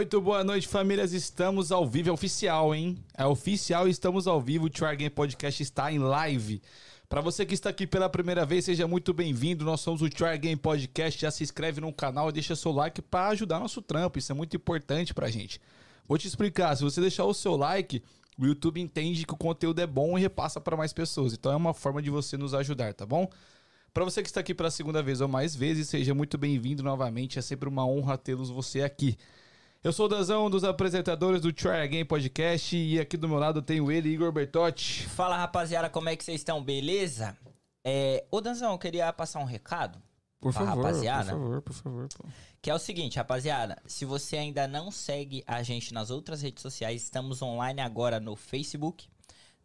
[0.00, 1.12] Muito boa noite, famílias.
[1.12, 2.96] Estamos ao vivo, é oficial, hein?
[3.14, 4.64] É oficial, estamos ao vivo.
[4.64, 6.62] O Try Game Podcast está em live.
[7.06, 9.62] Para você que está aqui pela primeira vez, seja muito bem-vindo.
[9.62, 11.20] Nós somos o Try Game Podcast.
[11.20, 14.18] Já se inscreve no canal e deixa seu like para ajudar nosso trampo.
[14.18, 15.60] Isso é muito importante pra gente.
[16.08, 16.74] Vou te explicar.
[16.76, 18.02] Se você deixar o seu like,
[18.38, 21.34] o YouTube entende que o conteúdo é bom e repassa para mais pessoas.
[21.34, 23.28] Então é uma forma de você nos ajudar, tá bom?
[23.92, 27.38] Para você que está aqui pela segunda vez ou mais vezes, seja muito bem-vindo novamente.
[27.38, 29.18] É sempre uma honra tê-los você aqui.
[29.82, 33.38] Eu sou o Danzão, um dos apresentadores do Try Again Podcast e aqui do meu
[33.38, 35.08] lado tenho ele, Igor Bertotti.
[35.08, 36.62] Fala rapaziada, como é que vocês estão?
[36.62, 37.34] Beleza?
[37.82, 39.98] É, ô Danzão, eu queria passar um recado
[40.38, 41.32] Por pra favor, rapaziada.
[41.32, 42.08] por favor, por favor.
[42.14, 42.28] pô.
[42.60, 46.60] Que é o seguinte, rapaziada, se você ainda não segue a gente nas outras redes
[46.60, 49.08] sociais, estamos online agora no Facebook,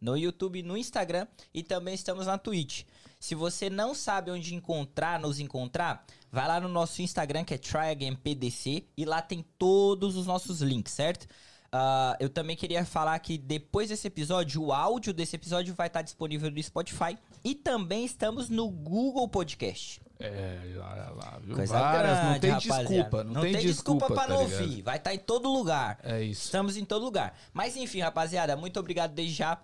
[0.00, 2.84] no YouTube, no Instagram e também estamos na Twitch.
[3.18, 7.58] Se você não sabe onde encontrar, nos encontrar, vai lá no nosso Instagram que é
[7.58, 11.26] TryAgainPDC e lá tem todos os nossos links, certo?
[11.72, 16.02] Ah, eu também queria falar que depois desse episódio, o áudio desse episódio vai estar
[16.02, 20.00] disponível no Spotify e também estamos no Google Podcast.
[20.18, 21.54] É, lá, lá, viu?
[21.54, 22.88] Coisa Várias, não grande, tem rapaziada.
[22.88, 24.80] desculpa, não, tem, desculpa, pra tá não ouvir.
[24.80, 25.98] Vai estar em todo lugar.
[26.02, 26.44] É isso.
[26.44, 27.38] Estamos em todo lugar.
[27.52, 29.60] Mas enfim, rapaziada, muito obrigado desde já.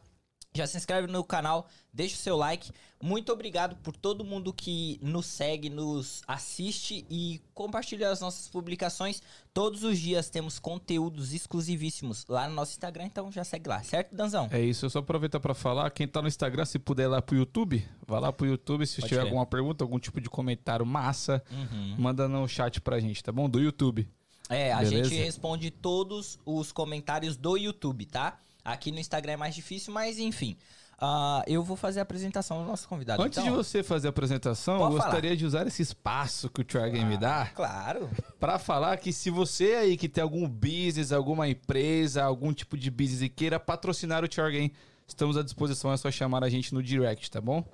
[0.54, 2.70] Já se inscreve no canal, deixa o seu like.
[3.02, 9.20] Muito obrigado por todo mundo que nos segue, nos assiste e compartilha as nossas publicações.
[9.52, 14.14] Todos os dias temos conteúdos exclusivíssimos lá no nosso Instagram, então já segue lá, certo,
[14.14, 14.48] Danzão?
[14.52, 17.20] É isso, eu só aproveitar pra falar, quem tá no Instagram, se puder ir lá
[17.20, 20.86] pro YouTube, vai lá pro YouTube, se Pode tiver alguma pergunta, algum tipo de comentário
[20.86, 21.96] massa, Uhum.
[21.98, 23.50] manda no chat pra gente, tá bom?
[23.50, 24.08] Do YouTube.
[24.48, 25.08] É, a Beleza?
[25.08, 28.38] gente responde todos os comentários do YouTube, tá?
[28.64, 30.56] Aqui no Instagram é mais difícil, mas enfim.
[31.04, 33.20] Ah, eu vou fazer a apresentação do nosso convidado.
[33.20, 33.50] Antes então.
[33.50, 35.04] de você fazer a apresentação, eu Pode falar.
[35.06, 38.08] gostaria de usar esse espaço que o Try Game me dá Claro.
[38.38, 42.88] Pra falar que se você aí que tem algum business, alguma empresa, algum tipo de
[42.88, 44.72] business e queira patrocinar o Game,
[45.04, 47.64] estamos à disposição, é só chamar a gente no direct, tá bom?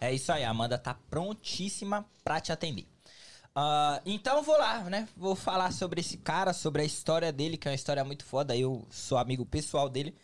[0.00, 2.86] É isso aí, a Amanda tá prontíssima pra te atender.
[3.52, 5.08] Ah, então vou lá, né?
[5.16, 8.56] Vou falar sobre esse cara, sobre a história dele, que é uma história muito foda.
[8.56, 10.14] Eu sou amigo pessoal dele.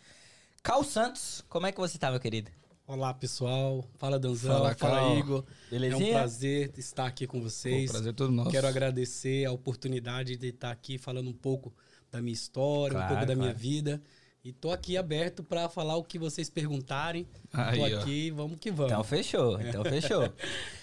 [0.63, 2.49] Cal Santos, como é que você tá, meu querido?
[2.93, 3.83] Olá, pessoal.
[3.95, 4.55] Fala, Danzão.
[4.55, 5.15] Fala, Fala.
[5.17, 5.43] Igor.
[5.71, 6.09] Belezinha?
[6.09, 7.91] É um prazer estar aqui com Pô, vocês.
[7.91, 8.51] prazer todo nosso.
[8.51, 11.73] Quero agradecer a oportunidade de estar aqui falando um pouco
[12.11, 13.99] da minha história, Claro, um pouco da minha vida.
[14.43, 17.27] E tô aqui aberto para falar o que vocês perguntarem.
[17.51, 17.99] Aí, tô ó.
[17.99, 18.91] aqui, vamos que vamos.
[18.91, 20.31] Então fechou, então fechou.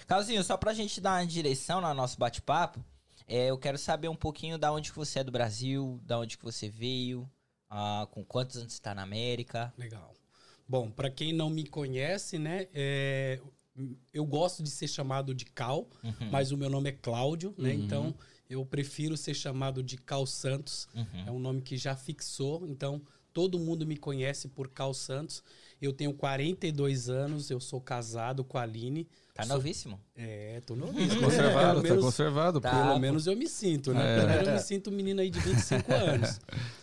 [0.05, 2.83] Calzinho, só pra gente dar uma direção no nosso bate-papo,
[3.25, 6.37] é, eu quero saber um pouquinho da onde que você é do Brasil, da onde
[6.37, 7.25] que você veio,
[7.69, 9.73] ah, com quantos anos você tá na América.
[9.77, 10.13] Legal.
[10.71, 13.41] Bom, para quem não me conhece, né, é,
[14.13, 16.29] eu gosto de ser chamado de Cal, Uhum.
[16.31, 17.73] mas o meu nome é Cláudio, né?
[17.73, 18.15] Então
[18.49, 20.87] eu prefiro ser chamado de Cal Santos.
[20.95, 21.27] Uhum.
[21.27, 23.01] É um nome que já fixou, então
[23.33, 25.43] todo mundo me conhece por Cal Santos.
[25.81, 29.07] Eu tenho 42 anos, eu sou casado com a Aline.
[29.33, 29.99] Tá novíssimo?
[30.15, 31.19] É, tô novinho.
[31.21, 32.59] Conservado, Pelo tá menos- conservado.
[32.61, 32.69] Tá.
[32.69, 34.13] pelo menos eu me sinto, né?
[34.13, 34.15] É.
[34.17, 36.39] Pelo menos eu me sinto um menino aí de 25 anos.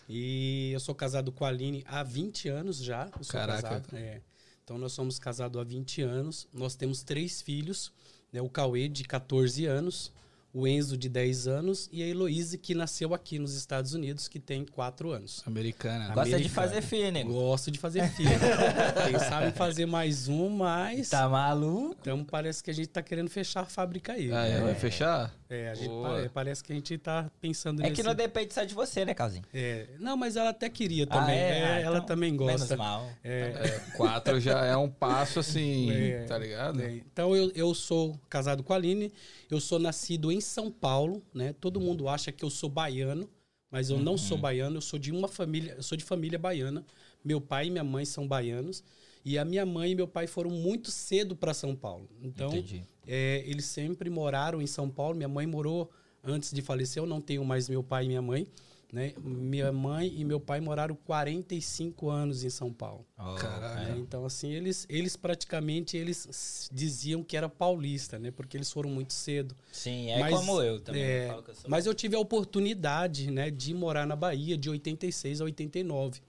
[0.09, 3.09] E eu sou casado com a Aline há 20 anos já.
[3.17, 3.63] Eu sou Caraca.
[3.63, 3.87] casado.
[3.97, 4.21] é.
[4.65, 6.49] Então nós somos casados há 20 anos.
[6.53, 7.93] Nós temos três filhos,
[8.33, 8.41] né?
[8.43, 10.11] O Cauê, de 14 anos,
[10.53, 14.39] o Enzo, de 10 anos, e a Heloíse, que nasceu aqui nos Estados Unidos, que
[14.39, 15.43] tem 4 anos.
[15.47, 16.07] Americana.
[16.15, 16.55] Gosta de Americano.
[16.55, 17.33] fazer filho, nego.
[17.33, 18.31] Gosto de fazer filho.
[19.07, 21.11] Quem sabe fazer mais um, mas.
[21.11, 21.97] Tá maluco?
[22.01, 24.33] Então parece que a gente tá querendo fechar a fábrica aí.
[24.33, 24.61] Ah, é, né?
[24.61, 25.33] vai fechar?
[25.51, 27.95] É, a gente pare- parece que a gente tá pensando É nesse...
[27.95, 29.45] que não depende só de você, né, Calzinho?
[29.53, 31.39] É, não, mas ela até queria também.
[31.39, 31.59] Ah, é?
[31.59, 32.77] É, Ah, ela então, também Menos gosta.
[32.77, 33.19] mal.
[33.25, 36.81] É, É, quatro já é um passo assim, É, tá ligado?
[36.83, 36.93] é.
[36.97, 39.13] Então eu, eu sou casado com a Aline,
[39.51, 41.53] eu sou nascido em São Paulo, né?
[41.55, 43.29] Todo mundo acha que eu sou baiano,
[43.71, 44.19] mas eu não Uhum.
[44.19, 46.85] sou baiano, eu sou de uma família, eu sou de família baiana.
[47.25, 48.83] Meu pai e minha mãe são baianos.
[49.29, 52.09] E a minha mãe e meu pai foram muito cedo para São Paulo.
[52.23, 52.83] Então, Entendi.
[53.07, 55.15] É, eles sempre moraram em São Paulo.
[55.15, 55.91] Minha mãe morou
[56.25, 57.03] antes de falecer.
[57.03, 58.47] Eu não tenho mais meu pai e minha mãe.
[58.91, 59.13] Né?
[59.23, 63.05] Minha mãe e meu pai moraram 45 anos em São Paulo.
[63.19, 63.97] Oh, Caralho.
[63.97, 63.99] né?
[63.99, 68.31] Então, assim, eles, eles praticamente eles diziam que era paulista, né?
[68.31, 69.55] Porque eles foram muito cedo.
[69.71, 71.03] Sim, é Mas, como eu também.
[71.03, 74.17] é, eu falo que eu sou- Mas eu tive a oportunidade, né, de morar na
[74.17, 76.23] Bahia de 86 a 89.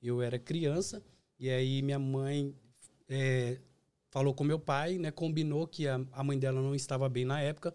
[0.00, 1.02] Eu era criança
[1.38, 2.54] e aí minha mãe
[3.08, 3.58] é,
[4.10, 7.40] falou com meu pai, né, combinou que a, a mãe dela não estava bem na
[7.40, 7.74] época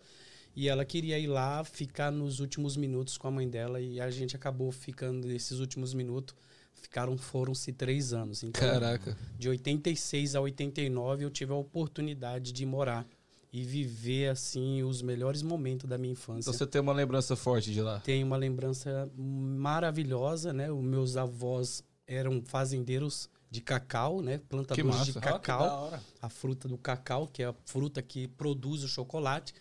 [0.55, 4.09] e ela queria ir lá ficar nos últimos minutos com a mãe dela e a
[4.09, 6.35] gente acabou ficando nesses últimos minutos.
[6.73, 8.43] Ficaram, foram-se três anos.
[8.43, 9.15] Então, Caraca.
[9.37, 13.05] de 86 a 89 eu tive a oportunidade de morar
[13.53, 16.49] e viver assim os melhores momentos da minha infância.
[16.49, 17.99] Então você tem uma lembrança forte de lá.
[17.99, 20.71] Tenho uma lembrança maravilhosa, né?
[20.71, 24.39] Os meus avós eram fazendeiros de cacau, né?
[24.50, 29.53] Plantadores de cacau a fruta do cacau, que é a fruta que produz o chocolate.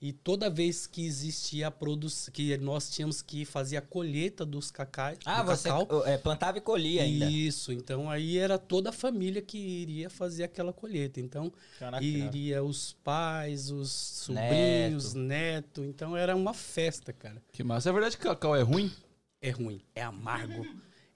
[0.00, 4.70] E toda vez que existia a produção, que nós tínhamos que fazer a colheita dos
[4.70, 6.06] cacais, Ah, do você cacau.
[6.06, 7.26] é, plantava e colhia ainda.
[7.28, 11.20] Isso, então aí era toda a família que iria fazer aquela colheita.
[11.20, 15.82] Então, Caraca, iria os pais, os sobrinhos, neto.
[15.84, 17.42] Então era uma festa, cara.
[17.52, 17.88] Que massa.
[17.90, 18.92] É verdade que cacau é ruim?
[19.40, 20.64] É ruim, é amargo,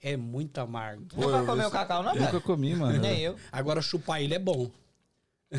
[0.03, 1.07] é muito amargo.
[1.15, 2.99] Nunca eu- comeu eu- cacau, não, Nunca comi, mano.
[2.99, 3.35] Nem eu.
[3.51, 4.69] Agora chupar ele é bom.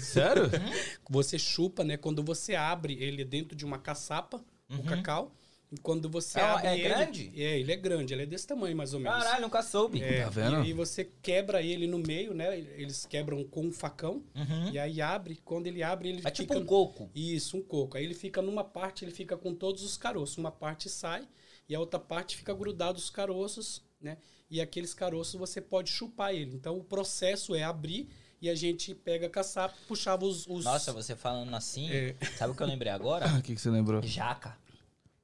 [0.00, 0.44] Sério?
[1.08, 1.96] Você chupa, né?
[1.96, 5.32] Quando você abre ele dentro de uma caçapa, o cacau.
[5.72, 6.44] E quando você Uhum.
[6.44, 6.88] É uma- abre é ele.
[6.88, 7.32] grande?
[7.34, 9.18] É, ele é grande, ele é desse tamanho mais ou menos.
[9.24, 10.00] Caralho, nunca soube.
[10.02, 10.56] É, Tá vendo?
[10.58, 12.56] E aí você quebra ele no meio, né?
[12.58, 14.22] Eles quebram com um facão.
[14.36, 14.70] Uhum.
[14.72, 15.40] E aí abre.
[15.44, 16.62] Quando ele abre, ele É tipo fica.
[16.64, 17.10] um coco.
[17.14, 17.96] Isso, um coco.
[17.96, 20.38] Aí ele fica numa parte, ele fica com todos os caroços.
[20.38, 21.26] Uma parte sai
[21.68, 24.18] e a outra parte fica grudado os caroços, né?
[24.50, 26.54] E aqueles caroços você pode chupar ele.
[26.54, 28.08] Então o processo é abrir
[28.40, 30.46] e a gente pega a caçapa, puxava os.
[30.46, 32.14] os- Nossa, você falando assim, É.
[32.36, 33.24] sabe o que eu lembrei agora?
[33.38, 34.02] O que, que você lembrou?
[34.02, 34.56] Jaca.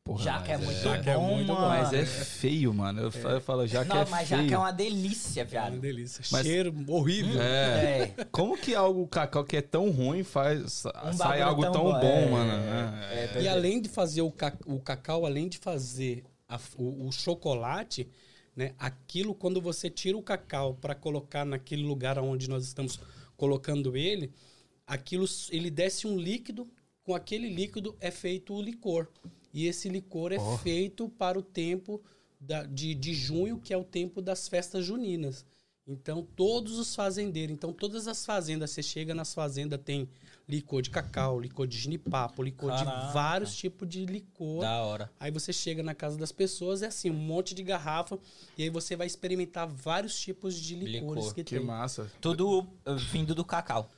[0.03, 1.61] Porra, jaca é mas muito Jaca é bom, muito bom.
[1.61, 1.69] mano.
[1.69, 3.03] Mas é feio, mano.
[3.03, 4.43] Eu, falo- eu falo, jaca Não, é mas feio.
[4.43, 5.79] jaca é uma delícia, É uma viado.
[5.79, 6.25] delícia.
[6.33, 7.41] Mas- Cheiro horrível.
[7.41, 8.15] É.
[8.17, 8.25] É.
[8.33, 12.01] Como que algo cacau que é tão ruim faz Um sai algo tão tão, bom,
[12.01, 12.53] bom, é, mano?
[12.53, 13.43] é, É.
[13.43, 18.09] E além de fazer o, ca- o cacau, além de fazer a- o, o chocolate,
[18.57, 18.75] né?
[18.79, 22.99] Aquilo, quando você tira o cacau para colocar naquele lugar onde nós estamos
[23.37, 24.33] colocando ele,
[24.87, 26.69] aquilo ele desce um líquido,
[27.03, 29.09] com aquele líquido é feito o licor.
[29.53, 30.59] E esse licor é Oh.
[30.59, 32.01] feito para o tempo
[32.41, 35.45] da- de, de junho, que é o tempo das festas juninas.
[35.87, 40.09] Então, todos os fazendeiros, então todas as fazendas, você chega nas fazendas, tem
[40.51, 43.07] licor de cacau, licor de ginipapo, licor Caraca.
[43.07, 44.61] de vários tipos de licor.
[44.61, 45.11] Da hora.
[45.19, 48.19] Aí você chega na casa das pessoas, é assim, um monte de garrafa,
[48.59, 51.35] e aí você vai experimentar vários tipos de licores Licor.
[51.35, 51.65] que, Que tem.
[51.65, 52.11] massa.
[52.21, 53.89] Tudo uh, vindo do cacau.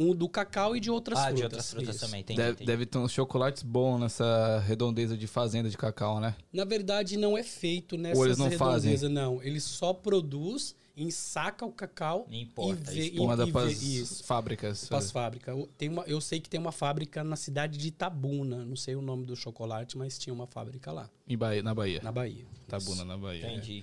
[0.00, 1.38] Um do cacau e de outras ah, frutas.
[1.38, 2.04] de outras frutas Isso.
[2.04, 2.36] também, tem.
[2.36, 6.36] Deve, deve ter uns chocolates bons nessa redondeza de fazenda de cacau, né?
[6.52, 8.92] Na verdade, não é feito eles não fazem?
[8.92, 9.42] redondezas, não.
[9.42, 13.22] Ele só produz, ensaca o cacau Não importa, e vê, exporta.
[13.22, 14.24] e, Manda e pras vê isso.
[14.24, 14.84] fábricas.
[14.86, 15.56] Para as fábricas.
[15.56, 18.64] Eu- Tem uma, eu sei que tem uma fábrica na cidade de Itabuna.
[18.64, 22.00] Não sei o nome do chocolate, mas tinha uma fábrica lá, Em Bahia, na Bahia.
[22.02, 22.44] na Bahia.
[22.66, 23.46] Tabuna, na Bahia.
[23.50, 23.82] Entendi.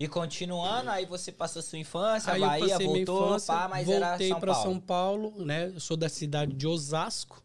[0.00, 3.86] E continuando, aí você passou sua infância, Aí Bahia, passei minha voltou, infância, pá, mas
[3.86, 4.70] voltei era São para Paulo.
[4.70, 5.66] São Paulo, né?
[5.72, 7.43] Eu sou da cidade de Osasco.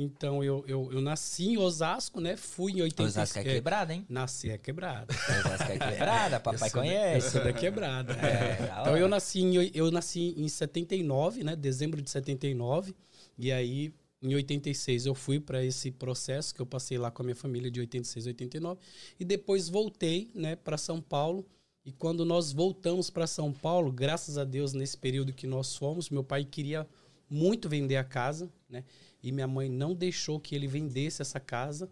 [0.00, 2.36] Então eu, eu, eu nasci em Osasco, né?
[2.36, 3.16] Fui em 86.
[3.16, 4.06] Osasco é quebrada, hein?
[4.08, 5.12] Nasci é quebrada.
[5.12, 7.26] Osasco é quebrada, papai Eu sou da- conhece.
[7.26, 8.12] Eu sou da quebrada.
[8.12, 11.56] É, Então eu nasci, em, eu nasci em 79, né?
[11.56, 12.94] Dezembro de 79.
[13.36, 13.92] E aí,
[14.22, 17.68] em 86, eu fui para esse processo que eu passei lá com a minha família
[17.70, 18.80] de 86 a 89.
[19.18, 21.44] E depois voltei, né, para São Paulo.
[21.84, 26.08] E quando nós voltamos para São Paulo, graças a Deus, nesse período que nós fomos,
[26.10, 26.86] meu pai queria
[27.30, 28.84] muito vender a casa, né?
[29.22, 31.88] E minha mãe não deixou que ele vendesse essa casa.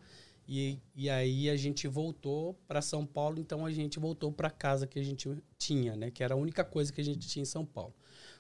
[0.49, 4.87] E, e aí a gente voltou para São Paulo, então a gente voltou para casa
[4.87, 5.29] que a gente
[5.59, 6.11] tinha, né?
[6.11, 7.95] Que era a única coisa que a gente tinha em São Paulo.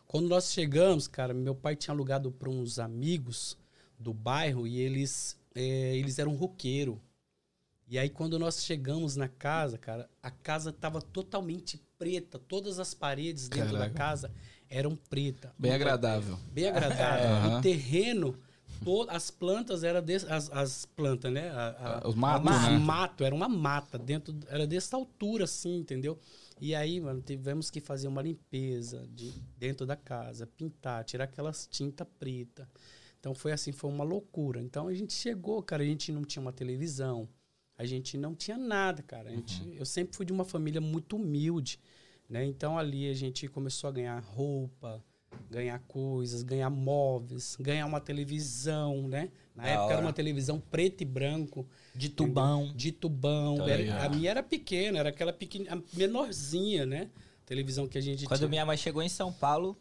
[0.07, 3.59] Quando nós chegamos, cara, meu pai tinha alugado para uns amigos
[3.99, 7.00] do bairro e eles, é, eles eram roqueiro.
[7.88, 12.95] E aí quando nós chegamos na casa, cara, a casa tava totalmente preta, todas as
[12.95, 13.93] paredes dentro Caraca.
[13.93, 14.33] da casa
[14.69, 15.52] eram preta.
[15.59, 16.38] Bem agradável.
[16.52, 17.28] Bem agradável.
[17.28, 17.59] Aham.
[17.59, 18.38] O terreno,
[19.09, 21.50] as plantas eram desse, as, as plantas, né?
[21.50, 22.78] A- a- Os matos, ma- né?
[22.78, 26.18] mato, era uma mata dentro, era dessa altura assim, entendeu?
[26.61, 31.66] E aí, mano, tivemos que fazer uma limpeza de dentro da casa, pintar, tirar aquelas
[31.66, 32.68] tinta preta.
[33.21, 34.61] Então foi assim, foi uma loucura.
[34.61, 37.28] Então a gente chegou, cara, a gente não tinha uma televisão,
[37.76, 39.28] a gente não tinha nada, cara.
[39.28, 39.75] A gente, Uhum.
[39.75, 41.78] Eu sempre fui de uma família muito humilde,
[42.28, 42.45] né?
[42.47, 45.04] Então ali a gente começou a ganhar roupa,
[45.50, 49.31] ganhar coisas, ganhar móveis, ganhar uma televisão, né?
[49.55, 50.07] Na Da época era hora.
[50.07, 52.73] uma televisão preto e branco, De tubão.
[52.75, 53.57] de tubão.
[53.59, 57.09] Tá Era- a minha era pequena, era aquela pequena, menorzinha, né?
[57.47, 58.49] Televisão que a gente Quando tinha.
[58.49, 59.76] minha mãe chegou em São Paulo,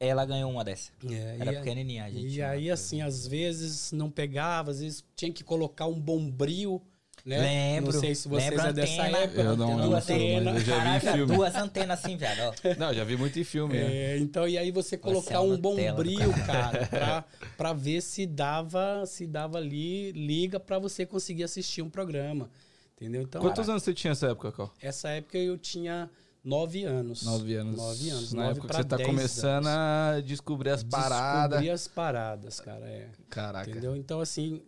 [0.00, 0.90] ela ganhou uma dessa.
[1.08, 2.26] É, Era a- pequenininha, a gente.
[2.28, 6.82] E aí, uma- assim, às vezes não pegava, às vezes tinha que colocar um bombril,
[7.28, 7.40] né?
[7.40, 7.92] Lembro.
[7.92, 9.18] Não sei se vocês Lembro é dessa antena.
[9.18, 9.40] época.
[9.42, 10.54] Eu não, não duas antenas.
[10.54, 11.36] eu já vi em filme.
[11.36, 12.38] duas antenas assim, viado.
[12.40, 12.74] ó.
[12.78, 13.74] Não, já vi muito em filme.
[13.74, 13.94] né?
[13.96, 17.24] É, então, e aí você colocar é um bombril, cara, pra,
[17.56, 22.50] pra ver se dava, se dava ali, liga pra você conseguir assistir um programa.
[22.96, 23.22] Entendeu?
[23.22, 24.72] Então, Quantos anos você tinha nessa época, Cal?
[24.82, 26.10] essa época eu tinha
[26.42, 27.22] nove anos.
[27.22, 27.76] Nove anos.
[27.76, 28.32] Nove anos.
[28.32, 30.18] Na nove época você tá começando anos.
[30.18, 31.50] a descobrir as paradas.
[31.60, 32.86] Descobri as paradas, cara.
[32.86, 33.08] É.
[33.30, 33.70] Caraca.
[33.70, 33.94] Entendeu?
[33.94, 34.62] Então, assim,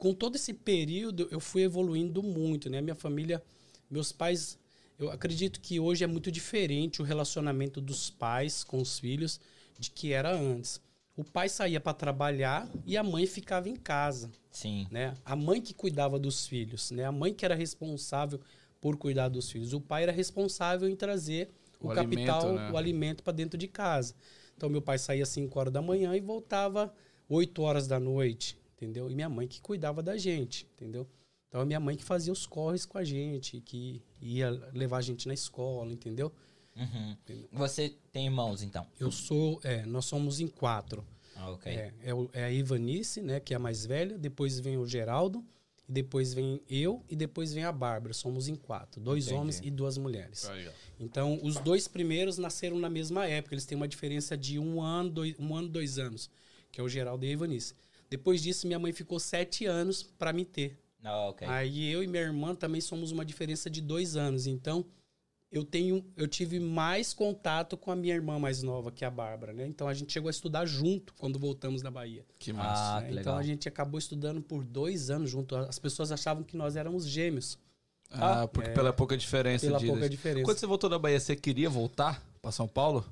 [0.00, 2.80] com todo esse período, eu fui evoluindo muito, né?
[2.80, 3.42] Minha família,
[3.90, 4.58] meus pais,
[4.98, 9.38] eu acredito que hoje é muito diferente o relacionamento dos pais com os filhos
[9.78, 10.80] de que era antes.
[11.14, 14.86] O pai saía para trabalhar e a mãe ficava em casa, Sim.
[14.90, 15.12] né?
[15.22, 17.04] A mãe que cuidava dos filhos, né?
[17.04, 18.40] A mãe que era responsável
[18.80, 19.74] por cuidar dos filhos.
[19.74, 22.70] O pai era responsável em trazer o, O capital, alimento, né?
[22.72, 24.14] o alimento para dentro de casa.
[24.56, 26.90] Então meu pai saía às 5 horas da manhã e voltava
[27.28, 29.10] 8 horas da noite, entendeu?
[29.10, 31.06] E minha mãe que cuidava da gente, entendeu?
[31.48, 35.02] Então a minha mãe que fazia os corres com a gente, que ia levar a
[35.02, 36.32] gente na escola, entendeu?
[36.76, 37.16] Uhum.
[37.52, 38.86] Você tem irmãos, então?
[38.98, 41.04] Eu sou, é, nós somos em quatro.
[41.36, 41.70] Ah, ok.
[41.72, 44.86] É, é, o- é a Ivanice, né, que é a mais velha, depois vem o
[44.86, 45.44] Geraldo,
[45.88, 48.14] e depois vem eu e depois vem a Bárbara.
[48.14, 49.40] Somos em quatro, dois Entendi.
[49.40, 50.48] homens e duas mulheres.
[50.48, 50.68] Aí.
[51.00, 53.54] Então, os dois primeiros nasceram na mesma época.
[53.56, 56.30] Eles têm uma diferença de um ano, dois, um ano, dois anos,
[56.70, 57.74] que é o Geraldo e a Ivanice.
[58.10, 60.78] Depois disso, minha mãe ficou sete anos para me ter.
[61.02, 61.46] Ah, ok.
[61.48, 64.46] Aí eu e minha irmã também somos uma diferença de dois anos.
[64.46, 64.84] Então,
[65.50, 69.10] eu tenho, eu tive mais contato com a minha irmã mais nova, que é a
[69.10, 69.66] Bárbara, né?
[69.66, 72.24] Então a gente chegou a estudar junto quando voltamos da Bahia.
[72.38, 72.98] Que massa.
[72.98, 73.06] Ah, né?
[73.06, 73.36] que Então legal.
[73.38, 75.56] a gente acabou estudando por dois anos junto.
[75.56, 77.58] As pessoas achavam que nós éramos gêmeos.
[78.10, 79.86] Ah, porque pela pouca diferença Pela de...
[79.86, 80.44] pouca diferença.
[80.44, 83.04] Quando você voltou da Bahia, você queria voltar pra São Paulo?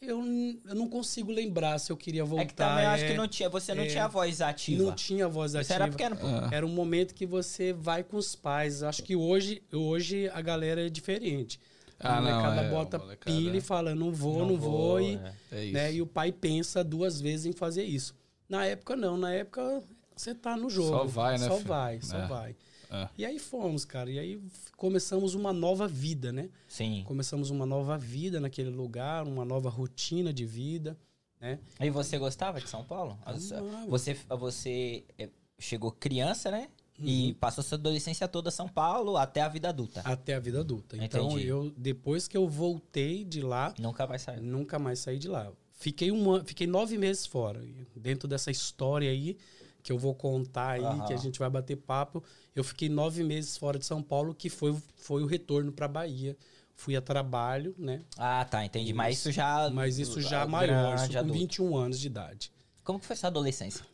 [0.00, 0.22] Eu,
[0.66, 2.42] eu não consigo lembrar se eu queria voltar.
[2.42, 4.82] É que também eu acho é, que não tinha, você não é, tinha voz ativa.
[4.82, 5.74] não tinha voz Isso ativa.
[5.74, 6.26] era pequeno, pô.
[6.26, 6.48] Ah.
[6.52, 8.82] Era um momento que você vai com os pais.
[8.82, 11.58] Acho que hoje, hoje a galera é diferente.
[11.98, 15.00] Ah, a não, molecada é, bota molecada- pilha e fala, não vou, não, vou.
[15.00, 15.32] e, é.
[15.52, 15.72] É isso.
[15.72, 18.14] né, e o pai pensa duas vezes em fazer isso.
[18.48, 19.16] Na época, não.
[19.16, 19.82] Na época,
[20.14, 20.90] você tá no jogo.
[20.90, 21.68] Só vai, né, Só filho?
[21.68, 22.26] vai, só É.
[22.26, 22.56] vai.
[22.90, 23.08] É.
[23.18, 24.10] E aí fomos, cara.
[24.10, 24.40] E aí
[24.76, 26.48] começamos uma nova vida, né?
[26.68, 27.02] Sim.
[27.06, 30.96] Começamos uma nova vida naquele lugar, uma nova rotina de vida,
[31.40, 31.58] né?
[31.80, 33.18] E você gostava de São Paulo?
[33.24, 33.86] As- Amava.
[33.86, 35.28] Você, você é,
[35.58, 36.68] chegou criança, né?
[36.98, 37.34] E Uhum.
[37.34, 40.00] passou sua adolescência toda em São Paulo até a vida adulta.
[40.00, 40.96] Até a vida adulta.
[40.96, 41.46] Então, Entendi.
[41.46, 44.40] eu depois que eu voltei de lá, Nunca vai sair.
[44.40, 45.52] nunca mais saí de lá.
[45.72, 47.62] Fiquei um ano, fiquei nove meses fora.
[47.62, 49.36] E Dentro dessa história aí
[49.82, 51.04] que eu vou contar aí, Aham.
[51.06, 52.24] que a gente vai bater papo,
[52.56, 56.36] eu fiquei nove meses fora de São Paulo, que foi, foi o retorno para Bahia.
[56.74, 58.02] Fui a trabalho, né?
[58.18, 58.92] Ah, tá, entendi.
[58.92, 59.70] Mas isso já.
[59.70, 61.38] Mas isso já ah, maior, isso com adulto.
[61.38, 62.52] 21 anos de idade.
[62.82, 63.84] Como que foi sua adolescência?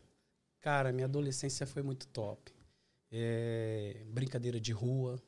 [0.60, 2.52] Cara, minha adolescência foi muito top.
[3.10, 5.20] É, brincadeira de rua,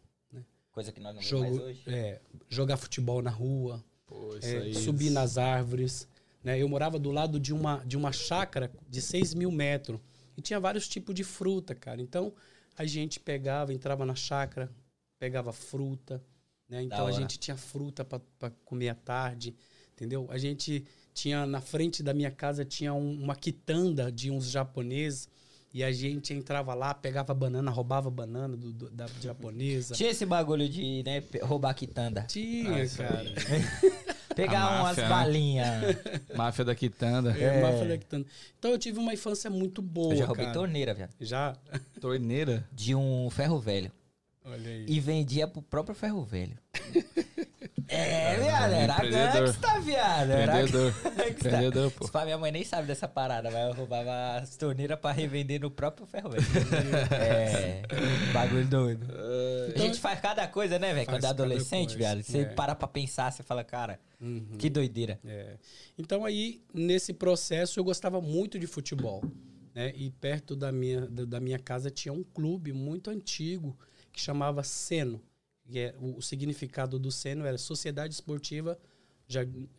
[0.75, 1.83] Coisa que nós não vemos mais jogo, hoje.
[1.87, 4.75] é, jogar futebol na rua, Pô, isso é, aí...
[4.75, 6.09] subir nas árvores.
[6.43, 6.61] Né?
[6.61, 10.01] Eu morava do lado de uma, de uma chácara de 6 mil metros.
[10.37, 12.03] E tinha vários tipos de fruta, cara.
[12.03, 12.33] Então,
[12.77, 14.71] a gente pegava, entrava na chácara,
[15.19, 16.23] pegava fruta.
[16.69, 16.83] Né?
[16.83, 19.55] Então, a gente tinha fruta para comer à tarde,
[19.93, 20.27] entendeu?
[20.31, 25.29] A gente tinha, na frente da minha casa, tinha um- uma quitanda de uns japoneses.
[25.73, 29.95] E a gente entrava lá, pegava banana, roubava banana do, do- da japonesa.
[29.95, 32.23] Tinha esse bagulho de né, roubar quitanda.
[32.23, 33.25] Tinha, cara.
[34.35, 35.09] Pegar umas máfia, né?
[35.09, 35.97] balinhas.
[36.37, 37.31] Máfia da Quitanda.
[37.31, 38.27] É, máfia lactando.
[38.59, 40.59] Então eu tive uma infância muito boa, Eu já roubei cara.
[40.59, 41.11] torneira, velho.
[41.21, 41.57] Já?
[42.01, 42.67] Torneira.
[42.73, 43.91] De um ferro velho.
[44.87, 46.59] E vendia pro próprio ferro velho.
[47.87, 50.31] É, viado, era gangsta, viado.
[50.31, 51.91] Era gangsta.
[51.99, 52.09] Pô.
[52.09, 55.71] Pais, minha mãe nem sabe dessa parada, mas eu roubava as torneiras pra revender no
[55.71, 56.43] próprio ferro velho.
[57.13, 57.83] é,
[58.33, 59.07] bagulho doido.
[59.75, 61.07] a gente faz cada coisa, né, velho?
[61.07, 62.23] Quando é adolescente, viado.
[62.23, 62.45] Você é.
[62.47, 64.57] para pra pensar, você fala, cara, Uhum.
[64.59, 65.21] que doideira.
[65.25, 65.57] É.
[65.99, 69.23] Então aí, nesse processo, eu gostava muito de futebol.
[69.75, 69.93] Né?
[69.95, 73.77] E perto da minha, da, da minha casa tinha um clube muito antigo
[74.15, 75.21] que chamava Seno.
[75.75, 78.79] É, o, o significado do Seno era Sociedade Esportiva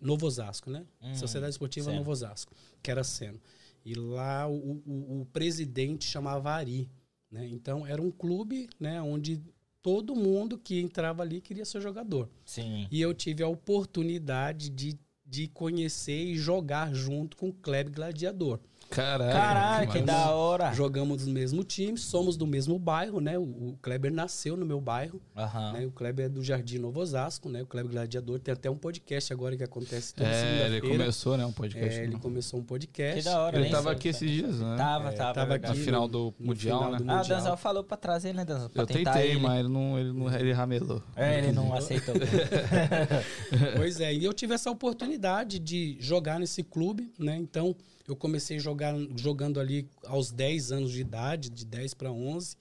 [0.02, 0.86] Novo Osasco, né?
[1.02, 1.98] Hum, Sociedade Esportiva Seno.
[1.98, 3.40] Novo Osasco, que era Seno.
[3.84, 6.90] E lá o, o, o presidente chamava Ari.
[7.32, 7.48] Né?
[7.48, 9.42] Então era um clube né, onde
[9.82, 12.30] todo mundo que entrava ali queria ser jogador.
[12.44, 12.88] Sim.
[12.92, 18.60] E eu tive a oportunidade de, de conhecer e jogar junto com o Kleber Gladiador.
[18.90, 19.32] Caralho.
[19.32, 20.06] Caralho, que massa.
[20.06, 20.72] da hora.
[20.74, 23.38] Jogamos no mesmo time, somos do mesmo bairro, né?
[23.38, 25.74] O, o Kleber nasceu no meu bairro, Aham.
[25.74, 25.86] né?
[25.86, 27.62] O Kleber é do Jardim Novo Osasco, né?
[27.64, 31.46] O Kleber Gladiador tem até um podcast agora que acontece toda É, ele começou, né?
[31.46, 32.00] Um podcast.
[32.00, 32.20] É, ele né?
[32.22, 33.18] começou um podcast.
[33.18, 34.76] Que da hora, Ele tava aqui esses dias, né?
[34.78, 35.34] Tava, É, tava.
[35.34, 35.50] tava.
[35.50, 36.98] Na aqui final no- do no Mundial, final né?
[37.00, 37.28] do Ah, o.
[37.28, 38.70] Danzal falou pra trazer, né, Danzal?
[38.74, 39.40] Eu tentei, ele.
[39.40, 41.02] mas ele não, ele não ele ramelou.
[41.16, 42.16] É, ele não aceitou.
[43.76, 47.36] Pois é, e eu tive essa oportunidade de jogar nesse clube, né?
[47.38, 47.76] Então,
[48.08, 52.56] eu comecei jogar, jogando ali aos 10 anos de idade, de 10 para 11.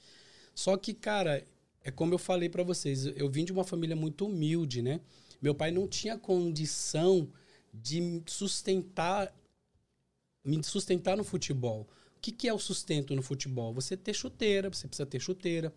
[0.54, 1.46] Só que, cara,
[1.82, 5.00] é como eu falei para vocês, eu vim de uma família muito humilde, né?
[5.42, 7.28] Meu pai não tinha condição
[7.72, 9.34] de sustentar
[10.44, 11.88] me sustentar no futebol.
[12.16, 13.72] O que, que é o sustento no futebol?
[13.72, 15.72] Você ter chuteira, você precisa ter chuteira,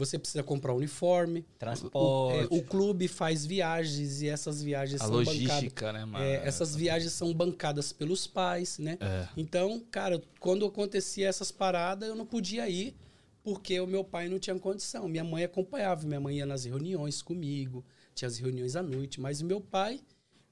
[0.00, 1.44] você precisa comprar uniforme.
[1.58, 1.94] Transporte.
[1.94, 5.40] O, é, o clube faz viagens e essas viagens A são bancadas.
[5.40, 6.24] logística, né, mano?
[6.24, 8.96] É, essas viagens são bancadas pelos pais, né?
[9.00, 9.28] É.
[9.36, 12.96] Então, cara, quando acontecia essas paradas, eu não podia ir
[13.42, 15.06] porque o meu pai não tinha condição.
[15.06, 19.40] Minha mãe acompanhava, minha mãe ia nas reuniões comigo, tinha as reuniões à noite, mas
[19.40, 20.00] o meu pai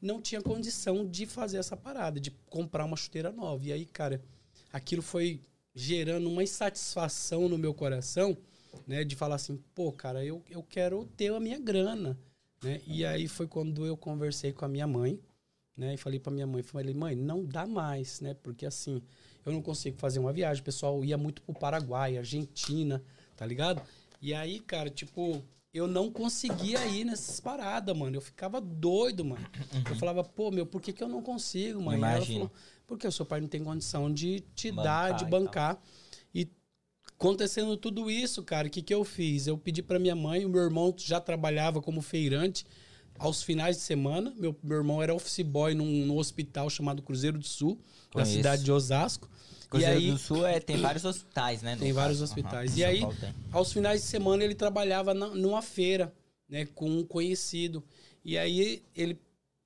[0.01, 3.65] não tinha condição de fazer essa parada, de comprar uma chuteira nova.
[3.65, 4.23] E aí, cara,
[4.73, 5.41] aquilo foi
[5.75, 8.37] gerando uma insatisfação no meu coração,
[8.87, 9.05] né?
[9.05, 12.19] De falar assim, pô, cara, eu, eu quero ter a minha grana,
[12.63, 12.81] né?
[12.87, 15.21] E aí foi quando eu conversei com a minha mãe,
[15.77, 15.95] né?
[15.95, 18.35] E falei pra minha mãe, falei, mãe, não dá mais, né?
[18.35, 19.03] Porque assim,
[19.47, 20.61] eu não consigo fazer uma viagem.
[20.61, 23.03] O pessoal ia muito pro Paraguai, Argentina,
[23.37, 23.81] tá ligado?
[24.21, 28.17] E aí, cara, tipo, eu não conseguia ir nessas paradas, mano.
[28.17, 29.47] Eu ficava doido, mano.
[29.89, 32.03] Eu falava, pô, meu, por que, que eu não consigo, mãe?
[32.03, 32.53] Aí Ela falou,
[32.87, 35.83] porque o seu pai não tem condição de te Bancar dar, de bancar.
[37.19, 39.49] Acontecendo tudo isso, cara, o que, que eu fiz?
[39.49, 42.65] Eu pedi pra minha mãe, o meu irmão já trabalhava como feirante
[43.19, 44.33] aos finais de semana.
[44.37, 47.77] Meu, meu irmão era office boy num, num hospital chamado Cruzeiro do Sul,
[48.13, 48.35] Conheço.
[48.35, 49.29] cidade de Osasco.
[49.69, 51.75] Cruzeiro e aí, do Sul é, tem vários hospitais, né?
[51.77, 52.31] Tem vários caso.
[52.31, 52.71] hospitais.
[52.71, 53.01] Aham, E aí,
[53.51, 56.15] aos finais de semana, ele trabalhava na- numa feira,
[56.49, 57.83] né, com um conhecido.
[58.25, 59.21] E aí, ele,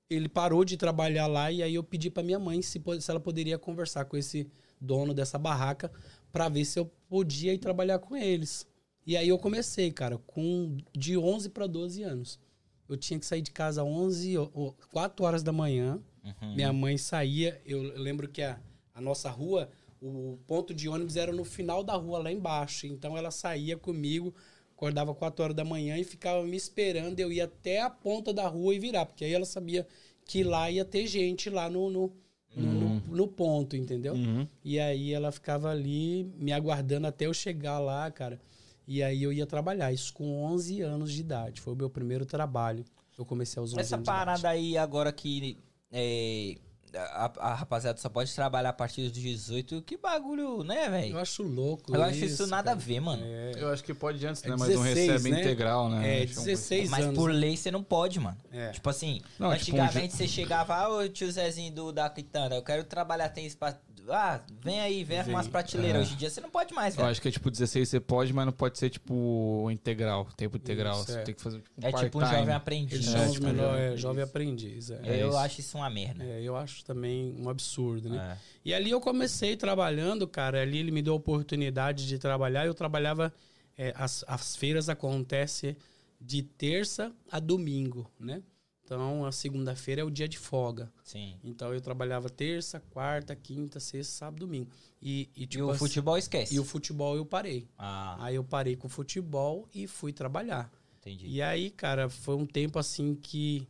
[0.09, 3.21] ele parou de trabalhar lá e aí eu pedi pra minha mãe se, se ela
[3.21, 5.93] poderia conversar com esse dono dessa barraca
[6.33, 8.67] pra ver se eu podia ir trabalhar com eles.
[9.07, 12.41] E aí eu comecei, cara, com de 11 para 12 anos.
[12.89, 16.01] Eu tinha que sair de casa 11, ou- ou 4 horas da manhã.
[16.25, 16.55] Uhum.
[16.55, 18.59] Minha mãe saía, eu lembro que a,
[18.95, 19.69] a nossa rua,
[20.01, 22.87] o ponto de ônibus era no final da rua, lá embaixo.
[22.87, 24.35] Então ela saía comigo,
[24.75, 27.21] acordava 4 horas da manhã e ficava me esperando.
[27.21, 29.87] Eu ia até a ponta da rua e virar, porque aí ela sabia
[30.25, 32.11] que lá ia ter gente lá no, no,
[32.57, 34.15] no, no- no ponto, entendeu?
[34.15, 34.47] Uhum.
[34.65, 38.41] E aí ela ficava ali me aguardando até eu chegar lá, cara.
[38.87, 41.61] E aí eu ia trabalhar, isso com 11 anos de idade.
[41.61, 42.85] Foi o meu primeiro trabalho.
[43.17, 44.19] Eu comecei aos 11 Essa anos de idade.
[44.19, 45.57] parada aí agora que
[45.91, 46.57] é,
[46.95, 51.19] a, a rapaziada só pode trabalhar a partir dos 18, que bagulho, né, Eu velho?
[51.19, 52.87] acho louco Eu acho isso nada a cara.
[52.87, 53.23] ver, mano.
[53.25, 54.57] É, Eu acho que pode antes, É né?
[54.59, 55.41] Mas não 16, recebe né?
[55.41, 56.21] integral, né?
[56.21, 57.17] É, Acho que um 16 Mas anos.
[57.19, 58.37] por lei você não pode, mano.
[58.53, 58.71] É.
[58.71, 62.57] Tipo assim, Não, tipo, um antigamente você chegava, ah, ô tio Zezinho do, da Quitanda,
[62.57, 63.77] eu quero trabalhar tênis pra...
[64.09, 65.97] Ah, vem aí, vem arrumar as prateleiras.
[65.97, 66.01] É.
[66.03, 67.11] Hoje em dia você não pode mais, Eu velho.
[67.11, 70.95] acho que é tipo 16 você pode, mas não pode ser tipo integral, tempo integral.
[70.97, 71.23] Isso, você é.
[71.23, 73.07] tem que fazer tipo, um É tipo um jovem aprendiz.
[73.07, 74.91] Eles É, tipo, jovem é, jovem aprendiz.
[74.91, 75.01] É.
[75.05, 75.39] É eu isso.
[75.39, 76.25] acho isso uma merda.
[76.25, 78.37] É, eu acho também um absurdo, né?
[78.37, 78.39] É.
[78.65, 80.61] E ali eu comecei trabalhando, cara.
[80.61, 82.67] Ali ele me deu a oportunidade de trabalhar.
[82.67, 83.33] Eu trabalhava.
[83.77, 85.77] é, as, as feiras acontecem
[86.21, 88.43] de terça a domingo, né?
[88.85, 90.93] Então a segunda-feira é o dia de folga.
[91.05, 91.37] Sim.
[91.45, 94.69] Então eu trabalhava terça, quarta, quinta, sexta, sábado, domingo.
[95.01, 96.55] E, e, E tipo, o assim- futebol esquece.
[96.55, 97.67] e o futebol eu parei.
[97.79, 100.71] Ah, Aí eu parei com o futebol e fui trabalhar.
[101.01, 101.27] entendi.
[101.27, 103.67] E aí, cara, foi um tempo assim que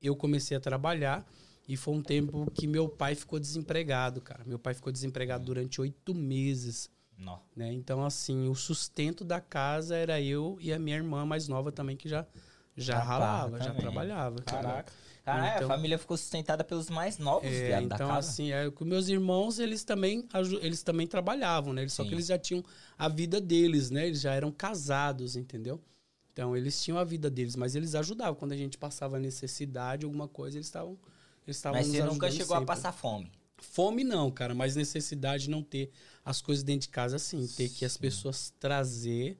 [0.00, 1.26] eu comecei a trabalhar
[1.68, 4.42] e foi um tempo que meu pai ficou desempregado, cara.
[4.46, 7.40] Meu pai ficou desempregado durante oito meses, Não.
[7.54, 7.72] né?
[7.72, 11.96] Então, assim, o sustento da casa era eu e a minha irmã mais nova também,
[11.96, 12.26] que já,
[12.76, 14.42] já Trabalha ralava, já trabalhava.
[14.42, 14.92] Caraca.
[15.24, 18.28] Caralho, Então- a família ficou sustentada pelos mais novos É, viado, da então, casa.
[18.30, 20.26] assim, é, com meus irmãos, eles também,
[20.62, 21.82] eles também trabalhavam, né?
[21.82, 22.08] Eles- Só Sim.
[22.08, 22.64] que eles já tinham
[22.98, 24.06] a vida deles, né?
[24.06, 25.80] Eles já eram casados, entendeu?
[26.32, 28.34] Então, eles tinham a vida deles, mas eles ajudavam.
[28.34, 30.98] Quando a gente passava necessidade, alguma coisa, eles estavam
[31.46, 32.66] eles estavam Mas você nunca chegou a sempre.
[32.66, 33.30] passar fome.
[33.58, 35.90] Fome não, cara, mas necessidade de não ter
[36.24, 37.46] as coisas dentro de casa, sim.
[37.56, 39.38] Ter que as pessoas trazer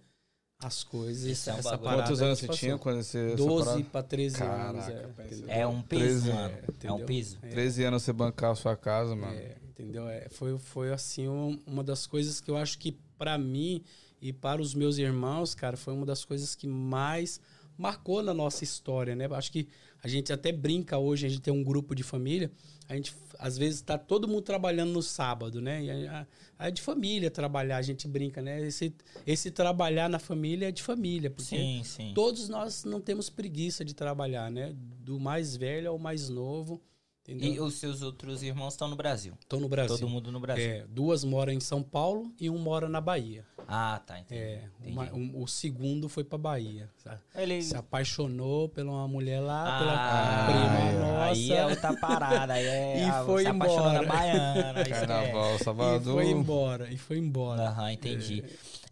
[0.60, 1.24] as coisas.
[1.24, 1.84] Isso é um essa bagulho.
[1.84, 2.58] parada Quantos anos você passou.
[2.60, 3.18] tinha quando você.
[3.28, 3.84] essa 12 parada?
[3.84, 4.84] para 13 anos.
[4.84, 5.34] Caraca, É, pensa.
[5.34, 5.54] entendeu?
[5.54, 6.40] É um peso, 13, mano.
[6.54, 7.06] É, um entendeu?
[7.06, 7.36] peso.
[7.40, 9.32] 13 anos você bancar a sua casa, mano.
[9.34, 10.08] É, entendeu?
[10.08, 13.82] É, foi, foi assim um- uma das coisas que eu acho que pra mim
[14.20, 17.40] e para os meus irmãos, cara, foi uma das coisas que mais
[17.78, 19.26] marcou na nossa história, né?
[19.32, 19.66] Acho que
[20.02, 22.50] a gente até brinca hoje, a gente tem um grupo de família,
[22.90, 25.82] a gente às vezes tá todo mundo trabalhando no sábado, né?
[25.84, 26.26] E a,
[26.58, 28.60] a- é de família trabalhar, a gente brinca, né?
[28.66, 28.92] Esse,
[29.26, 32.12] esse trabalhar na família é de família, porque Sim, sim.
[32.14, 34.74] todos nós não temos preguiça de trabalhar, né?
[34.98, 36.82] Do mais velho ao mais novo,
[37.22, 37.52] entendeu?
[37.54, 39.34] E os seus outros irmãos estão no Brasil.
[39.40, 39.96] Estão no Brasil.
[39.98, 40.64] Todo mundo no Brasil.
[40.64, 43.44] É, duas moram em São Paulo e um mora na Bahia.
[43.68, 44.40] Ah, tá, entendi.
[44.40, 44.92] É, entendi.
[44.92, 46.90] uma- um- o segundo foi pra Bahia.
[46.96, 47.20] sabe?
[47.36, 47.62] Ele...
[47.62, 50.46] Se apaixonou pela uma mulher lá, Ah, pela
[50.90, 51.24] prima nossa.
[51.30, 52.52] aí é outra parada.
[52.54, 54.02] Aí é, E foi se embora.
[54.06, 54.80] baiana.
[54.80, 56.12] é- Carnaval, E sábado.
[56.12, 57.62] foi embora, e foi embora.
[57.68, 58.44] Aham, entendi.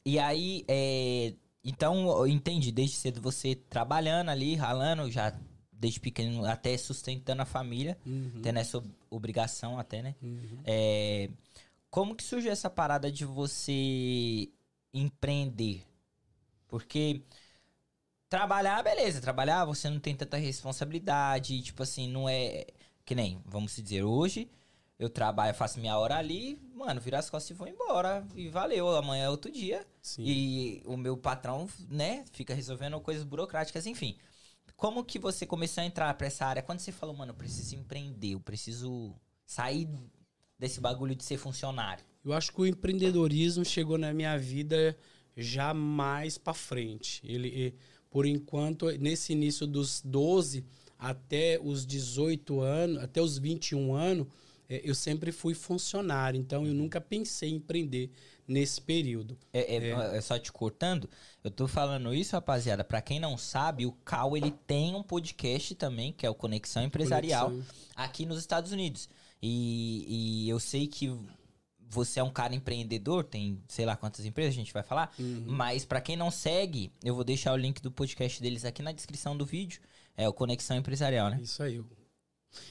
[0.05, 5.33] E aí, é, então, eu entendi, desde cedo você trabalhando ali, ralando, já
[5.79, 10.14] desde pequeno, até sustentando a família, Uhum, tendo essa ob- obrigação até, né?
[10.23, 10.59] uhum.
[10.64, 11.31] É,
[11.91, 14.49] como que surgiu essa parada de você
[14.93, 15.85] empreender?
[16.67, 17.23] Porque
[18.29, 22.67] trabalhar, beleza, trabalhar você não tem tanta responsabilidade, tipo assim, não é
[23.05, 24.51] que nem, vamos dizer, hoje
[24.99, 28.88] eu trabalho, faço minha hora ali, mano, viro as costas e vou embora e valeu,
[28.97, 29.87] amanhã é outro dia.
[30.03, 30.25] Sim.
[30.27, 34.17] E o meu patrão, né, fica resolvendo coisas burocráticas, enfim.
[34.79, 36.62] Como que você começou a entrar pra essa área?
[36.62, 39.12] Quando você falou, mano, eu preciso empreender, eu preciso
[39.45, 39.88] sair
[40.57, 42.05] desse bagulho de ser funcionário.
[42.25, 44.97] Eu acho que o empreendedorismo chegou na minha vida
[45.37, 47.21] já mais para frente.
[47.25, 47.75] Ele,
[48.09, 50.64] por enquanto, nesse início dos 12
[50.97, 54.29] até os 18 anos, até os 21 anos,
[54.69, 56.39] eu sempre fui funcionário.
[56.39, 58.11] Então, eu nunca pensei em empreender
[58.47, 59.37] nesse período.
[59.53, 61.09] É, é- é só te cortando,
[61.45, 65.75] eu tô falando isso, rapaziada, pra quem não sabe, o Cal, ele tem um podcast
[65.75, 67.75] também, que é o Conexão Empresarial, Conexão.
[67.95, 69.09] aqui nos Estados Unidos.
[69.43, 71.15] E, e eu sei que
[71.91, 75.45] você é um cara empreendedor, tem sei lá quantas empresas a gente vai falar, Uhum.
[75.47, 78.93] mas pra quem não segue, eu vou deixar o link do podcast deles aqui na
[78.93, 79.81] descrição do vídeo.
[80.17, 81.39] É o Conexão Empresarial, né?
[81.41, 81.81] Isso aí.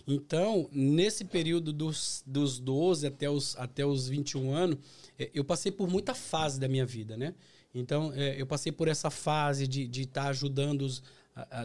[0.05, 4.77] Então, nesse período dos, dos 12 até os, até os 21 anos,
[5.17, 7.33] eh, eu passei por muita fase da minha vida, né?
[7.73, 11.03] Então, eh, eu passei por essa fase de estar de tá ajudando os,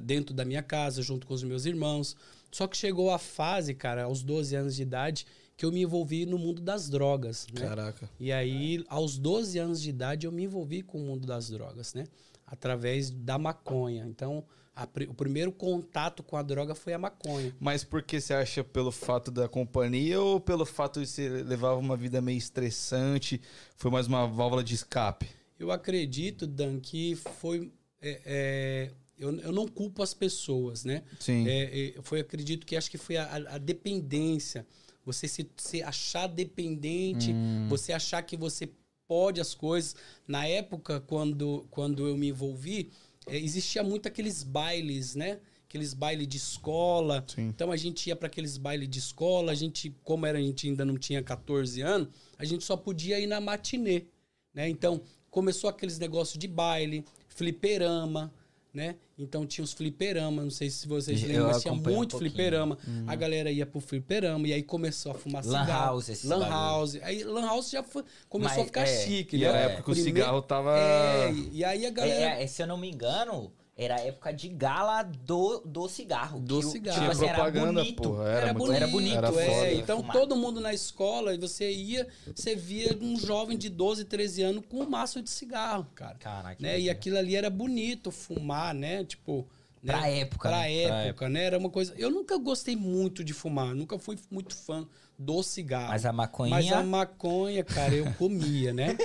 [0.03, 2.17] dentro da minha casa, junto com os meus irmãos.
[2.51, 6.27] Só que chegou a fase, cara, aos 12 anos de idade, que eu me envolvi
[6.27, 7.67] no mundo das drogas, né?
[7.67, 8.11] Caraca.
[8.19, 11.95] E aí, aos 12 anos de idade, eu me envolvi com o mundo das drogas,
[11.95, 12.05] né?
[12.47, 14.05] Através da maconha.
[14.07, 17.55] Então, a o primeiro contato com a droga foi a maconha.
[17.61, 21.75] Mas por que você acha pelo fato da companhia ou pelo fato de você levar
[21.75, 23.41] uma vida meio estressante?
[23.77, 25.29] Foi mais uma válvula de escape?
[25.59, 27.71] Eu acredito, Dan, que foi.
[28.01, 31.03] é, é, eu, eu não culpo as pessoas, né?
[31.21, 31.47] Sim.
[31.47, 34.67] É, é, foi, acredito que acho que foi a, a- dependência.
[35.05, 37.35] Você se, se achar dependente,
[37.69, 38.71] você achar que você
[39.07, 39.95] pode as coisas.
[40.27, 42.91] Na época, quando, quando eu me envolvi,
[43.27, 45.41] é, existia muito aqueles bailes, né?
[45.69, 47.25] Aqueles bailes de escola.
[47.27, 47.49] Sim.
[47.49, 50.69] Então a gente ia para aqueles bailes de escola, a gente, como era, a gente
[50.69, 52.09] ainda não tinha 14 anos,
[52.39, 54.07] a gente só podia ir na matinê,
[54.53, 54.69] né?
[54.69, 58.33] Então começou aqueles negócios de baile, fliperama,
[58.73, 58.97] né?
[59.19, 62.19] Então tinha os fliperama, não sei se vocês Eu lembram, mas tinha um muito pouquinho.
[62.31, 62.79] fliperama.
[63.07, 65.85] A galera ia pro fliperama e aí começou a fumar Lan cigarro.
[65.87, 66.57] house, esses Lan bagulho.
[66.57, 66.99] house.
[67.03, 69.47] Aí lan house já foi- começou Mas, a ficar é, chique, E né?
[69.47, 70.79] era a época o cigarro tava.
[70.79, 74.33] É, e aí a galera É, é, se eu não me engano, era a época
[74.33, 76.39] de gala do, do cigarro.
[76.41, 76.99] Do que cigarro.
[76.99, 78.03] Tinha assim, era propaganda, bonito.
[78.03, 78.29] porra.
[78.29, 79.33] Era, Era, bonito, era bonito, Era é.
[79.33, 79.73] foda.
[79.73, 80.13] Então Fumar.
[80.17, 84.65] todo mundo na escola, e você ia, você via um jovem de 12, 13 anos
[84.69, 86.17] com um maço de cigarro, cara.
[86.19, 86.63] Caraca.
[86.63, 86.81] Né?
[86.81, 89.05] E aquilo ali era bonito, fumar, né?
[89.05, 89.47] Tipo.
[89.83, 89.93] né?
[89.95, 91.09] Pra época, Pra né?
[91.09, 91.45] época, né?
[91.45, 91.95] Era uma coisa.
[91.97, 94.87] Eu nunca gostei muito de fumar, nunca fui muito fã
[95.19, 95.89] do cigarro.
[95.89, 96.51] Mas a maconha...
[96.51, 98.97] Mas a maconha, cara, eu comia, né?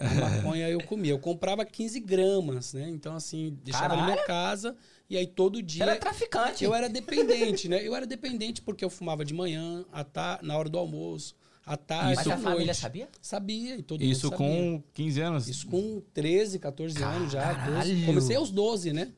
[0.00, 1.12] A maconha eu comia.
[1.12, 2.88] Eu comprava 15 gramas, né?
[2.88, 4.26] Então, assim, deixava na minha Caralho!
[4.26, 4.76] casa
[5.08, 5.82] e aí todo dia.
[5.82, 6.64] era traficante.
[6.64, 7.86] Eu era dependente, né?
[7.86, 10.38] Eu era dependente porque eu fumava de manhã, à ta...
[10.42, 11.34] na hora do almoço,
[11.66, 13.08] à tarde, Mas à a família sabia?
[13.20, 14.46] Sabia, e todo Isso mundo sabia.
[14.46, 15.48] com 15 anos?
[15.48, 17.52] Isso com 13, 14 anos já.
[17.52, 17.66] 12.
[17.66, 18.06] Caralho!
[18.06, 19.12] Comecei aos 12, né?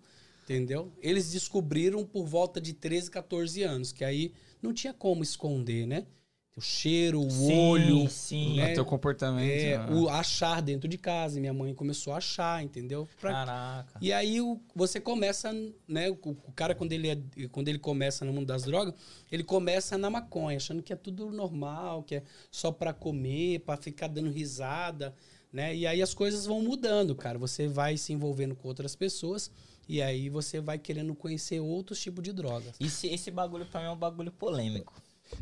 [0.44, 0.92] Entendeu?
[1.00, 6.05] Eles descobriram por volta de 13, 14 anos, que aí não tinha como esconder, né?
[6.54, 8.56] O cheiro, o Sim, olho, sim.
[8.56, 8.72] né?
[8.72, 9.50] O teu comportamento.
[9.50, 9.86] é, né?
[9.90, 11.40] o achar dentro de casa.
[11.40, 13.08] Minha mãe começou a achar, entendeu?
[13.18, 13.98] Pra- Caraca.
[14.02, 15.50] E aí o- você começa,
[15.88, 16.10] né?
[16.10, 18.92] O, o cara, quando ele, é- quando ele começa no mundo das drogas,
[19.30, 23.78] ele começa na maconha, achando que é tudo normal, que é só pra comer, pra
[23.78, 25.14] ficar dando risada,
[25.50, 25.74] né?
[25.74, 27.38] E aí as coisas vão mudando, cara.
[27.38, 29.50] Você vai se envolvendo com outras pessoas
[29.88, 32.74] e aí você vai querendo conhecer outros tipos de drogas.
[32.78, 34.92] Esse, esse bagulho pra mim é um bagulho polêmico.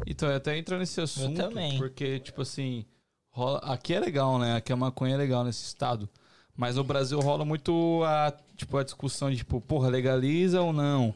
[0.07, 1.79] Então, eu até entro nesse assunto, também.
[1.79, 2.85] porque, tipo assim,
[3.31, 3.59] rola...
[3.59, 4.57] aqui é legal, né?
[4.57, 6.09] Aqui a maconha é legal nesse estado.
[6.57, 11.15] Mas no Brasil rola muito a, tipo, a discussão de, tipo, porra, legaliza ou não?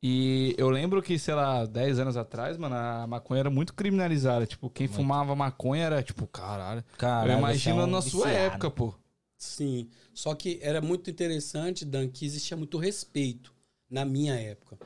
[0.00, 4.46] E eu lembro que, sei lá, 10 anos atrás, mano, a maconha era muito criminalizada.
[4.46, 6.84] Tipo, quem fumava maconha era, tipo, caralho.
[6.96, 8.46] Caralho, eu imagino é um na sua viciado.
[8.46, 8.94] época, pô.
[9.36, 9.88] Sim.
[10.14, 13.52] Só que era muito interessante, Dan, que existia muito respeito
[13.90, 14.78] na minha época.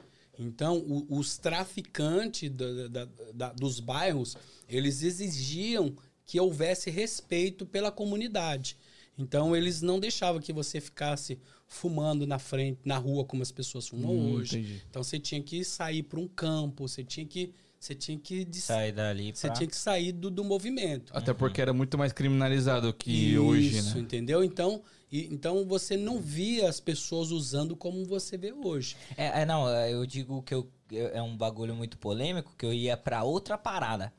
[0.43, 4.37] Então, o- os traficantes da- da- da- dos bairros,
[4.69, 5.95] eles exigiam
[6.27, 8.77] que houvesse respeito pela comunidade.
[9.19, 13.89] Então, eles não deixavam que você ficasse fumando na frente, na rua, como as pessoas
[13.89, 14.59] fumam Hum, hoje.
[14.59, 14.83] entendi.
[14.89, 18.63] Então, você tinha que sair para um campo, você tinha que você tinha que dis-
[18.63, 19.57] Sai dali você pra...
[19.57, 21.11] tinha que sair do, do movimento.
[21.17, 24.01] Até porque era muito mais criminalizado que hoje, Isso, né?
[24.03, 24.45] entendeu?
[24.45, 24.81] Então,
[25.13, 28.97] e- então você não via as pessoas usando como você vê hoje.
[29.17, 32.73] É, é, não, é, eu digo que eu, é um bagulho muito polêmico, que eu
[32.73, 34.13] ia pra outra parada.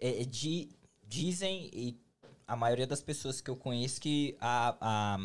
[0.00, 0.68] É, é de,
[1.06, 1.96] dizem, e
[2.46, 5.18] a maioria das pessoas que eu conheço, que a, a,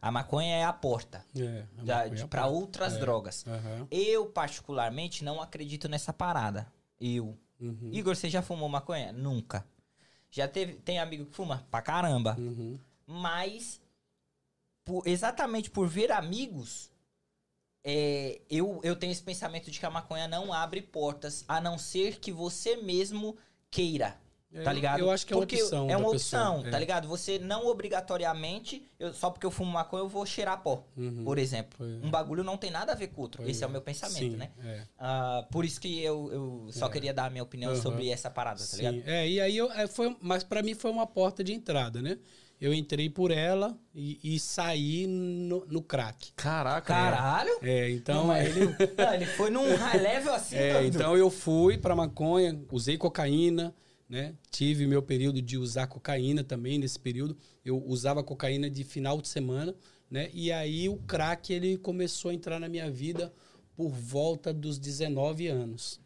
[0.00, 1.64] a maconha é a porta É,
[2.16, 2.46] é pra pá.
[2.48, 2.98] outras É.
[2.98, 3.44] drogas.
[3.46, 3.86] Aham.
[3.90, 6.66] Eu, particularmente, não acredito nessa parada.
[7.00, 7.36] Eu.
[7.60, 7.90] Uhum.
[7.92, 9.12] Igor, você já fumou maconha?
[9.12, 9.64] Nunca.
[10.30, 11.66] Já teve, tem amigo que fuma?
[11.70, 12.34] Pra caramba.
[12.38, 12.78] Uhum.
[13.06, 13.80] Mas,
[14.84, 16.90] por- exatamente por ver amigos,
[17.82, 21.78] é, eu, eu tenho esse pensamento de que a maconha não abre portas, a não
[21.78, 23.36] ser que você mesmo
[23.70, 24.22] queira.
[24.62, 25.00] Tá Eu- ligado?
[25.00, 25.90] Eu acho que é uma Porque opção.
[25.90, 26.70] É uma opção, pessoa.
[26.70, 26.80] tá É.
[26.80, 27.08] ligado?
[27.08, 31.24] Você não obrigatoriamente, eu- só porque eu fumo maconha, eu vou cheirar pó, Uhum.
[31.24, 31.84] por exemplo.
[31.84, 32.06] É.
[32.06, 33.42] Um bagulho não tem nada a ver com outro.
[33.42, 34.52] Pois Esse é o meu pensamento, Sim, né?
[34.62, 34.82] é.
[34.96, 36.90] Ah, por isso que eu, eu só É.
[36.90, 37.82] queria dar a minha opinião Aham.
[37.82, 39.08] sobre essa parada, tá Sim, ligado?
[39.08, 42.16] é, e aí eu, é, foi, mas pra mim foi uma porta de entrada, né?
[42.60, 46.32] Eu entrei por ela e, e saí no, no crack.
[46.36, 47.58] Caraca, Caralho!
[47.62, 48.60] É, então Não, ele,
[49.14, 53.74] ele foi num high level assim, É, então eu fui pra maconha, usei cocaína,
[54.08, 54.34] né?
[54.50, 57.36] Tive meu período de usar cocaína também nesse período.
[57.64, 59.74] Eu usava cocaína de final de semana,
[60.10, 60.30] né?
[60.32, 63.32] E aí o crack ele começou a entrar na minha vida
[63.76, 66.00] por volta dos 19 anos.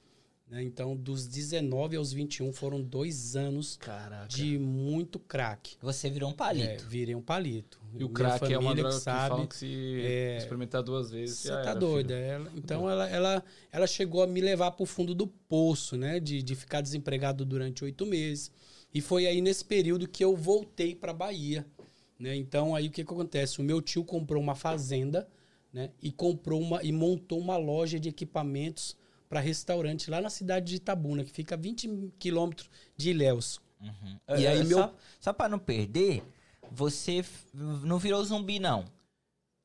[0.50, 0.62] Né?
[0.62, 4.28] Então, dos 19 aos 21 foram dois anos Caraca.
[4.28, 5.76] de muito crack.
[5.82, 6.86] Você virou um É, palito.
[6.88, 7.78] virei um palito.
[7.94, 9.28] E o crack é uma droga que que, sabe.
[9.28, 12.14] falam que se é, experimentar duas vezes Você tá era, doida.
[12.14, 16.18] Ela, então ela, ela, ela chegou a me levar pro fundo do poço, né?
[16.18, 18.50] De, de ficar desempregado durante oito meses.
[18.92, 21.66] E foi aí nesse período que eu voltei pra Bahia.
[22.18, 22.34] Né?
[22.34, 23.60] Então aí o que, que acontece?
[23.60, 25.28] O meu tio comprou uma fazenda,
[25.72, 25.90] né?
[26.02, 28.96] E comprou uma e montou uma loja de equipamentos
[29.28, 33.60] para restaurante lá na cidade de Itabuna, que fica a 20 quilômetros de Ilhéus.
[33.80, 34.18] Uhum.
[34.38, 36.22] E aí, meu- Só, só pra não perder,
[36.70, 38.84] você não virou zumbi, não.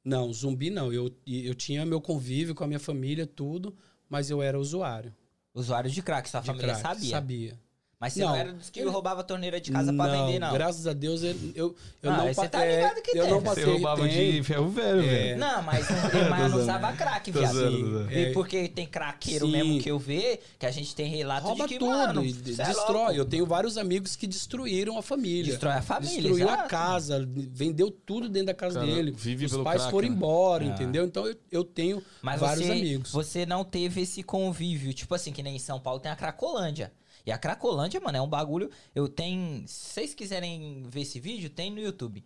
[0.04, 0.92] Não, zumbi não.
[0.92, 3.76] Eu, eu tinha meu convívio com a minha família, tudo,
[4.10, 5.16] mas eu era usuário.
[5.54, 7.10] Usuário de crack, sua de família crack, sabia.
[7.10, 7.60] Sabia.
[8.04, 8.36] Mas você não, Não.
[8.36, 10.52] era dos que roubava a torneira de casa pra vender, não.
[10.52, 13.32] Graças a Deus eu, eu, eu Ah, não você tá é, ligado que eu tem.
[13.32, 14.32] não Você Você passei roubava tem.
[14.34, 15.04] de ferro velho, É.
[15.08, 15.38] velho.
[15.40, 15.88] Não, mas,
[16.30, 18.12] mas Tô não usava crack, viado.
[18.12, 18.34] E É.
[18.34, 19.52] Porque tem craqueiro Sim.
[19.54, 22.30] mesmo que eu vê, que a gente tem relato Rouba de que, tudo, mano, e
[22.32, 22.94] é destrói.
[22.98, 23.12] louco.
[23.14, 25.52] eu tenho vários amigos que destruíram a família.
[25.54, 26.68] Destrói a família, Destruiu a exato.
[26.70, 29.12] casa, vendeu tudo dentro da casa Cara, dele.
[29.12, 30.14] vive Os pelo pais crack, foram né?
[30.14, 30.68] embora, Ah.
[30.68, 31.06] entendeu?
[31.06, 33.12] Então eu, eu tenho Mas vários você, amigos.
[33.14, 34.94] você não teve esse convívio.
[34.94, 36.92] Tipo assim, que nem em São Paulo tem a Cracolândia.
[37.26, 38.70] E a Cracolândia, mano, é um bagulho.
[38.94, 39.66] Eu tenho.
[39.68, 42.24] Se vocês quiserem ver esse vídeo, tem no YouTube.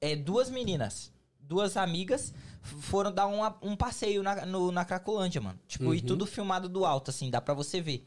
[0.00, 2.32] É duas meninas, duas amigas,
[2.62, 5.58] foram dar uma- um passeio na, no- na Cracolândia, mano.
[5.66, 6.06] Tipo, e Uhum.
[6.06, 8.06] tudo filmado do alto, assim, dá pra você ver.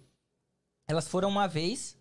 [0.87, 1.97] Elas foram uma vez,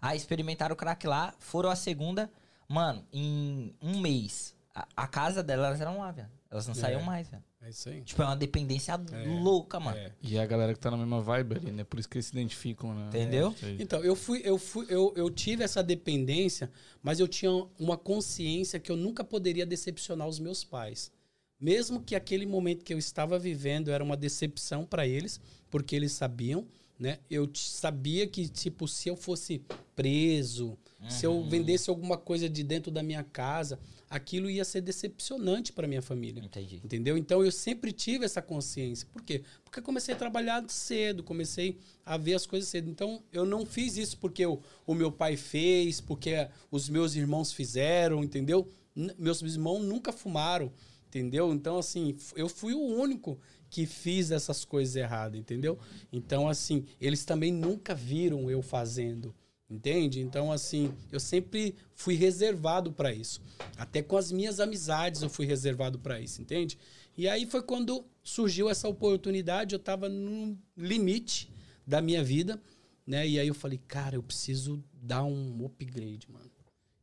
[0.00, 2.30] aí experimentaram o crack lá, foram a segunda.
[2.68, 6.30] Mano, em um mês, a, a casa delas eram lá, velho.
[6.48, 6.76] Elas não É.
[6.76, 7.42] saíam mais, velho.
[7.62, 8.00] É isso aí.
[8.02, 9.96] Tipo, é uma dependência É, louca, mano.
[9.98, 10.12] É.
[10.22, 11.84] E a galera que tá na mesma vibe ali, né?
[11.84, 13.08] Por isso que eles se identificam, né?
[13.08, 13.54] Entendeu?
[13.62, 13.76] Aí.
[13.78, 16.70] Então, eu fui, eu fui, eu, eu tive essa dependência,
[17.02, 21.12] mas eu tinha uma consciência que eu nunca poderia decepcionar os meus pais.
[21.60, 25.38] Mesmo que aquele momento que eu estava vivendo era uma decepção para eles,
[25.70, 26.66] porque eles sabiam,
[26.98, 27.18] né?
[27.30, 29.62] Eu sabia que tipo se eu fosse
[29.94, 30.78] preso,
[31.10, 31.48] se eu Uhum.
[31.50, 33.78] vendesse alguma coisa de dentro da minha casa,
[34.10, 36.42] aquilo ia ser decepcionante para minha família.
[36.44, 36.80] Entendi.
[36.84, 37.16] Entendeu?
[37.16, 39.06] Então eu sempre tive essa consciência.
[39.12, 39.44] Por quê?
[39.64, 42.90] Porque comecei a trabalhar cedo, comecei a ver as coisas cedo.
[42.90, 47.52] Então eu não fiz isso porque o, o meu pai fez, porque os meus irmãos
[47.52, 48.68] fizeram, entendeu?
[48.96, 50.72] N- meus irmãos nunca fumaram,
[51.06, 51.54] entendeu?
[51.54, 53.38] Então assim, eu fui o único
[53.70, 55.78] que fiz essas coisas erradas, entendeu?
[56.12, 59.32] Então assim, eles também nunca viram eu fazendo.
[59.70, 60.20] Entende?
[60.20, 63.40] Então, assim, eu sempre fui reservado para isso.
[63.76, 66.76] Até com as minhas amizades eu fui reservado para isso, entende?
[67.16, 71.48] E aí foi quando surgiu essa oportunidade, eu estava no limite
[71.86, 72.60] da minha vida,
[73.06, 73.28] né?
[73.28, 76.50] E aí eu falei, cara, eu preciso dar um upgrade, mano.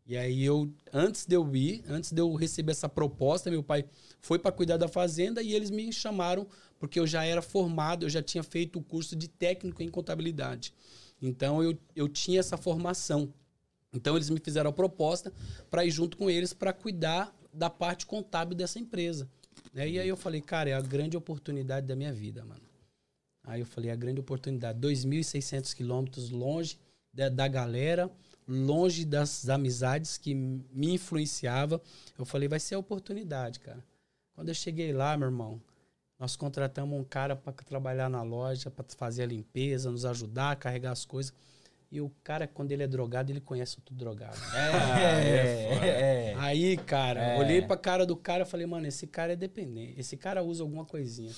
[0.06, 3.86] E aí eu, antes de eu ir, antes de eu receber essa proposta, meu pai
[4.22, 6.48] foi para cuidar da fazenda e eles me chamaram
[6.80, 10.74] porque eu já era formado, eu já tinha feito o curso de técnico em contabilidade.
[11.22, 13.34] Então eu, eu tinha essa formação.
[13.94, 15.34] Então eles me fizeram a proposta
[15.70, 19.28] para ir junto com eles para cuidar da parte contábil dessa empresa.
[19.74, 19.90] Né?
[19.90, 22.62] E aí eu falei, cara, é a grande oportunidade da minha vida, mano.
[23.44, 24.80] Aí eu falei, é a grande oportunidade.
[24.80, 26.78] 2.600 quilômetros longe
[27.14, 28.12] da, da galera,
[28.48, 31.82] longe das amizades que me influenciava.
[32.18, 33.84] Eu falei, vai ser a oportunidade, cara.
[34.36, 35.62] Quando eu cheguei lá, meu irmão,
[36.20, 40.56] Nós contratamos um cara para trabalhar na loja, para fazer a limpeza, nos ajudar a
[40.56, 41.32] carregar as coisas.
[41.92, 44.36] E o cara, quando ele é drogado, ele conhece tudo drogado.
[45.84, 47.40] É, é, Aí, cara, É.
[47.40, 50.00] olhei pra cara do cara e falei, mano, esse cara é dependente.
[50.00, 51.32] Esse cara usa alguma coisinha.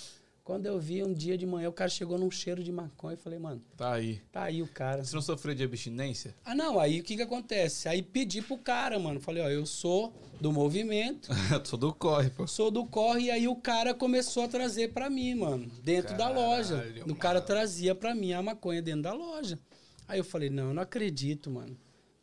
[0.49, 3.17] Quando eu vi um dia de manhã, o cara chegou num cheiro de maconha e
[3.17, 4.19] falei, mano, Tá aí.
[4.31, 5.03] tá aí o cara.
[5.05, 6.35] Você não sofreu de abstinência?
[6.43, 7.87] Ah, não, aí o que que acontece?
[7.87, 9.19] Aí pedi pro cara, mano.
[9.19, 11.29] Falei, ó, eu sou do movimento,
[11.63, 12.47] Sou do corre, pô.
[12.47, 16.27] sou do corre, e aí o cara começou a trazer pra mim, mano, dentro da
[16.29, 16.77] loja.
[16.77, 19.59] Caralho, O cara trazia pra mim a maconha dentro da loja.
[20.07, 21.77] Aí eu falei, não, eu não acredito, mano.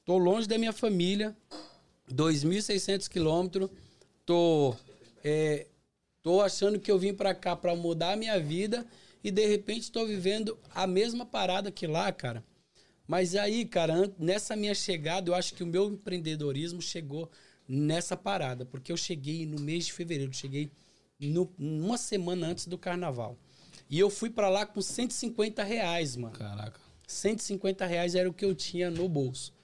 [0.04, 1.32] Tô longe da minha família,
[2.12, 3.70] 2.600 quilômetros,
[4.24, 4.74] tô,
[5.22, 5.68] é,
[6.26, 8.84] tô achando que eu vim pra cá pra mudar a minha vida
[9.22, 12.42] e de repente tô vivendo a mesma parada que lá, cara.
[13.06, 17.30] Mas aí, cara, nessa minha chegada, eu acho que o meu empreendedorismo chegou
[17.68, 20.68] nessa parada, porque eu cheguei no mês de fevereiro, cheguei
[21.20, 23.38] no, uma semana antes do carnaval.
[23.88, 26.34] E eu fui pra lá com 150 reais, mano.
[26.34, 26.80] Caraca.
[27.06, 29.54] 150 reais era o que eu tinha no bolso.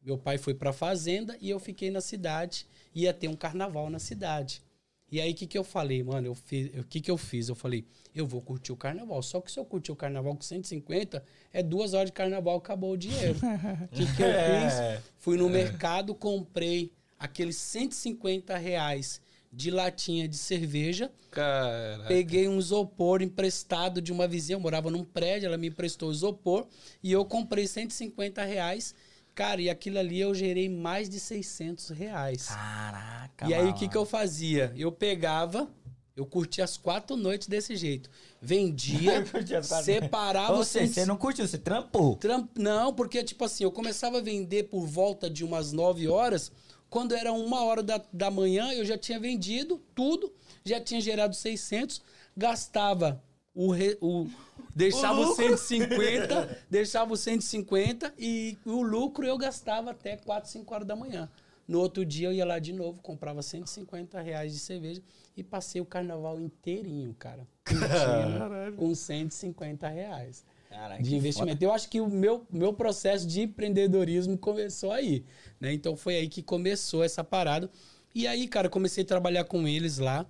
[0.00, 2.68] Meu pai foi pra fazenda e eu fiquei na cidade.
[2.94, 4.62] Ia ter um carnaval na cidade.
[5.10, 6.26] E aí, o que, que eu falei, mano?
[6.28, 7.48] Eu fiz, o que, que eu fiz?
[7.48, 9.22] Eu falei, eu vou curtir o carnaval.
[9.22, 12.92] Só que se eu curtir o carnaval com 150, é duas horas de carnaval, acabou
[12.92, 13.38] o dinheiro.
[13.84, 14.96] O que, que eu É.
[14.96, 15.04] fiz?
[15.18, 19.20] Fui no mercado, comprei aqueles 150 reais
[19.52, 21.12] de latinha de cerveja.
[21.30, 22.08] Caraca.
[22.08, 26.66] Peguei um isopor emprestado de uma vizinha, eu morava num prédio, ela me emprestou isopor
[27.02, 28.94] e eu comprei 150 reais.
[29.34, 32.46] Cara, e aquilo ali eu gerei mais de 600 reais.
[32.46, 34.72] Caraca, e aí o que, que eu fazia?
[34.76, 35.68] Eu pegava,
[36.16, 38.08] eu curtia as quatro noites desse jeito.
[38.40, 39.24] Vendia,
[39.82, 42.14] separava Ou seja, 100 você não curtiu, você trampou.
[42.16, 46.52] Tram- Não, porque, tipo assim, eu começava a vender por volta de umas 9 horas.
[46.88, 50.32] Quando era uma hora da, da manhã, eu já tinha vendido tudo,
[50.64, 52.00] já tinha gerado 600,
[52.36, 53.20] gastava
[53.54, 53.70] o.
[53.70, 54.26] re- o
[54.74, 55.44] deixava O o lucro.
[55.56, 61.28] 150, deixava o 150 e o lucro eu gastava até 4, 5 horas da manhã.
[61.66, 65.00] No outro dia eu ia lá de novo, comprava 150 reais de cerveja
[65.36, 67.46] e passei o carnaval inteirinho, cara.
[67.64, 71.64] curtindo Com 150 reais Caraca, de investimento.
[71.64, 75.24] Eu acho que o meu, meu processo de empreendedorismo começou aí,
[75.60, 75.72] né?
[75.72, 77.70] Então foi aí que começou essa parada.
[78.14, 80.26] E aí, cara, comecei a trabalhar com eles lá,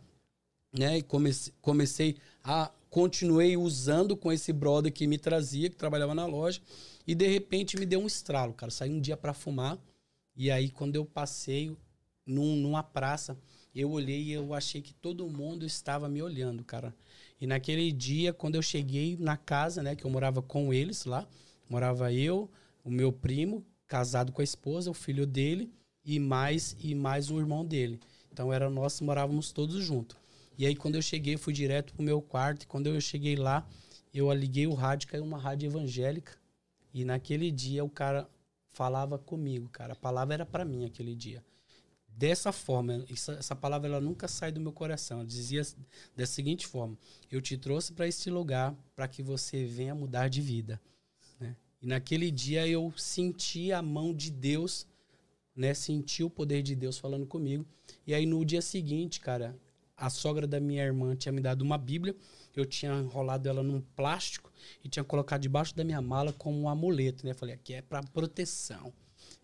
[0.72, 0.98] né?
[0.98, 6.26] E comecei, comecei a continuei usando com esse brother que me trazia, que trabalhava na
[6.26, 6.60] loja,
[7.04, 8.70] e de repente me deu um estralo, cara.
[8.70, 9.76] Saí um dia pra fumar,
[10.36, 11.76] e aí quando eu passei
[12.24, 13.36] num, numa praça,
[13.74, 16.94] eu olhei e eu achei que todo mundo estava me olhando, cara.
[17.40, 21.26] E naquele dia, quando eu cheguei na casa, né, que eu morava com eles lá,
[21.68, 22.48] morava eu,
[22.84, 25.68] o meu primo, casado com a esposa, o filho dele
[26.04, 27.98] e mais e mais o irmão dele.
[28.32, 30.16] Então era nós morávamos todos juntos.
[30.56, 33.66] E aí quando eu cheguei, fui direto pro meu quarto, e quando eu cheguei lá,
[34.12, 36.32] eu liguei o rádio, caiu uma rádio evangélica.
[36.92, 38.28] E naquele dia o cara
[38.70, 39.94] falava comigo, cara.
[39.94, 41.44] A palavra era para mim aquele dia.
[42.06, 45.18] Dessa forma, essa, essa palavra ela nunca sai do meu coração.
[45.18, 45.62] Ela dizia
[46.14, 46.96] da seguinte forma:
[47.28, 50.80] Eu te trouxe para este lugar para que você venha mudar de vida.
[51.40, 51.56] né?
[51.82, 54.86] E naquele dia eu senti a mão de Deus,
[55.56, 55.74] né?
[55.74, 57.66] Senti o poder de Deus falando comigo.
[58.06, 59.58] E aí no dia seguinte, cara,
[60.04, 62.14] a sogra da minha irmã tinha me dado uma Bíblia.
[62.54, 64.52] Eu tinha enrolado ela num plástico
[64.84, 67.32] e tinha colocado debaixo da minha mala como um amuleto, né?
[67.32, 68.92] Falei, aqui é para proteção.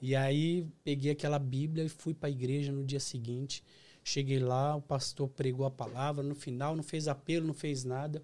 [0.02, 3.64] E aí peguei aquela Bíblia e fui para a igreja no dia seguinte.
[4.04, 8.22] Cheguei lá, o pastor pregou a palavra, no final não fez apelo, não fez nada.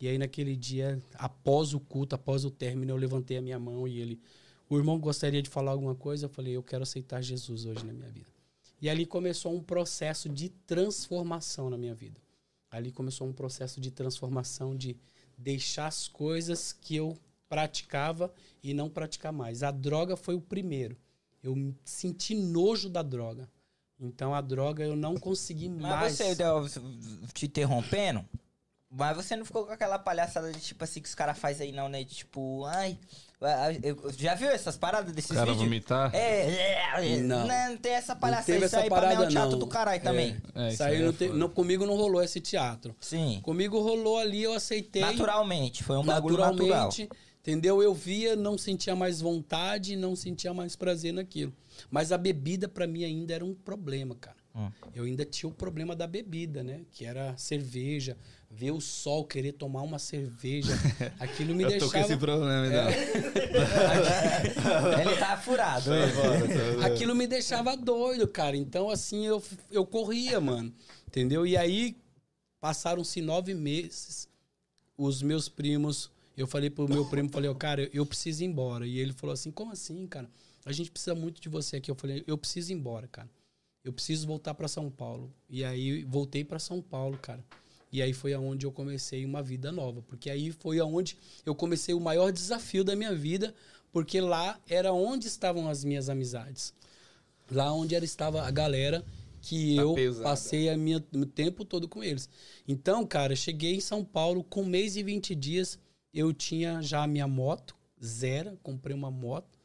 [0.00, 3.86] E aí naquele dia, após o culto, após o término, eu levantei a minha mão
[3.86, 4.20] e ele,
[4.68, 7.92] o irmão gostaria de falar alguma coisa, eu falei, eu quero aceitar Jesus hoje na
[7.92, 8.35] minha vida.
[8.80, 12.20] E ali começou um processo de transformação na minha vida.
[12.70, 14.96] Ali começou um processo de transformação de
[15.36, 17.16] deixar as coisas que eu
[17.48, 19.62] praticava e não praticar mais.
[19.62, 20.96] A droga foi o primeiro.
[21.42, 23.48] Eu me senti nojo da droga.
[23.98, 26.12] Então a droga eu não consegui Mas mais.
[26.12, 26.66] você, Del,
[27.32, 28.24] te interrompendo,
[28.90, 31.72] mas você não ficou com aquela palhaçada de tipo assim que os caras fazem aí
[31.72, 32.04] não, né?
[32.04, 32.98] Tipo, ai.
[33.82, 35.62] Eu- Já viu essas paradas desses O cara vídeos?
[35.64, 36.14] vomitar?
[36.14, 37.46] É, é, Não.
[37.46, 37.68] não.
[37.70, 38.46] não tem essa Não palhaçada.
[38.46, 39.58] teve Isso essa aí pra mim é parada um teatro não.
[39.58, 40.36] do caralho também.
[40.54, 42.96] É, Isso isso aí aí é não te- não- comigo não rolou esse teatro.
[43.00, 43.40] Sim.
[43.42, 45.02] Comigo rolou ali, eu aceitei.
[45.02, 46.62] Naturalmente, foi um bagulho natural.
[46.62, 47.08] naturalmente,
[47.40, 47.82] entendeu?
[47.82, 51.52] Eu via, não sentia mais vontade, não sentia mais prazer naquilo.
[51.90, 54.36] Mas a bebida pra mim ainda era um problema, cara.
[54.56, 54.70] Hum.
[54.94, 56.80] Eu ainda tinha o problema da bebida, né?
[56.90, 58.16] Que era cerveja,
[58.50, 60.72] ver o sol, querer tomar uma cerveja.
[61.20, 62.06] Aquilo me Eu tô com deixava.
[62.06, 62.88] esse problema, então.
[65.00, 65.90] Ele tá furado.
[66.84, 68.56] Aquilo me deixava doido, cara.
[68.56, 70.72] Então, assim, eu, eu corria, mano.
[71.06, 71.46] Entendeu?
[71.46, 71.96] E aí,
[72.66, 74.28] Passaram-se nove meses.
[74.98, 78.86] Os meus primos, eu falei pro meu primo, falei, ó, cara, eu preciso ir embora.
[78.86, 80.28] E ele falou assim, como assim, cara?
[80.64, 81.90] A gente precisa muito de você aqui.
[81.90, 83.28] Eu falei, eu preciso ir embora, cara.
[83.86, 85.32] Eu preciso voltar para São Paulo.
[85.48, 87.44] E aí voltei para São Paulo, cara.
[87.92, 91.16] E aí foi aonde eu comecei uma vida nova, porque aí foi aonde
[91.46, 93.54] eu comecei o maior desafio da minha vida,
[93.92, 96.74] porque lá era onde estavam as minhas amizades.
[97.48, 99.04] Lá onde era, estava a galera
[99.40, 100.24] que Tá eu pesada.
[100.24, 102.28] passei a minha, o tempo todo com eles.
[102.66, 105.78] Então, cara, cheguei em São Paulo, com um mês e 20 dias,
[106.12, 109.56] eu tinha já a minha moto, zero, comprei uma moto,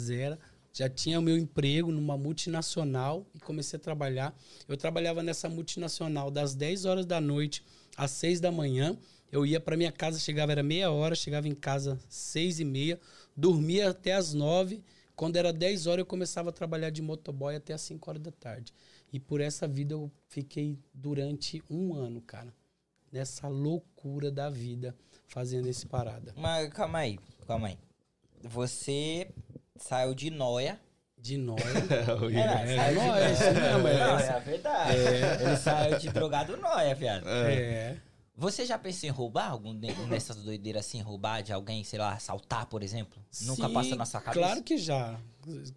[0.00, 0.38] zero.
[0.76, 4.38] Já tinha o meu emprego numa multinacional e comecei a trabalhar.
[4.68, 7.64] Eu trabalhava nessa multinacional das 10 horas da noite
[7.96, 8.94] às 6 da manhã.
[9.32, 13.00] Eu ia para minha casa, chegava, era meia hora, chegava em casa seis e meia,
[13.34, 14.82] dormia até às 9.
[15.14, 18.30] Quando era 10 horas, eu começava a trabalhar de motoboy até às 5 horas da
[18.30, 18.74] tarde.
[19.10, 22.52] E por essa vida eu fiquei durante um ano, cara.
[23.10, 24.94] Nessa loucura da vida,
[25.26, 26.34] fazendo esse parada.
[26.36, 27.78] Mas calma aí, calma aí.
[28.42, 29.30] Você
[29.78, 30.78] saiu de noia.
[31.18, 31.58] De nóia.
[32.20, 34.26] Eu ia- É, É, saiu de nóia, isso mesmo, é.
[34.26, 34.96] É a verdade.
[35.42, 37.26] Ele saiu de drogado nóia, viado.
[37.28, 37.96] É.
[38.38, 42.12] Você já pensou em roubar algum de- nessas doideiras assim, roubar de alguém, sei lá,
[42.12, 43.18] assaltar, por exemplo?
[43.42, 44.46] nunca Sim, passou na sua cabeça?
[44.46, 45.18] Claro que já.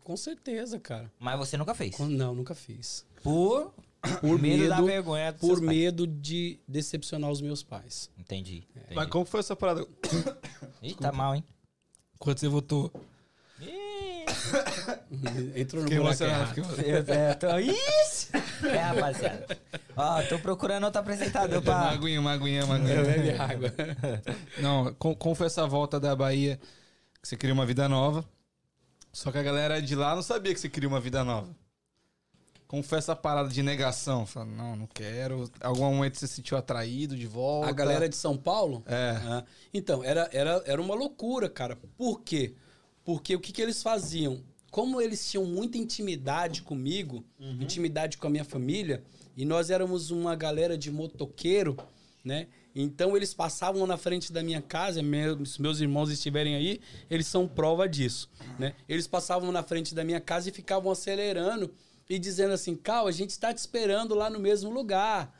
[0.04, 1.10] Com certeza, cara.
[1.18, 1.97] Mas você nunca fez.
[2.00, 3.06] Não, nunca fiz.
[3.24, 3.74] Por,
[4.20, 5.78] Por medo, da medo- vergonha dos Por seus pais.
[5.78, 8.10] medo de decepcionar os meus pais.
[8.18, 8.68] Entendi.
[8.76, 8.93] entendi.
[8.95, 9.86] Mas como foi essa parada?
[10.84, 11.43] Ih, tá mal, hein?
[12.18, 12.91] Quando você votou?
[15.56, 16.58] Entrou no buraco errado.
[16.86, 17.58] eu tô...
[17.60, 18.30] Isso!
[18.68, 19.45] É, rapaziada.
[19.95, 21.89] Ó, tô procurando outro apresentador Uma pra...
[21.91, 23.04] aguinha, uma aguinha, uma Eu aguinha.
[23.04, 23.74] bebe água.
[24.60, 26.60] Não, com- como foi essa volta da Bahia
[27.22, 28.24] que você queria uma vida nova?
[29.12, 31.50] Só que a galera de lá não sabia que você queria uma vida nova.
[32.68, 34.28] Como foi essa parada de negação?
[34.28, 35.50] Fala, não, não quero.
[35.60, 37.68] Algum momento você se sentiu atraído de volta?
[37.68, 38.84] A galera de São Paulo?
[38.86, 39.18] É.
[39.26, 39.43] Ah,
[39.74, 41.76] então, era, era, era uma loucura, cara.
[41.97, 42.54] Por quê?
[42.54, 42.68] Porque
[43.14, 44.43] o que, que eles faziam?
[44.72, 47.26] Como eles tinham muita intimidade comigo,
[47.60, 49.03] intimidade com a minha família,
[49.36, 51.78] e nós éramos uma galera de motoqueiro,
[52.24, 52.47] né?
[52.76, 56.80] Então eles passavam na frente da minha casa, meus, meus irmãos estiverem aí,
[57.10, 58.30] eles são prova disso,
[58.60, 58.76] né?
[58.88, 61.74] Eles passavam na frente da minha casa e ficavam acelerando
[62.07, 65.34] e dizendo assim, Cal, a gente está te esperando lá no mesmo lugar,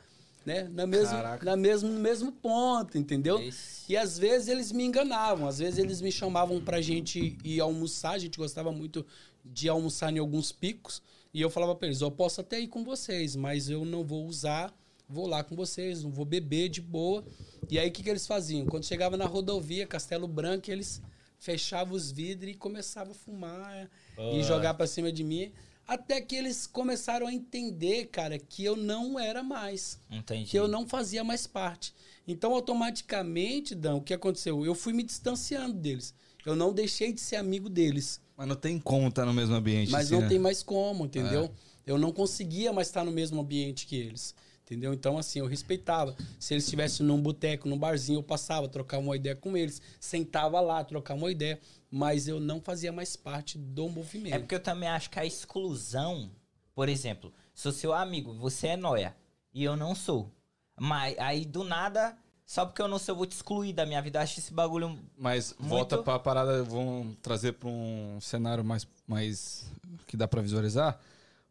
[0.50, 0.68] né?
[0.72, 1.44] Na mesmo, Caraca.
[1.44, 3.40] na mesmo, no mesmo ponto, entendeu?
[3.40, 7.60] Esse- E às vezes eles me enganavam, às vezes eles me chamavam pra gente ir
[7.60, 9.04] almoçar, a gente gostava muito
[9.44, 12.82] de almoçar em alguns picos, e eu falava pra eles, eu posso até ir com
[12.84, 14.74] vocês, mas eu não vou usar,
[15.08, 17.24] vou lá com vocês, não vou beber de boa.
[17.68, 18.66] E aí o que, que eles faziam?
[18.66, 21.00] Quando chegava na rodovia, Castelo Branco, eles
[21.38, 23.88] fechavam os vidros e começavam a fumar
[24.34, 25.52] e jogar pra cima de mim.
[25.90, 30.48] Até que eles começaram a entender, cara, que eu não era mais Entendi.
[30.48, 31.92] que eu não fazia mais parte.
[32.28, 34.64] Então, automaticamente, Dan, o que aconteceu?
[34.64, 36.14] Eu fui me distanciando deles.
[36.46, 38.20] Eu não deixei de ser amigo deles.
[38.36, 39.90] Mas não tem como estar no mesmo ambiente.
[39.90, 40.28] Mas assim, não né?
[40.28, 41.50] tem mais como, entendeu?
[41.84, 44.32] Eu não conseguia mais estar no mesmo ambiente que eles.
[44.70, 44.94] Entendeu?
[44.94, 46.14] Então, assim, eu respeitava.
[46.38, 50.60] Se eles estivessem num boteco, num barzinho, eu passava, trocava uma ideia com eles, sentava
[50.60, 51.58] lá, trocava uma ideia.
[51.90, 54.32] Mas eu não fazia mais parte do movimento.
[54.32, 56.30] É porque eu também acho que a exclusão,
[56.72, 59.16] por exemplo, sou seu amigo, você é noia
[59.52, 60.30] e eu não sou.
[60.78, 62.16] Mas aí do nada,
[62.46, 64.20] só porque eu não sou, eu vou te excluir da minha vida.
[64.20, 64.96] Eu acho esse bagulho.
[65.18, 69.64] Mas Muito- volta pra parada, vamos trazer pra um cenário mais, mais
[70.06, 70.96] que dá pra visualizar.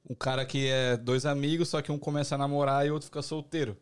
[0.10, 3.05] Um cara que é dois amigos, só que um começa a namorar e o outro
[3.05, 3.78] fica solteiro.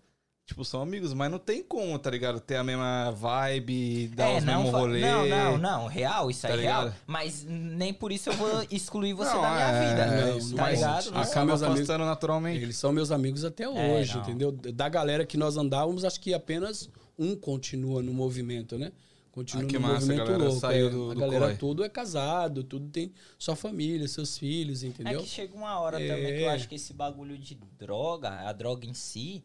[0.45, 2.39] Tipo, são amigos, mas não tem como, tá ligado?
[2.39, 5.01] Ter a mesma vibe, dar os É, não, mesmos fa- rolê.
[5.01, 6.93] não, não, não, real, isso Tá aí é real.
[7.05, 10.05] Mas nem por isso eu vou excluir você Não, da minha é, vida.
[10.05, 11.11] não, tá mas ligado?
[11.11, 11.21] Não.
[11.21, 12.63] Acaba meus amigos- afastando naturalmente.
[12.63, 14.21] Eles são meus amigos até hoje, não.
[14.21, 14.51] entendeu?
[14.53, 18.93] Da galera que nós andávamos, acho que apenas um continua no movimento, né?
[19.37, 20.59] Continua Ah, que no massa, a movimento galera louco.
[20.59, 20.89] saiu é.
[20.89, 21.57] do- a do galera corre.
[21.57, 25.21] tudo é casado, tudo tem sua família, seus filhos, É entendeu?
[25.21, 26.07] que chega uma hora É.
[26.07, 29.43] também que eu acho que esse bagulho de droga, a droga em si,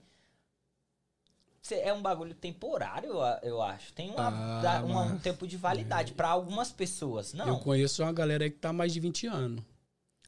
[1.70, 3.10] é um bagulho temporário,
[3.42, 3.92] eu acho.
[3.92, 7.34] Tem uma, Ah, uma- um tempo de validade pra algumas pessoas.
[7.34, 7.46] Não.
[7.48, 9.62] Eu conheço uma galera aí que tá há mais de 20 anos.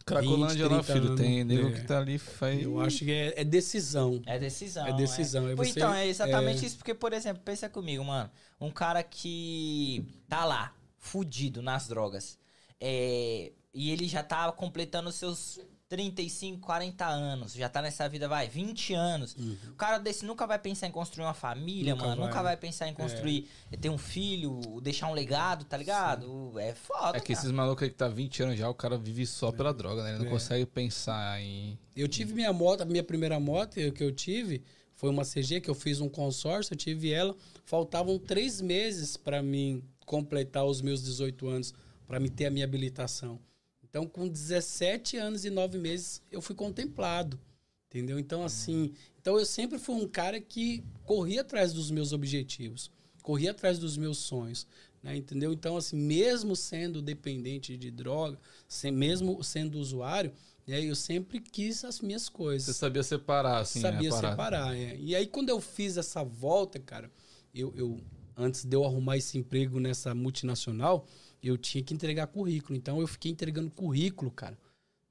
[0.06, 1.00] Cracolândia lá, 20, filho.
[1.16, 1.86] 30 Tem nego anos, que é.
[1.86, 2.62] tá ali faz.
[2.62, 4.20] Eu acho que é, é decisão.
[4.26, 4.86] É decisão.
[4.86, 6.76] É decisão, é você- então, é exatamente é- isso.
[6.76, 8.30] Porque, por exemplo, pensa comigo, mano.
[8.64, 12.38] Um cara que tá lá, fudido nas drogas.
[12.80, 15.58] é, e ele já tá completando os seus
[15.88, 17.54] 35, 40 anos.
[17.54, 19.36] Já tá nessa vida, vai, 20 anos.
[19.68, 22.20] O cara desse nunca vai pensar em construir uma família, Nunca mano.
[22.20, 22.28] vai.
[22.30, 23.48] Nunca vai pensar em construir,
[23.80, 26.56] ter um filho, deixar um legado, tá ligado?
[26.58, 27.40] É foda, É que cara.
[27.40, 30.10] esses malucos aí que tá 20 anos já, o cara vive só pela droga, né?
[30.10, 30.30] Ele não É.
[30.30, 31.76] consegue pensar em.
[31.96, 34.62] Eu tive minha moto, a minha primeira moto que eu tive
[34.94, 37.34] foi uma CG que eu fiz um consórcio, eu tive ela.
[37.64, 41.74] Faltavam três meses para mim completar os meus 18 anos,
[42.06, 43.40] para me ter a minha habilitação.
[43.82, 47.40] Então, com 17 anos e 9 meses, eu fui contemplado.
[47.88, 48.18] Entendeu?
[48.18, 52.90] Então, assim, então eu sempre fui um cara que corria atrás dos meus objetivos,
[53.22, 54.66] corria atrás dos meus sonhos.
[55.00, 55.16] Né?
[55.16, 55.52] Entendeu?
[55.52, 60.32] Então, assim, mesmo sendo dependente de droga, sem, mesmo sendo usuário,
[60.66, 62.66] né, eu sempre quis as minhas coisas.
[62.66, 64.32] Você sabia separar, assim, Sabia né, a parada.
[64.32, 64.96] separar, é.
[64.98, 67.10] E aí, quando eu fiz essa volta, cara,
[67.54, 68.00] eu, eu
[68.36, 71.06] antes de eu arrumar esse emprego nessa multinacional,
[71.42, 72.76] eu tinha que entregar currículo.
[72.76, 74.58] Então, eu fiquei entregando currículo, cara,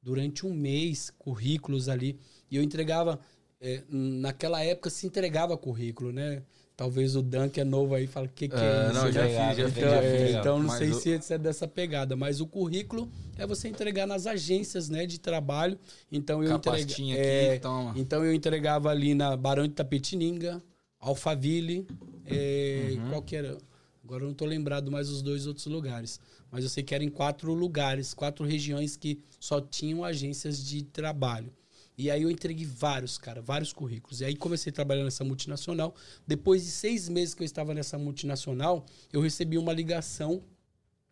[0.02, 2.20] durante um mês, currículos ali.
[2.50, 3.20] E eu entregava,
[3.62, 6.44] é, naquela época se entregava currículo, né?
[6.76, 8.94] Talvez o Dan, que é novo aí, fala, o que, que é, É, isso?
[8.96, 10.36] não, já fiz, já fiz, Então, já é, fiz.
[10.36, 14.90] então não sei se é dessa pegada, mas o currículo é você entregar nas agências,
[14.90, 15.78] né, de trabalho.
[16.12, 19.76] Então eu Com a entrega, pastinha é, aqui, então eu entregava ali na Barão de
[19.76, 20.64] Tapetininga,
[21.04, 21.86] Alphaville,
[22.26, 23.10] é, Uhum.
[23.10, 23.58] qual que era?
[24.04, 26.20] Agora eu não tô lembrado mais os dois outros lugares,
[26.52, 30.84] mas eu sei que era em quatro lugares, quatro regiões que só tinham agências de
[30.84, 31.54] trabalho.
[31.98, 34.20] E aí eu entreguei vários, cara, vários currículos.
[34.22, 35.96] E aí comecei a trabalhar nessa multinacional.
[36.28, 40.42] Depois de seis meses que eu estava nessa multinacional, eu recebi uma ligação.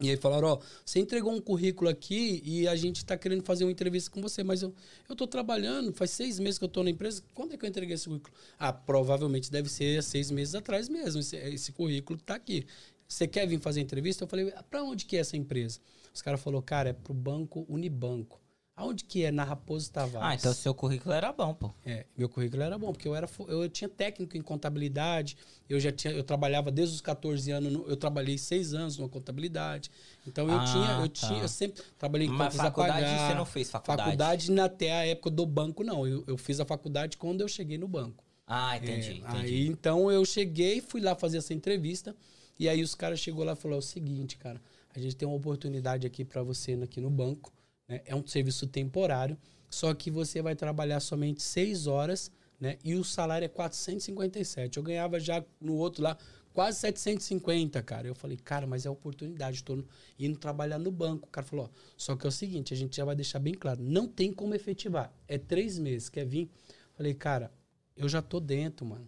[0.01, 3.65] E aí falaram, ó, você entregou um currículo aqui e a gente tá querendo fazer
[3.65, 4.73] uma entrevista com você, mas eu,
[5.07, 7.69] eu tô trabalhando, faz seis meses que eu tô na empresa, quando é que eu
[7.69, 8.33] entreguei esse currículo?
[8.57, 12.65] Ah, provavelmente deve ser seis meses atrás mesmo, esse, esse currículo tá aqui.
[13.07, 14.23] Você quer vir fazer entrevista?
[14.23, 15.79] Eu falei, pra onde que é essa empresa?
[16.13, 18.41] Os caras falaram, cara, é pro banco Unibanco.
[18.82, 19.32] Aonde que é?
[19.32, 20.27] Na Raposo Tavares.
[20.27, 21.71] Ah, então seu currículo era bom, pô.
[21.86, 25.38] É, meu currículo era bom, porque eu era fo- eu tinha técnico em contabilidade,
[25.69, 29.07] eu já tinha, eu trabalhava desde os 14 anos, no- eu trabalhei seis anos numa
[29.07, 29.91] contabilidade.
[30.27, 31.27] Então eu Ah, tinha, eu tá.
[31.27, 33.27] tinha, eu sempre trabalhei em Mas a faculdade pagar.
[33.29, 34.01] você não fez faculdade?
[34.01, 37.47] Faculdade na- até a época do banco não, eu, eu fiz a faculdade quando eu
[37.47, 38.23] cheguei no banco.
[38.47, 39.27] Ah, É, entendi, entendi.
[39.38, 42.15] Aí então eu cheguei, fui lá fazer essa entrevista
[42.59, 44.59] e aí os caras chegou lá e falou é o seguinte, cara,
[44.93, 47.53] a gente tem uma oportunidade aqui para você aqui no banco,
[47.91, 48.01] né?
[48.05, 49.37] É um serviço temporário,
[49.69, 52.77] só que você vai trabalhar somente seis horas, né?
[52.83, 54.77] E o salário é 457.
[54.77, 56.17] Eu ganhava já no outro lá
[56.53, 58.07] quase 750, cara.
[58.07, 59.83] Eu falei, cara, mas é oportunidade, estou
[60.19, 61.27] indo trabalhar no banco.
[61.27, 63.53] O cara falou, ó, só que é o seguinte, a gente já vai deixar bem
[63.53, 65.13] claro, não tem como efetivar.
[65.27, 66.49] É três meses, quer vir?
[66.93, 67.51] Falei, cara,
[67.95, 69.07] eu já tô dentro, mano.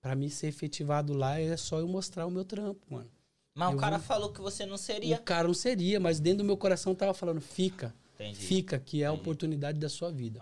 [0.00, 3.10] Pra mim ser efetivado lá é só eu mostrar o meu trampo, mano.
[3.54, 5.16] Mas eu o cara vou- falou que você não O seria.
[5.18, 8.36] cara não seria, mas dentro do meu coração tava falando, fica, Entendi.
[8.36, 10.40] fica, que é a oportunidade da sua vida.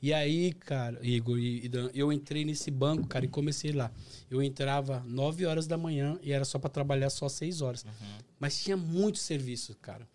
[0.00, 3.90] E aí, cara, Igor e e Dan, eu entrei nesse banco, cara, e comecei lá.
[4.30, 7.84] Eu entrava 9 horas da manhã e era só pra trabalhar só 6 horas.
[8.38, 10.06] Mas tinha muito serviço, cara.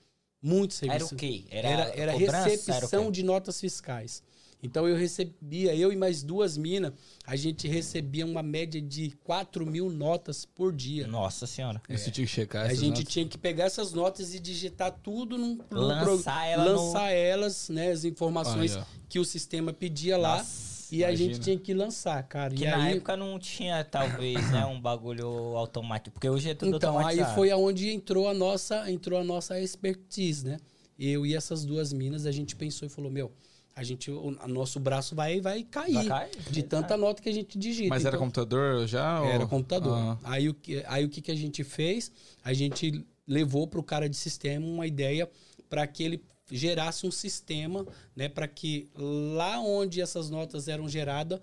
[0.42, 1.06] Muito serviço.
[1.06, 1.44] Era o quê?
[1.50, 2.44] Era, Era, era, cobrança?
[2.46, 4.24] recepção Era de notas fiscais.
[4.62, 6.92] Então eu recebia, eu e mais duas minas,
[7.26, 11.08] a gente recebia uma média de 4 mil notas por dia.
[11.08, 11.82] Nossa senhora.
[11.90, 13.06] Isso tinha que checar A gente notas.
[13.14, 17.70] tinha que pegar essas notas e digitar tudo num, Lançar pro- ela no- lançar elas,
[17.70, 21.34] né, as informações Aí, que o sistema pedia lá Nossa, e a imagina.
[21.34, 22.54] gente tinha que lançar, cara.
[22.54, 26.16] Que e na aí, época não tinha, talvez, né, um bagulho automático.
[26.16, 27.36] Porque hoje é tudo então aí automatizado.
[27.36, 30.58] foi aonde entrou a nossa, entrou a nossa expertise, né?
[30.98, 33.32] Eu e essas duas minas, a gente pensou e falou, meu,
[33.76, 37.30] a gente, o nosso braço vai, vai cair Vai cair, de vai tanta nota que
[37.30, 37.90] a gente digita.
[37.90, 39.24] Mas era Então, computador já?
[39.26, 39.98] Era ou- computador.
[39.98, 40.18] Ah.
[40.24, 42.12] Aí, o que, aí o que, que a gente fez?
[42.44, 45.30] A gente levou para o cara de sistema uma ideia
[45.70, 51.40] para que ele gerasse um sistema, né, para que lá onde essas notas eram geradas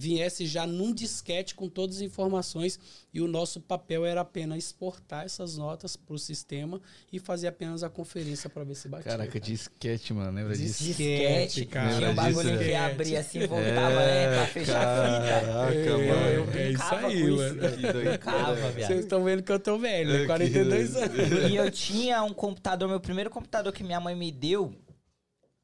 [0.00, 2.78] viesse já num disquete com todas as informações
[3.12, 6.80] e o nosso papel era apenas exportar essas notas para o sistema
[7.12, 9.10] e fazer apenas a conferência para ver se batia.
[9.10, 9.44] Caraca, cara.
[9.44, 10.30] disquete, mano.
[10.30, 10.84] Lembra disso?
[10.84, 11.96] Disquete, cara.
[11.96, 12.78] tinha um bagulho disso, que é?
[12.78, 14.34] abria assim e voltava, né?
[14.36, 15.46] Pra fechar a fita.
[15.46, 16.28] Caraca, É, mano.
[16.28, 17.42] Eu é isso brincava aí, com mano.
[17.66, 17.76] isso.
[17.76, 18.10] Que doideira.
[18.10, 18.86] Brincava, viado.
[18.86, 20.22] Vocês estão vendo que eu tô velho, né?
[20.22, 21.50] É, 42 que- anos.
[21.50, 24.72] E eu tinha um computador, meu primeiro computador que minha mãe me deu,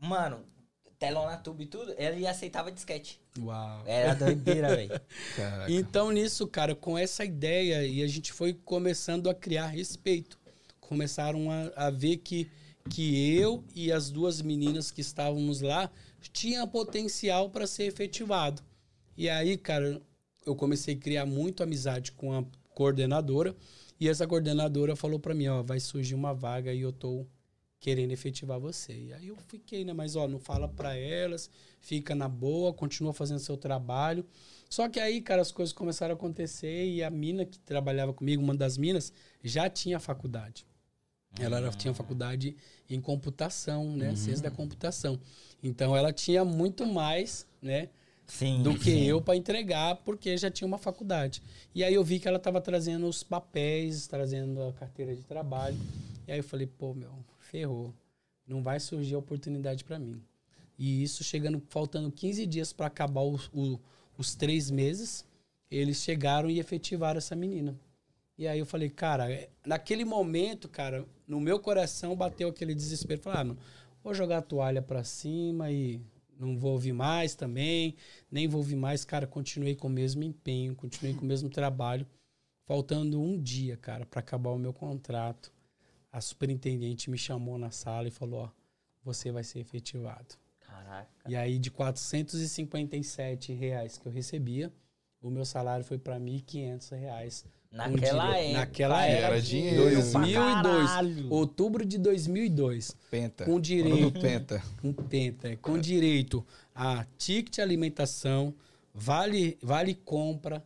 [0.00, 0.40] mano,
[0.98, 3.20] telona tubo e tudo, ele aceitava disquete.
[3.38, 3.82] Uau.
[3.86, 5.00] Era doideira, velho.
[5.68, 10.38] Então, nisso, cara, com essa ideia, e a gente foi começando a criar respeito.
[10.80, 12.50] Começaram a, a ver que,
[12.88, 15.90] que eu e as duas meninas que estávamos lá
[16.32, 18.62] tinha potencial para ser efetivado.
[19.16, 20.00] E aí, cara,
[20.46, 23.54] eu comecei a criar muito amizade com a coordenadora.
[23.98, 27.26] E essa coordenadora falou para mim, ó, vai surgir uma vaga e eu tô
[27.84, 28.94] querendo efetivar você.
[28.94, 29.92] E aí eu fiquei, né?
[29.92, 31.50] Mas, ó, não fala para elas,
[31.82, 34.24] fica na boa, continua fazendo seu trabalho.
[34.70, 38.42] Só que aí, cara, as coisas começaram a acontecer e a mina que trabalhava comigo,
[38.42, 39.12] uma das minas,
[39.42, 40.64] já tinha faculdade.
[41.38, 42.56] Ela era- tinha faculdade
[42.88, 44.16] em computação, né?
[44.16, 45.20] Ciência da computação.
[45.62, 47.90] Então ela tinha muito mais, né?
[48.26, 48.62] Sim.
[48.62, 49.02] do que sim.
[49.04, 51.42] eu para entregar, porque já tinha uma faculdade.
[51.74, 55.76] E aí eu vi que ela estava trazendo os papéis, trazendo a carteira de trabalho.
[56.26, 57.12] E aí eu falei, pô, meu,
[57.58, 57.94] ferrou.
[58.48, 60.20] Não vai surgir oportunidade para mim.
[60.76, 63.78] E isso chegando, faltando 15 dias para acabar o- o-
[64.18, 65.24] os três meses,
[65.70, 67.78] eles chegaram e efetivaram essa menina.
[68.36, 73.20] E aí eu falei, cara, é- naquele momento, cara, no meu coração bateu aquele desespero.
[73.22, 73.56] Falei, ah,
[74.02, 76.00] vou jogar a toalha pra cima e
[76.36, 77.94] não vou ouvir mais também,
[78.28, 79.04] nem vou ouvir mais.
[79.04, 82.04] Cara, continuei com o mesmo empenho, continuei com o mesmo trabalho.
[82.66, 85.52] Faltando um dia, cara, para acabar o meu contrato,
[86.14, 88.48] a superintendente me chamou na sala e falou, ó,
[89.04, 90.36] você vai ser efetivado.
[90.60, 91.08] Caraca.
[91.28, 94.72] E aí, de 457 reais que eu recebia,
[95.20, 97.44] o meu salário foi para 1.500 reais.
[97.68, 98.52] Naquela época.
[98.52, 99.26] naquela época.
[99.26, 99.82] Era dinheiro.
[99.90, 100.86] 2002.
[100.86, 101.32] Caralho.
[101.32, 102.96] Outubro de 2002.
[103.10, 103.44] Penta.
[103.44, 104.20] Com direito.
[104.20, 104.62] Penta.
[104.80, 105.48] Com penta.
[105.48, 108.54] é, Com direito a ticket alimentação,
[108.94, 110.64] vale, vale compra,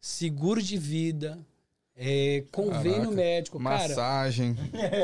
[0.00, 1.38] seguro de vida,
[2.00, 3.10] é, convênio Caraca.
[3.10, 3.58] médico.
[3.58, 4.54] Cara, Massagem.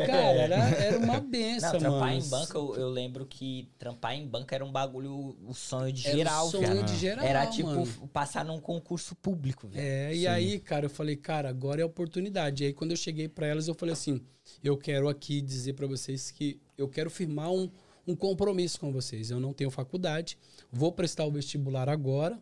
[0.06, 2.14] cara era, era uma Não, benção, trampar mano.
[2.24, 6.06] em banca, eu, eu lembro que trampar em banca era um bagulho, o sonho de
[6.06, 6.86] Era o geral, sonho viado.
[6.86, 8.08] de geral, Era tipo mano.
[8.12, 9.84] passar num concurso público, velho.
[9.84, 12.62] É, e aí, cara, eu falei, cara, agora é a oportunidade.
[12.62, 14.20] E aí, quando eu cheguei pra elas, eu falei assim:
[14.62, 17.68] eu quero aqui dizer pra vocês que eu quero firmar um,
[18.06, 19.30] um compromisso com vocês.
[19.32, 20.38] Eu não tenho faculdade,
[20.70, 22.38] vou prestar o vestibular agora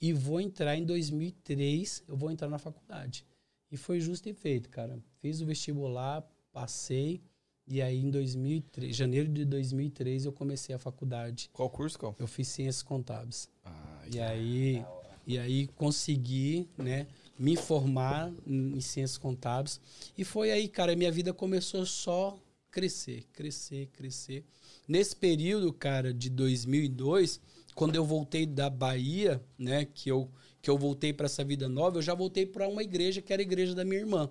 [0.00, 3.24] e vou entrar em 2003, eu vou entrar na faculdade.
[3.70, 4.98] E foi justo e feito, cara.
[5.20, 7.20] Fiz o vestibular, passei,
[7.66, 11.50] e aí em 2003, janeiro de 2003, eu comecei a faculdade.
[11.52, 12.14] Qual curso, qual?
[12.18, 13.48] Eu fiz ciências contábeis.
[13.64, 14.84] Ah, E aí,
[15.26, 19.80] e aí consegui, né, me formar em ciências contábeis.
[20.16, 22.38] E foi aí, cara, minha vida começou só
[22.70, 24.44] crescer, crescer, crescer.
[24.86, 27.40] Nesse período, cara, de 2002,
[27.74, 30.30] quando eu voltei da Bahia, né, que eu
[30.62, 33.40] que eu voltei para essa vida nova, eu já voltei para uma igreja que era
[33.40, 34.30] a igreja da minha irmã.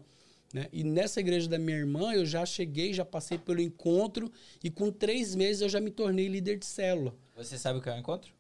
[0.53, 0.67] Né?
[0.71, 4.31] E nessa igreja da minha irmã, eu já cheguei, já passei pelo encontro,
[4.63, 7.13] e com três meses eu já me tornei líder de célula.
[7.35, 8.33] Você sabe o que é um encontro?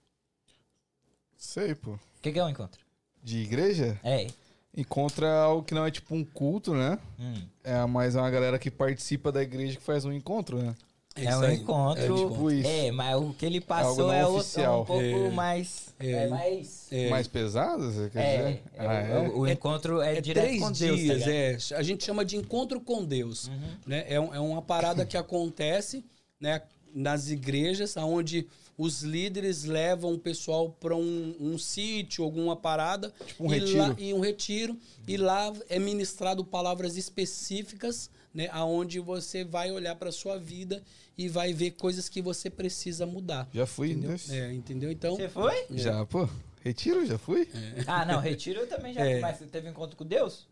[1.37, 1.91] sei, pô.
[1.91, 2.81] O que que é um encontro?
[3.23, 3.99] De igreja?
[4.03, 4.27] É.
[4.75, 6.99] Encontra algo que não é tipo um culto, né?
[7.19, 7.47] Hum.
[7.63, 10.75] É mais uma galera que participa da igreja que faz um encontro, né?
[11.17, 11.55] É, isso um aí.
[11.55, 12.03] encontro.
[12.03, 12.67] É tipo isso.
[12.69, 14.81] É, mas o que ele passou é, outro, é oficial.
[14.81, 15.29] um pouco É.
[15.31, 15.93] mais.
[15.97, 16.27] É, É.
[16.27, 16.87] mais.
[16.91, 17.09] É.
[17.09, 18.63] Mais pesado, você quer É, dizer?
[18.75, 19.19] é, Ah, é?
[19.29, 21.29] O, o É- encontro é, É direto três com Deus, tá dias, ligado?
[21.73, 21.77] é.
[21.77, 23.47] A gente chama de encontro com Deus.
[23.47, 23.59] Uhum.
[23.87, 24.05] Né?
[24.09, 26.03] É, um- é uma parada que acontece
[26.39, 26.61] né,
[26.93, 28.45] nas igrejas, onde
[28.77, 33.13] os líderes levam o pessoal para um, um sítio, alguma parada.
[33.25, 33.77] Tipo um e retiro.
[33.77, 34.77] Lá, e um retiro.
[35.07, 40.83] E lá é ministrado palavras específicas, né, aonde você vai olhar para sua vida
[41.17, 43.47] e vai ver coisas que você precisa mudar.
[43.53, 44.11] Já fui Entendeu?
[44.11, 44.37] nesse.
[44.37, 44.91] É, entendeu?
[44.91, 45.65] Então, Você foi?
[45.71, 46.27] Já, pô.
[46.61, 47.47] Retiro, já fui?
[47.87, 49.11] Ah, não, retiro eu também já É.
[49.13, 50.47] fui, mas você teve encontro com Deus?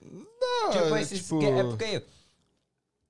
[0.00, 1.40] Não, tipo, é, esses, tipo...
[1.40, 2.02] que- é porque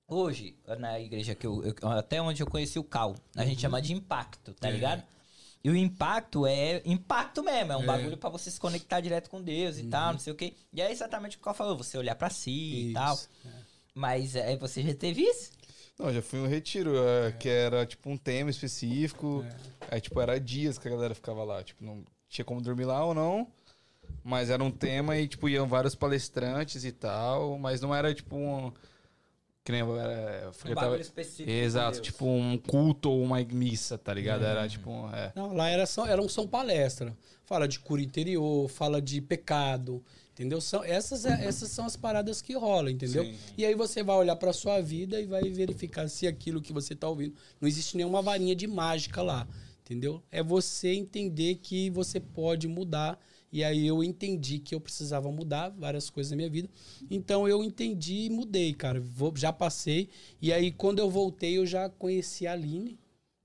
[0.07, 3.47] hoje, na igreja que eu, eu- até onde eu conheci o Cal, a Uhum.
[3.47, 4.71] gente chama de impacto, tá É.
[4.71, 5.03] ligado?
[5.63, 7.85] E o impacto é impacto mesmo, é um É.
[7.85, 10.53] bagulho pra você se conectar direto com Deus e tal, não sei o quê.
[10.73, 13.19] E é exatamente o que o Cal falou, você olhar pra si e Isso, tal.
[13.99, 15.51] Mas é, você já teve isso?
[15.99, 19.45] Não, já fui um retiro, é, que era tipo um tema específico.
[19.91, 19.95] É.
[19.95, 21.61] Aí, tipo, era dias que a galera ficava lá.
[21.61, 23.45] Tipo, não tinha como dormir lá ou não.
[24.23, 27.57] Mas era um tema e, tipo, iam vários palestrantes e tal.
[27.59, 28.71] Mas não era, tipo, um...
[29.65, 29.81] Que nem...
[29.81, 31.49] Era, Um bagulho específico.
[31.49, 34.45] Exato, tipo um culto ou uma missa, tá ligado?
[34.45, 35.09] Era, tipo...
[35.13, 35.33] É.
[35.35, 37.13] Não, lá era só, eram, são palestra.
[37.43, 40.01] Fala de cura interior, fala de pecado,
[40.39, 40.61] entendeu?
[40.61, 43.25] São, essas, é- essas são as paradas que rolam, entendeu?
[43.25, 43.35] Sim.
[43.57, 46.95] E aí você vai olhar pra sua vida e vai verificar se aquilo que você
[46.95, 47.35] tá ouvindo.
[47.59, 49.45] Não existe nenhuma varinha de mágica lá,
[49.81, 50.23] entendeu?
[50.31, 53.19] É você entender que você pode mudar.
[53.51, 56.69] E aí eu entendi que eu precisava mudar várias coisas na minha vida.
[57.11, 59.01] Então eu entendi e mudei, cara.
[59.01, 60.07] Vou, já passei.
[60.41, 62.97] E aí quando eu voltei, eu já conheci a Aline.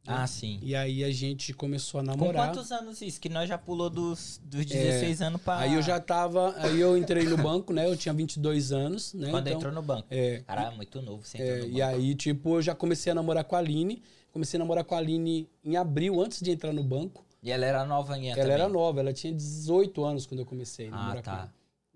[0.07, 0.59] Ah, sim.
[0.62, 2.48] E aí a gente começou a Com namorar.
[2.52, 3.20] quantos anos isso?
[3.20, 5.61] Que nós já pulou dos, dos 16 anos pra...
[5.61, 5.64] É.
[5.68, 6.55] Aí eu já tava.
[6.59, 7.86] Aí eu entrei no banco, né?
[7.86, 9.30] Eu tinha 22 anos, né?
[9.30, 10.07] Quando então, entrou no banco.
[10.11, 10.42] É.
[10.46, 13.57] Caralho, muito novo você é, no e aí, tipo, eu já comecei a namorar com
[13.57, 14.02] a Aline.
[14.32, 17.24] Comecei a namorar com a Aline em abril, antes de entrar no banco.
[17.42, 18.52] E ela era novinha ela também.
[18.55, 21.36] era nova, ela tinha 18 anos quando eu comecei a Ah, namorar com tá.
[21.38, 21.55] ela.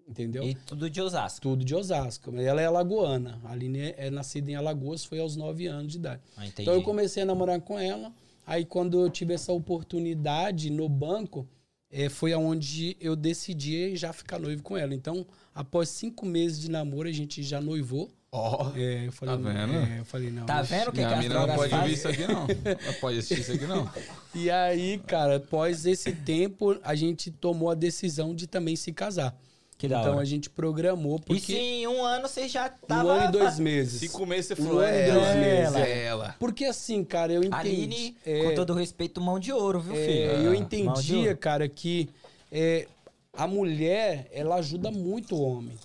[0.09, 0.43] Entendeu?
[0.43, 1.41] E tudo de Osasco.
[1.43, 2.33] Tudo de Osasco.
[2.33, 3.39] Mas Ela é alagoana.
[3.45, 6.23] A Aline é, é nascida em Alagoas, foi aos 9 anos de idade.
[6.37, 6.63] Ah, entendi.
[6.63, 8.11] Então eu comecei a namorar com ela.
[8.47, 11.47] Aí quando eu tive essa oportunidade no banco,
[11.91, 14.95] eh, foi aonde eu decidi já ficar noivo com ela.
[14.95, 19.41] Então, após cinco meses de namoro, a gente já noivou, Ó, É, eu falei, Tá
[19.51, 19.73] vendo?
[19.73, 20.45] é, eu falei, não.
[20.45, 21.79] Tá vendo o que, que as não pode fazem?
[21.79, 22.47] ouvir isso aqui, não.
[22.47, 23.91] Não pode assistir isso aqui, não.
[24.35, 29.35] E aí, cara, após esse tempo, a gente tomou a decisão de também se casar.
[29.79, 30.23] Que da então hora.
[30.23, 33.13] a gente programou, E porque se em um ano você já um tava...
[33.13, 34.01] ano e dois meses.
[34.01, 35.77] Cinco meses você Um falou, ano e é dois ela, meses.
[35.77, 36.37] é ela.
[36.41, 37.55] Porque assim, cara, eu entendi.
[37.57, 40.09] Aline, é, com todo respeito, mão de ouro, viu, filho?
[40.09, 42.09] é, eu Mão de entendia, cara, que
[42.51, 42.89] é,
[43.33, 45.77] a mulher, ela ajuda muito o homem.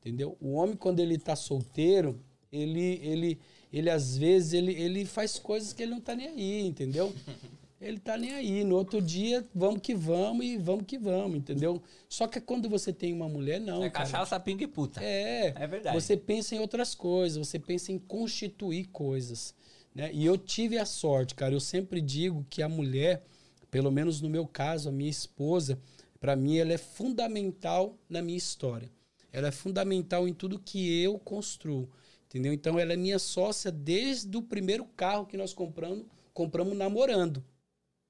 [0.00, 0.34] Entendeu?
[0.40, 2.18] O homem, quando ele tá solteiro,
[2.50, 3.38] ele, ele,
[3.70, 7.12] ele às vezes, ele, ele faz coisas que ele não tá nem aí, entendeu?
[7.80, 8.64] Ele tá nem aí.
[8.64, 11.80] No outro dia, vamos que vamos e vamos que vamos, entendeu?
[12.08, 13.84] Só que quando você tem uma mulher, não.
[13.84, 14.04] É cara.
[14.04, 15.02] cachaça, pinga e puta.
[15.02, 15.98] É, É verdade.
[15.98, 19.54] Você pensa em outras coisas, você pensa em constituir coisas.
[19.94, 20.10] Né?
[20.12, 21.54] E eu tive a sorte, cara.
[21.54, 23.24] Eu sempre digo que a mulher,
[23.70, 25.78] pelo menos no meu caso, a minha esposa,
[26.18, 28.90] para mim, ela é fundamental na minha história.
[29.32, 31.88] Ela é fundamental em tudo que eu construo.
[32.26, 32.52] Entendeu?
[32.52, 37.42] Então, ela é minha sócia desde o primeiro carro que nós compramos, compramos namorando.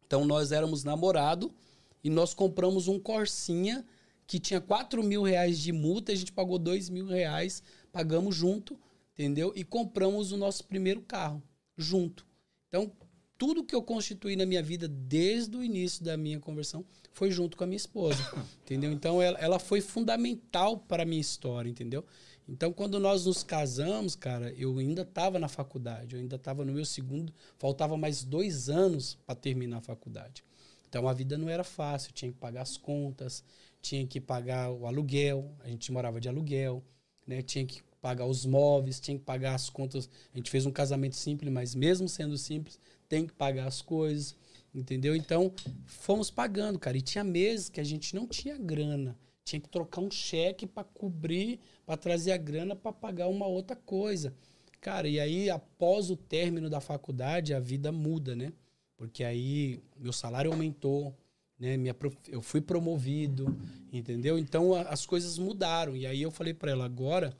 [0.09, 1.55] Então, nós éramos namorado
[2.03, 3.85] e nós compramos um Corsinha
[4.27, 8.79] que tinha 4 mil reais de multa, a gente pagou 2 mil reais, pagamos junto,
[9.13, 9.53] entendeu?
[9.55, 11.43] E compramos o nosso primeiro carro
[11.77, 12.27] junto.
[12.69, 12.91] Então,
[13.37, 17.55] tudo que eu constituí na minha vida desde o início da minha conversão foi junto
[17.55, 18.19] com a minha esposa,
[18.65, 18.91] entendeu?
[18.91, 22.03] Então, ela, ela foi fundamental para a minha história, entendeu?
[22.49, 26.73] Então, quando nós nos casamos, cara, eu ainda estava na faculdade, eu ainda estava no
[26.73, 30.43] meu segundo, faltava mais dois anos para terminar a faculdade.
[30.89, 33.45] Então, a vida não era fácil, tinha que pagar as contas,
[33.83, 36.83] tinha que pagar o aluguel, a gente morava de aluguel,
[37.27, 37.43] né?
[37.43, 40.09] Tinha que pagar os móveis, tinha que pagar as contas.
[40.33, 44.35] A gente fez um casamento simples, mas mesmo sendo simples, tem que pagar as coisas,
[44.75, 45.15] entendeu?
[45.15, 45.53] Então,
[45.85, 46.97] fomos pagando, cara.
[46.97, 49.15] E tinha meses que a gente não tinha grana.
[49.49, 53.75] Tinha que trocar um cheque para cobrir, para trazer a grana para pagar uma outra
[53.75, 54.35] coisa.
[54.79, 58.53] Cara, e aí, após o término da faculdade, a vida muda, né?
[58.95, 61.17] Porque aí meu salário aumentou,
[61.59, 61.77] né?
[61.79, 61.97] Minha.
[62.29, 63.57] Eu fui promovido,
[63.93, 64.39] entendeu?
[64.39, 65.97] Então a- as coisas mudaram.
[65.97, 67.35] E aí eu falei para ela: agora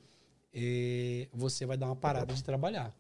[0.53, 2.95] eh, você vai dar uma parada de trabalhar.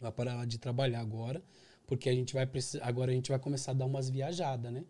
[0.00, 1.40] Vai parar de trabalhar agora,
[1.86, 2.48] porque a gente vai.
[2.82, 4.84] Agora a gente vai começar a dar umas viajadas, né?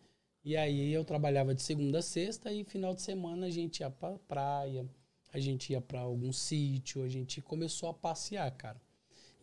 [0.45, 3.91] E aí eu trabalhava de segunda a sexta e final de semana a gente ia
[3.91, 4.87] pra praia,
[5.33, 8.81] a gente ia para algum sítio, a gente começou a passear, cara.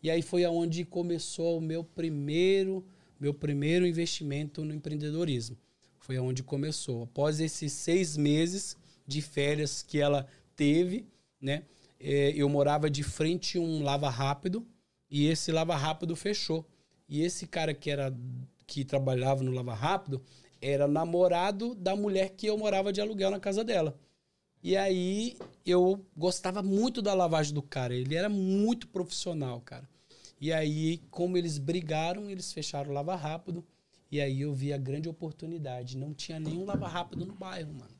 [0.02, 2.86] E aí foi aonde começou o meu primeiro,
[3.18, 5.56] meu primeiro investimento no empreendedorismo.
[5.98, 7.04] Foi aonde começou.
[7.04, 8.76] Após esses seis meses
[9.06, 10.26] de férias que ela
[10.56, 11.06] teve,
[11.40, 11.64] né?
[12.02, 14.66] eh, eu morava de frente a um lava rápido
[15.08, 16.66] e esse lava rápido fechou.
[17.08, 18.14] E esse cara que era
[18.66, 20.22] que trabalhava no lava rápido
[20.62, 23.98] era namorado da mulher que eu morava de aluguel na casa dela.
[24.62, 25.36] E aí
[25.66, 27.92] eu gostava muito da lavagem do cara.
[27.92, 29.90] Ele era muito profissional, cara.
[30.40, 33.64] E aí, como eles brigaram, eles fecharam o lava rápido.
[34.10, 35.96] E aí eu vi a grande oportunidade.
[35.96, 37.90] Não tinha nenhum lava rápido no bairro, mano.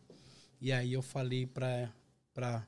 [0.60, 1.92] E aí eu falei pra,
[2.32, 2.66] pra,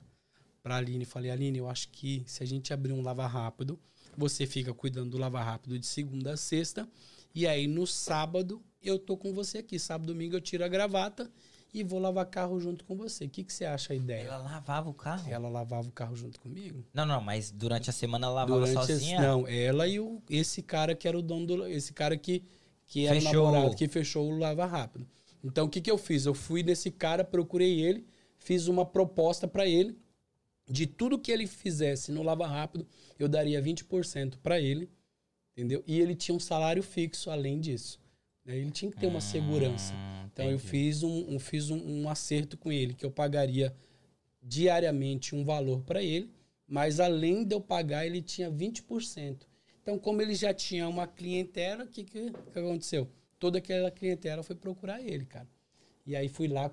[0.61, 3.79] pra Aline, falei, Aline, eu acho que se a gente abrir um lava rápido,
[4.17, 6.89] você fica cuidando do lava rápido de segunda a sexta.
[7.33, 9.79] E aí no sábado eu tô com você aqui.
[9.79, 11.31] Sábado, domingo eu tiro a gravata
[11.73, 13.25] e vou lavar carro junto com você.
[13.25, 14.25] O que, que você acha a ideia?
[14.29, 15.29] Ela lavava o carro?
[15.31, 16.85] Ela lavava o carro junto comigo?
[16.95, 19.21] Não, não, mas durante a semana ela lavava Durante esse- sozinha?
[19.21, 21.67] não, ela e o, esse cara que era o dono do.
[21.67, 22.45] Esse cara que,
[22.87, 23.49] que era Fechou.
[23.49, 25.07] o namorado, que fechou o Lava Rápido.
[25.43, 26.25] Então, o que, que eu fiz?
[26.27, 28.07] Eu fui nesse cara, procurei ele,
[28.39, 29.99] fiz uma proposta para ele.
[30.67, 32.87] De tudo que ele fizesse no Lava Rápido,
[33.19, 34.89] eu daria 20% para ele,
[35.53, 35.85] entendeu?
[35.87, 38.01] E ele tinha um salário fixo além disso.
[38.45, 38.57] Né?
[38.57, 39.93] Ele tinha que ter uma segurança.
[39.95, 43.75] Hum, Então eu fiz um, um- fiz um, um acerto com ele, que eu pagaria
[44.43, 46.31] diariamente um valor para ele,
[46.67, 49.47] mas além de eu pagar, ele tinha 20%.
[49.83, 53.09] Então, como ele já tinha uma clientela, o que, que, que aconteceu?
[53.39, 55.47] Toda aquela clientela foi procurar ele, cara.
[56.07, 56.71] E aí fui lá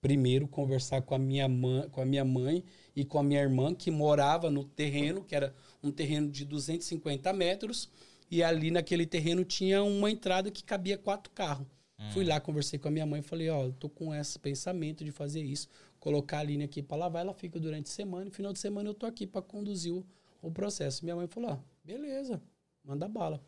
[0.00, 2.64] primeiro conversar com a minha mãe, com a minha mãe
[2.94, 7.32] e com a minha irmã que morava no terreno, que era um terreno de 250
[7.32, 7.88] metros,
[8.32, 11.66] e ali naquele terreno tinha uma entrada que cabia quatro carros.
[12.12, 15.04] Fui lá, conversei com a minha mãe e falei, ó, eu tô com esse pensamento
[15.04, 15.68] de fazer isso,
[16.00, 18.88] colocar a linha aqui para lavar, ela fica durante a semana, e final de semana
[18.88, 20.04] eu tô aqui para conduzir o,
[20.40, 21.04] o processo.
[21.04, 22.42] Minha mãe falou, ó, beleza,
[22.84, 23.40] manda bala.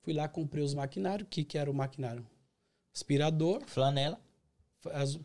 [0.00, 2.26] Fui lá, comprei os maquinários, o que que era o maquinário?
[2.92, 4.18] Aspirador, Flanela.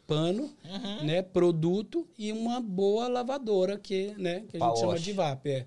[0.05, 1.05] pano, Uhum.
[1.05, 5.66] né, produto e uma boa lavadora que, né, que a gente chama de VAP, é.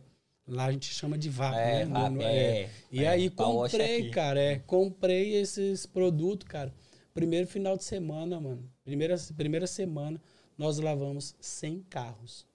[0.49, 1.85] Lá a gente chama de VAP, É, né?
[1.85, 2.71] VAP, no- é.
[2.91, 6.73] E É, aí wash comprei, cara, é, comprei esses produtos, cara.
[7.13, 8.69] Primeiro final de semana, mano.
[8.85, 10.21] Primeira, primeira semana,
[10.57, 12.47] nós lavamos 100 carros.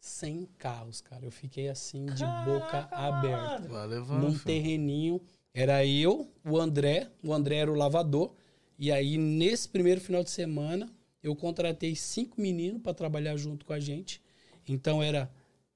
[0.00, 1.24] 100 carros, cara.
[1.24, 3.68] Eu fiquei assim, de boca aberta.
[3.68, 4.22] Vai levando.
[4.22, 4.44] Num filho.
[4.44, 5.20] terreninho.
[5.54, 7.08] Era eu, o André.
[7.22, 8.34] O André era o lavador.
[8.78, 10.90] E aí, nesse primeiro final de semana,
[11.22, 14.20] eu contratei cinco meninos para trabalhar junto com a gente.
[14.68, 15.30] Então, era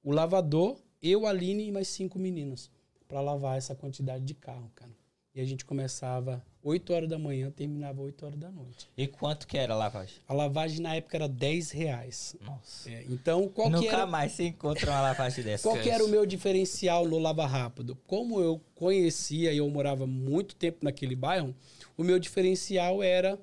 [0.06, 2.70] o lavador, eu, a Aline e mais cinco meninos
[3.08, 4.92] para lavar essa quantidade de carro, cara.
[5.34, 8.88] E a gente começava 8 horas da manhã, terminava 8 horas da noite.
[8.96, 10.14] E quanto que era a lavagem?
[10.28, 12.36] A lavagem na época era 10 reais.
[12.40, 12.88] Nossa.
[12.88, 15.68] É, então, qual que Nunca era, mais você encontra uma lavagem dessa.
[15.68, 17.98] qual que era o meu diferencial no Lava Rápido?
[18.06, 21.52] Como eu conhecia e eu morava muito tempo naquele bairro,
[21.98, 23.38] o meu diferencial era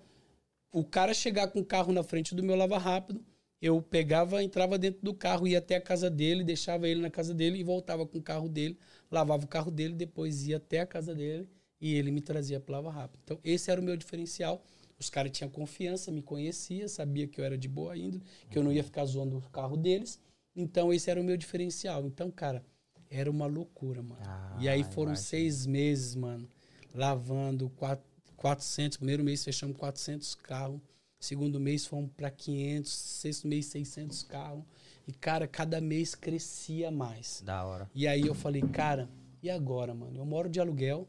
[0.72, 3.22] o cara chegar com o carro na frente do meu Lava Rápido,
[3.64, 7.34] eu pegava, entrava dentro do carro, ia até a casa dele, deixava ele na casa
[7.34, 8.78] dele e voltava com o carro dele,
[9.10, 11.48] lavava o carro dele, depois ia até a casa dele
[11.80, 13.22] e ele me trazia para Lava Rápido.
[13.24, 14.62] Então, esse era o meu diferencial.
[15.00, 18.64] Os caras tinham confiança, me conhecia, sabia que eu era de boa índole, que eu
[18.64, 20.20] não ia ficar zoando o carro deles.
[20.54, 22.06] Então, esse era o meu diferencial.
[22.06, 22.66] Então, cara,
[23.10, 24.22] era uma loucura, mano.
[24.26, 26.50] Ah, e aí foram seis meses, mano,
[26.94, 28.06] lavando quatro-
[28.36, 28.98] 400.
[28.98, 30.82] Primeiro mês fechamos 400 carros.
[31.24, 32.92] Segundo mês fomos para 500.
[32.92, 34.66] Sexto mês, 600 carros.
[35.08, 37.42] E, cara, cada mês crescia mais.
[37.46, 37.90] Da hora.
[37.96, 39.10] E aí eu falei, cara,
[39.42, 40.18] e agora, mano?
[40.18, 41.08] Eu moro de aluguel,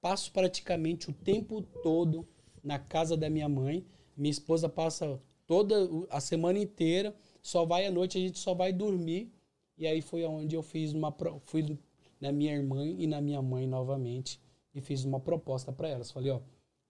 [0.00, 2.26] passo praticamente o tempo todo
[2.60, 3.86] na casa da minha mãe.
[4.16, 5.76] Minha esposa passa toda
[6.10, 9.32] a semana inteira, só vai à noite, a gente só vai dormir.
[9.78, 11.78] E aí foi onde eu fiz uma fui
[12.20, 14.40] na minha irmã e na minha mãe novamente
[14.74, 16.10] e fiz uma proposta para elas.
[16.10, 16.40] Falei, ó,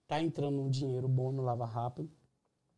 [0.07, 2.16] tá entrando um dinheiro bom no Lava Rápido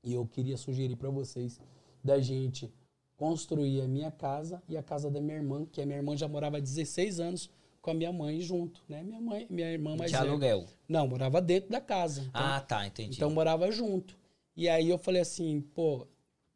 [0.04, 1.60] e eu queria sugerir para vocês
[2.04, 2.72] da gente
[3.18, 6.28] construir a minha casa e a casa da minha irmã, que a minha irmã já
[6.28, 7.50] morava há 16 anos
[7.82, 9.04] com a minha mãe junto, né?
[9.04, 10.30] Minha mãe, minha irmã mais De velha.
[10.30, 10.66] aluguel.
[10.88, 12.22] Não, morava dentro da casa.
[12.22, 13.16] Então, Ah, tá, entendi.
[13.16, 14.18] então morava junto.
[14.56, 16.08] E aí eu falei assim, pô,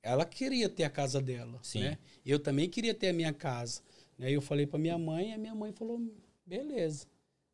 [0.01, 1.81] ela queria ter a casa dela, Sim.
[1.83, 1.97] né?
[2.25, 3.81] Eu também queria ter a minha casa.
[4.19, 6.01] Aí eu falei pra minha mãe, e a minha mãe falou,
[6.45, 7.07] beleza.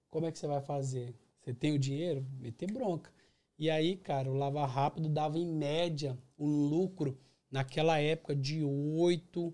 [0.10, 1.16] Como é que você vai fazer?
[1.42, 2.26] Você tem o dinheiro?
[2.40, 3.12] Meter bronca.
[3.60, 7.20] E aí, cara, o Lava Rápido dava em média um lucro
[7.52, 9.54] naquela época de 8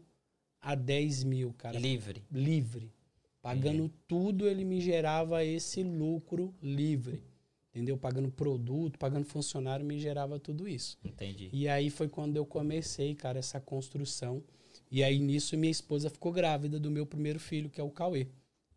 [0.62, 2.24] a 10 mil, cara Livre.
[2.32, 2.94] livre.
[3.42, 7.24] Pagando tudo, ele me gerava esse lucro livre.
[7.70, 7.98] Entendeu?
[7.98, 10.98] Pagando produto, pagando funcionário, me gerava tudo isso.
[11.04, 11.50] Entendi.
[11.52, 14.44] E aí foi quando eu comecei, cara, essa construção.
[14.90, 18.28] E aí nisso minha esposa ficou grávida do meu primeiro filho, que é o Cauê,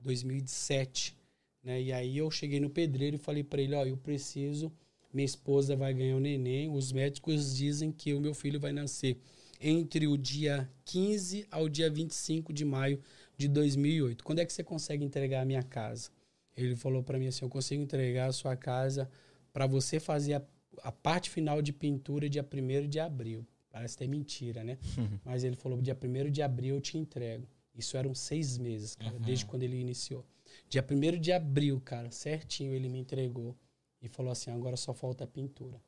[0.01, 1.16] 2007.
[1.62, 1.83] Né?
[1.83, 4.72] E aí eu cheguei no pedreiro e falei para ele, ó, eu preciso,
[5.12, 9.18] minha esposa vai ganhar o neném, os médicos dizem que o meu filho vai nascer
[9.61, 13.00] entre o dia 15 ao dia 25 de maio
[13.36, 14.22] de 2008.
[14.22, 16.11] Quando é que você consegue entregar a minha casa?
[16.56, 19.09] Ele falou para mim assim, eu consigo entregar a sua casa
[19.52, 20.42] para você fazer a,
[20.82, 23.46] a parte final de pintura dia 1 de abril.
[23.70, 24.78] Parece até mentira, né?
[25.24, 27.46] Mas ele falou, dia 1 de abril eu te entrego.
[27.74, 30.26] Isso eram seis meses, cara, desde quando ele iniciou.
[30.68, 33.56] Dia 1 de abril, cara, certinho ele me entregou
[34.01, 35.80] e falou assim, agora só falta a pintura.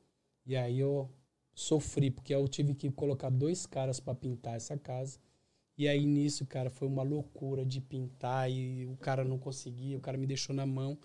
[0.45, 1.09] E aí eu
[1.53, 5.19] sofri, porque eu tive que colocar dois caras para pintar essa casa.
[5.77, 10.01] E aí nisso, cara, foi uma loucura de pintar e o cara não conseguia, o
[10.01, 10.97] cara me deixou na mão.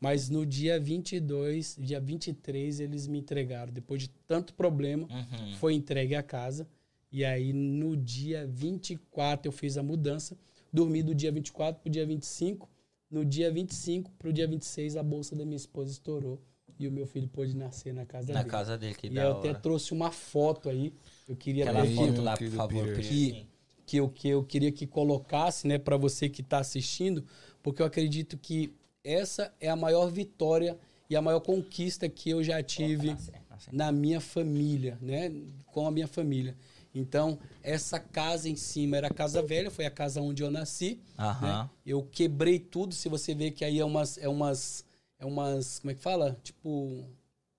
[0.00, 3.72] Mas no dia 22, dia 23, eles me entregaram.
[3.72, 5.54] Depois de tanto problema, Uhum.
[5.56, 6.66] foi entregue a casa.
[7.12, 10.36] E aí no dia 24 eu fiz a mudança.
[10.72, 12.68] Dormi do dia 24 pro dia 25.
[13.08, 16.42] No dia 25 pro dia 26 a bolsa da minha esposa estourou.
[16.78, 18.50] E o meu filho pôde nascer na casa Na dele.
[18.50, 19.58] casa dele, que e da eu até hora.
[19.60, 20.92] trouxe uma foto aí.
[21.28, 22.86] Eu queria Aquela ver foto que, lá, por favor.
[22.94, 23.46] Peter.
[23.86, 27.24] que eu, que eu queria que colocasse, né, para você que está assistindo,
[27.62, 28.72] porque eu acredito que
[29.04, 30.76] essa é a maior vitória
[31.08, 33.68] e a maior conquista que eu já tive Nasce, nasce.
[33.72, 35.30] na minha família, né,
[35.66, 36.56] com a minha família.
[36.94, 41.00] Então, essa casa em cima era a casa velha, foi a casa onde eu nasci.
[41.18, 41.64] Aham.
[41.64, 41.70] né?
[41.84, 44.84] Eu quebrei tudo, se você ver que aí é umas, é umas,
[45.24, 46.38] é umas, como é que fala?
[46.42, 47.04] Tipo,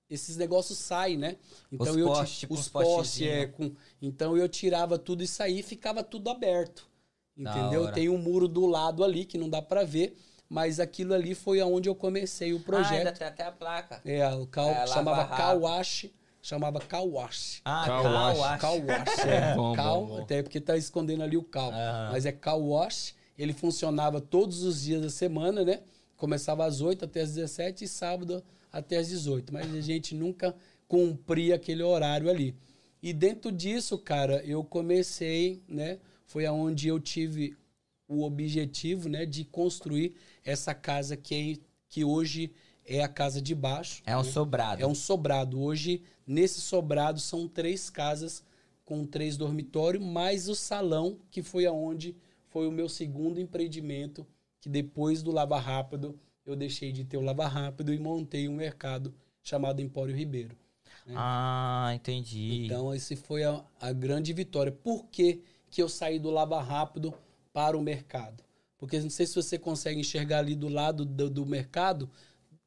[0.10, 1.38] esses negócios saem, né?
[1.72, 5.60] Então Os eu postes, tipo os postes, é, com, então eu tirava tudo isso aí
[5.60, 6.88] e ficava tudo aberto.
[7.38, 7.92] Entendeu?
[7.92, 10.16] Tem um muro do lado ali que não dá pra ver,
[10.48, 13.18] mas aquilo ali foi aonde eu comecei o Ah, ainda projeto.
[13.18, 14.02] tem até a placa.
[14.06, 15.38] é, o cal, É, chamava rápido.
[15.38, 16.06] Kawash,
[16.42, 17.62] chamava Kawash.
[17.66, 18.38] Ah, Car car wash.
[18.40, 18.62] wash.
[18.62, 19.56] Car wash, é.
[19.56, 20.22] Bom, cal, bom, bom.
[20.24, 21.72] até porque tá escondendo ali o cal.
[21.72, 22.10] Aham.
[22.14, 23.16] Mas é car wash.
[23.38, 25.82] Ele funcionava todos os dias da semana, né?
[26.18, 29.54] Começava às 8 até às 17 e sábado até às 18.
[29.54, 30.56] Mas a gente nunca
[30.88, 32.56] cumpria aquele horário ali.
[33.02, 36.00] E dentro disso, cara, eu comecei, né?
[36.26, 37.56] Foi aonde eu tive
[38.08, 42.52] o objetivo, né, de construir essa casa que, que hoje
[42.86, 44.02] é a casa de baixo.
[44.06, 44.32] É um né?
[44.32, 44.82] sobrado.
[44.82, 45.60] É um sobrado.
[45.60, 48.44] Hoje, nesse sobrado, são três casas
[48.84, 52.16] com três dormitórios, mais o salão, que foi aonde
[52.50, 54.26] foi o meu segundo empreendimento,
[54.66, 58.56] que depois do Lava Rápido, eu deixei de ter o Lava Rápido e montei um
[58.56, 59.14] mercado
[59.44, 60.58] chamado Empório Ribeiro.
[61.16, 62.66] Ah, entendi.
[62.66, 64.72] Então, esse foi a, a grande vitória.
[64.72, 67.14] Por que, que eu saí do Lava Rápido
[67.54, 68.44] para o mercado?
[68.76, 72.10] Porque não sei se você consegue enxergar ali do lado do, do mercado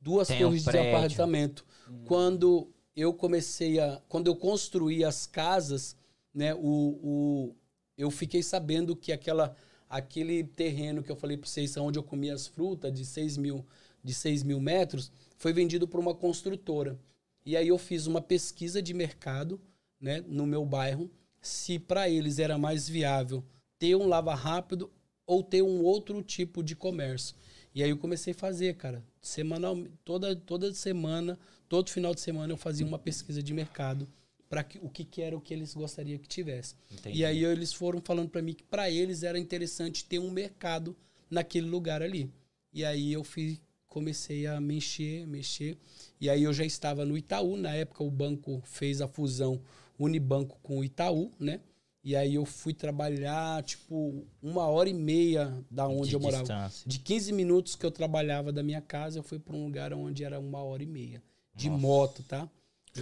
[0.01, 0.97] duas Tem um torres de prédio.
[0.97, 1.67] apartamento.
[2.05, 4.01] Quando eu comecei a.
[4.09, 5.97] Quando eu construí as casas,
[6.33, 7.57] né, o, o,
[7.97, 9.57] eu fiquei sabendo que aquela,
[9.89, 13.65] aquele terreno que eu falei para vocês, onde eu comia as frutas, de 6 mil,
[14.03, 16.99] de 6 mil metros, foi vendido por uma construtora.
[17.45, 19.61] E aí eu fiz uma pesquisa de mercado
[20.01, 21.11] né, no meu bairro,
[21.41, 23.45] se para eles era mais viável
[23.79, 24.91] ter um lava rápido
[25.27, 27.37] ou ter um outro tipo de comércio.
[27.75, 32.53] E aí eu comecei a fazer, cara, semanal, toda, toda semana, todo final de semana
[32.53, 34.09] eu fazia uma pesquisa de mercado
[34.49, 36.75] para o que, que era o que eles gostariam que tivesse.
[36.91, 37.19] Entendi.
[37.19, 40.97] E aí eles foram falando para mim que para eles era interessante ter um mercado
[41.31, 42.31] naquele lugar ali.
[42.73, 45.77] E aí eu fui, comecei a mexer, mexer.
[46.21, 49.61] E aí eu já estava no Itaú, na época o banco fez a fusão
[49.99, 51.61] Unibanco com o Itaú, né?
[52.05, 56.43] E aí eu fui trabalhar, tipo, uma hora e meia da onde De eu morava.
[56.45, 56.89] distância.
[56.89, 60.25] De 15 minutos que eu trabalhava da minha casa, eu fui para um lugar onde
[60.25, 61.23] era uma hora e meia.
[61.55, 61.83] De Nossa.
[61.83, 62.49] moto, tá?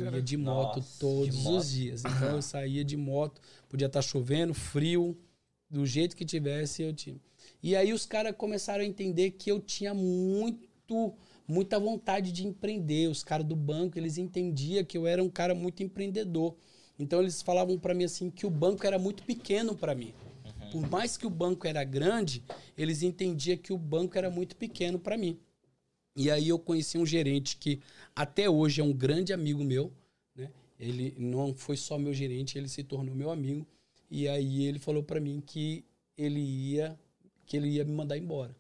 [0.04, 1.58] Eu ia de moto Nossa, todos moto.
[1.58, 2.02] os dias.
[2.04, 5.16] Então eu saía de moto, podia estar chovendo, frio,
[5.68, 7.20] do jeito que tivesse, eu tinha.
[7.62, 11.14] E aí os caras começaram a entender que eu tinha muito,
[11.46, 13.08] muita vontade de empreender.
[13.08, 16.56] Os caras do banco, eles entendiam que eu era um cara muito empreendedor.
[16.98, 20.14] Então eles falavam para mim assim que o banco era muito pequeno para mim.
[20.70, 22.42] Por mais que o banco era grande,
[22.76, 25.38] eles entendiam que o banco era muito pequeno para mim.
[26.16, 27.78] E aí eu conheci um gerente que
[28.14, 29.92] até hoje é um grande amigo meu,
[30.34, 30.50] né?
[30.80, 33.66] Ele não foi só meu gerente, ele se tornou meu amigo.
[34.10, 35.84] E aí ele falou para mim que
[36.16, 36.98] ele ia
[37.44, 38.56] que ele ia me mandar embora.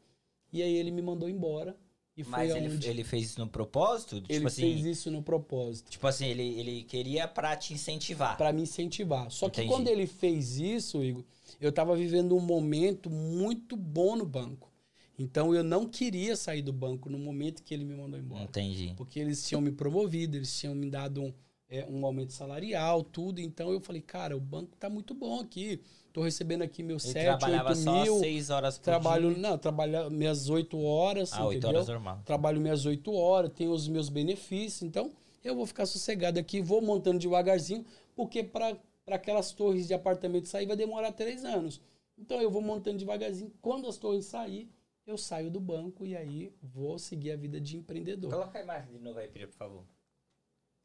[0.52, 1.76] E aí ele me mandou embora
[2.16, 4.16] e foi Mas aonde ele, ele fez isso no propósito?
[4.16, 5.90] ele tipo assim, fez isso no propósito.
[5.90, 8.36] tipo assim, ele, ele queria pra te incentivar.
[8.36, 9.30] Para me incentivar.
[9.30, 9.74] Só que Entendi.
[9.74, 11.24] quando ele fez isso, Igor,
[11.60, 14.70] eu estava vivendo um momento muito bom no banco.
[15.18, 18.44] Então eu não queria sair do banco no momento que ele me mandou embora.
[18.44, 18.92] Entendi.
[18.96, 21.32] Porque eles tinham me promovido, eles tinham me dado um,
[21.70, 23.40] é, um aumento salarial, tudo.
[23.40, 25.80] Então eu falei, cara, o banco tá muito bom aqui.
[26.12, 28.18] Tô recebendo aqui meus Ele 7, trabalhava 8 só mil.
[28.18, 29.38] seis horas por Trabalho, dia.
[29.42, 31.76] não, trabalho minhas 8 horas, Ah, oito entendeu?
[31.76, 32.22] horas normal.
[32.24, 34.82] Trabalho minhas 8 horas, tenho os meus benefícios.
[34.82, 35.12] Então,
[35.44, 40.66] eu vou ficar sossegado aqui, vou montando devagarzinho, porque para aquelas torres de apartamento sair
[40.66, 41.80] vai demorar três anos.
[42.18, 43.52] Então, eu vou montando devagarzinho.
[43.60, 44.70] Quando as torres sair,
[45.06, 48.30] eu saio do banco e aí vou seguir a vida de empreendedor.
[48.30, 49.84] Coloca a imagem de novo aí, Pedro, por favor.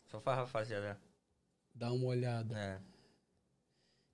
[0.05, 0.99] Só pra rapaziada.
[1.73, 2.57] Dá uma olhada.
[2.57, 2.79] É.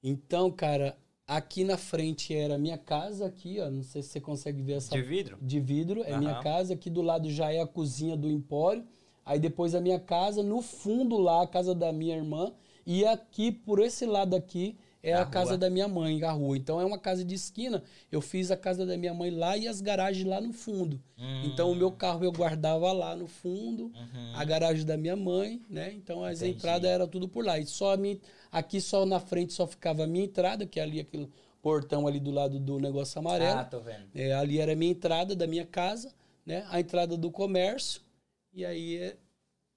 [0.01, 0.97] Então, cara,
[1.27, 3.69] aqui na frente era a minha casa, aqui, ó.
[3.69, 5.37] Não sei se você consegue ver essa De vidro?
[5.41, 6.43] de vidro, é minha Aham.
[6.43, 6.73] casa.
[6.73, 8.85] Aqui do lado já é a cozinha do Empório.
[9.25, 12.53] Aí depois a minha casa, no fundo lá, a casa da minha irmã.
[12.85, 16.57] E aqui, por esse lado aqui, é A a, casa da minha mãe, a rua.
[16.57, 17.83] Então é uma casa de esquina.
[18.11, 21.01] Eu fiz a casa da minha mãe lá e as garagens lá no fundo.
[21.45, 24.31] Então o meu carro eu guardava lá no fundo, Uhum.
[24.35, 25.93] a garagem da minha mãe, né?
[25.93, 26.57] Então as Entendi.
[26.57, 27.57] entradas eram tudo por lá.
[27.57, 28.19] E só a minha,
[28.51, 31.29] aqui só na frente só ficava a minha entrada, que é ali aquele
[31.61, 33.59] portão ali do lado do negócio amarelo.
[33.59, 34.07] Ah, tô vendo.
[34.15, 36.13] É, ali era a minha entrada da minha casa,
[36.45, 36.65] né?
[36.69, 38.01] A entrada do comércio.
[38.53, 39.17] E aí é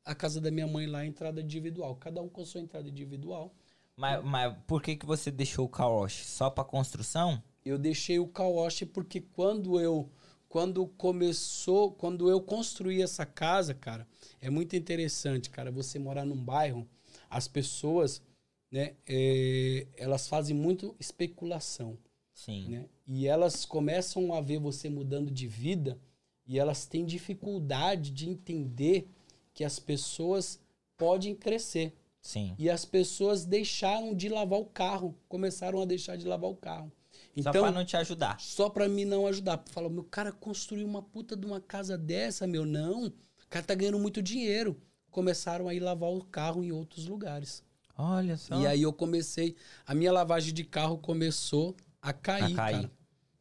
[0.04, 1.94] a casa da minha mãe lá, a entrada individual.
[1.96, 3.52] Cada um com a sua entrada individual.
[4.00, 6.24] Mas, mas por que, que você deixou o car wash?
[6.24, 7.42] Só pra construção?
[7.62, 10.08] Eu deixei o car wash porque quando eu
[10.48, 14.08] quando começou, quando eu construí essa casa, cara,
[14.40, 16.88] é muito interessante, cara, você morar num bairro,
[17.28, 18.20] as pessoas,
[18.68, 21.96] né, é, elas fazem muito especulação.
[22.34, 22.68] Sim.
[22.70, 22.86] né?
[23.06, 26.00] E elas começam a ver você mudando de vida
[26.46, 29.08] e elas têm dificuldade de entender
[29.52, 30.58] que as pessoas
[30.96, 31.92] podem crescer.
[32.22, 32.54] Sim.
[32.58, 36.92] E as pessoas deixaram de lavar o carro, começaram a deixar de lavar o carro.
[37.12, 38.38] Só Então, pra não te ajudar.
[38.40, 39.62] só pra mim não ajudar.
[39.70, 43.06] Fala, meu cara construiu uma puta de uma casa dessa, meu, não.
[43.06, 43.12] O
[43.48, 44.80] cara tá ganhando muito dinheiro.
[45.10, 47.62] Começaram a ir lavar o carro em outros lugares.
[47.96, 48.60] Olha só.
[48.60, 49.56] E aí eu comecei,
[49.86, 52.74] a minha lavagem de carro começou a cair, A cair.
[52.76, 52.90] cara.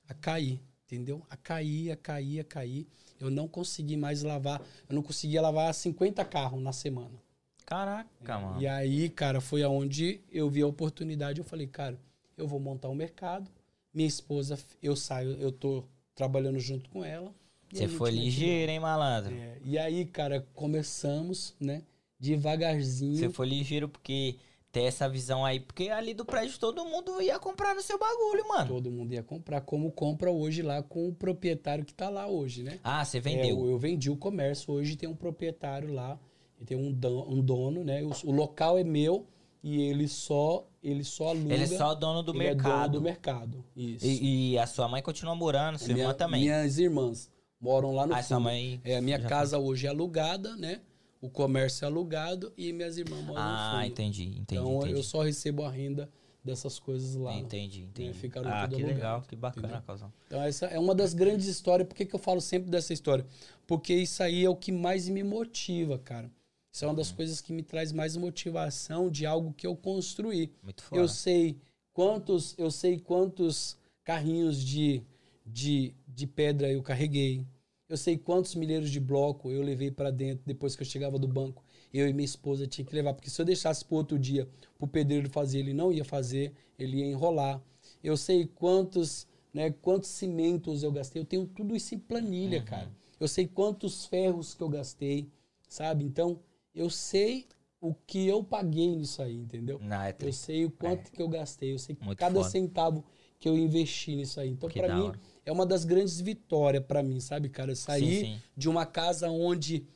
[0.08, 1.24] A cair, entendeu?
[1.30, 2.88] A cair, a cair, a cair.
[3.20, 7.22] Eu não consegui mais lavar, eu não conseguia lavar 50 carros na semana.
[7.70, 8.60] Caraca, mano.
[8.60, 12.00] E aí, cara, foi aonde eu vi a oportunidade, eu falei, cara,
[12.36, 13.48] eu vou montar um mercado.
[13.94, 15.84] Minha esposa, eu saio, eu tô
[16.16, 17.32] trabalhando junto com ela.
[17.72, 19.32] Você foi ligeiro, hein, malandro?
[19.36, 21.84] é, e aí, cara, começamos, né?
[22.20, 23.16] Devagarzinho.
[23.18, 24.38] Você foi ligeiro porque
[24.72, 28.48] ter essa visão aí, porque ali do prédio todo mundo ia comprar no seu bagulho,
[28.48, 28.68] mano.
[28.68, 32.64] Todo mundo ia comprar, como compra hoje lá com o proprietário que tá lá hoje,
[32.64, 32.80] né?
[32.84, 33.60] Ah, você É, vendeu.
[33.60, 36.20] eu, eu vendi o comércio, hoje tem um proprietário lá,
[36.60, 38.04] e tem um, don- um dono, né?
[38.04, 39.26] O, o local é meu
[39.64, 41.54] e ele só, ele só aluga.
[41.54, 42.92] Ele é só dono do ele é dono mercado.
[42.92, 43.66] do mercado.
[43.76, 44.06] Isso.
[44.06, 46.42] E, e a sua mãe continua morando, sua Minha- irmã também.
[46.42, 47.30] Minhas irmãs
[47.60, 48.46] moram lá no Ah, sua fundo.
[48.46, 48.80] mãe.
[48.84, 50.82] É, a minha casa hoje é alugada, né?
[51.22, 53.92] O comércio é alugado e minhas irmãs moram Ah, no fundo.
[53.92, 54.42] entendi, entendi.
[54.52, 54.94] então entendi.
[54.94, 56.10] eu só recebo a renda
[56.42, 57.36] dessas coisas lá.
[57.36, 58.14] Entendi, entendi.
[58.14, 59.84] ficaram ah, que legal, alugado, que bacana?
[59.86, 60.14] Causão.
[60.28, 61.86] Então essa é uma das grandes histórias.
[61.86, 63.26] Por que, que eu falo sempre dessa história?
[63.68, 66.32] Porque isso aí é o que mais me motiva, cara.
[66.72, 66.98] Isso é uma Uhum.
[66.98, 70.52] das coisas que me traz mais motivação de algo que eu construí.
[70.64, 71.02] Muito foda.
[71.02, 71.58] Eu sei
[71.94, 75.04] quantos, eu sei quantos carrinhos de,
[75.46, 77.46] de, de pedra eu carreguei.
[77.88, 81.28] Eu sei quantos milheiros de bloco eu levei para dentro depois que eu chegava do
[81.28, 81.64] banco.
[81.92, 84.48] Eu e minha esposa tinha que levar, porque se eu deixasse para outro dia
[84.78, 87.60] pro pedreiro fazer, ele não ia fazer, ele ia enrolar.
[88.04, 91.20] Eu sei quantos, né, quantos cimentos eu gastei.
[91.20, 92.92] Eu tenho tudo isso em planilha, cara.
[93.20, 95.28] Eu sei quantos ferros que eu gastei,
[95.68, 96.04] sabe?
[96.06, 96.40] Então,
[96.74, 97.48] eu sei
[97.82, 99.80] o que eu paguei nisso aí, entendeu?
[99.82, 102.50] Não, é Eu sei o quanto que eu gastei, eu sei Muito cada foda.
[102.50, 103.06] centavo
[103.40, 104.50] que eu investi nisso aí.
[104.50, 105.20] Então, da mim, hora.
[105.46, 107.72] é uma das grandes vitórias pra mim, sabe, cara?
[107.72, 108.42] Eu sair sim.
[108.56, 109.88] de uma casa onde,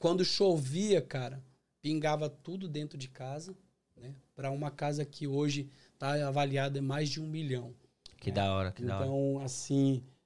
[0.00, 1.42] quando chovia, cara,
[1.80, 3.56] pingava tudo dentro de casa,
[3.96, 4.14] né?
[4.34, 7.72] Pra uma casa que hoje tá avaliada em mais de um milhão.
[8.20, 9.06] Que da hora, que da hora.
[9.06, 10.17] Então, assim, é,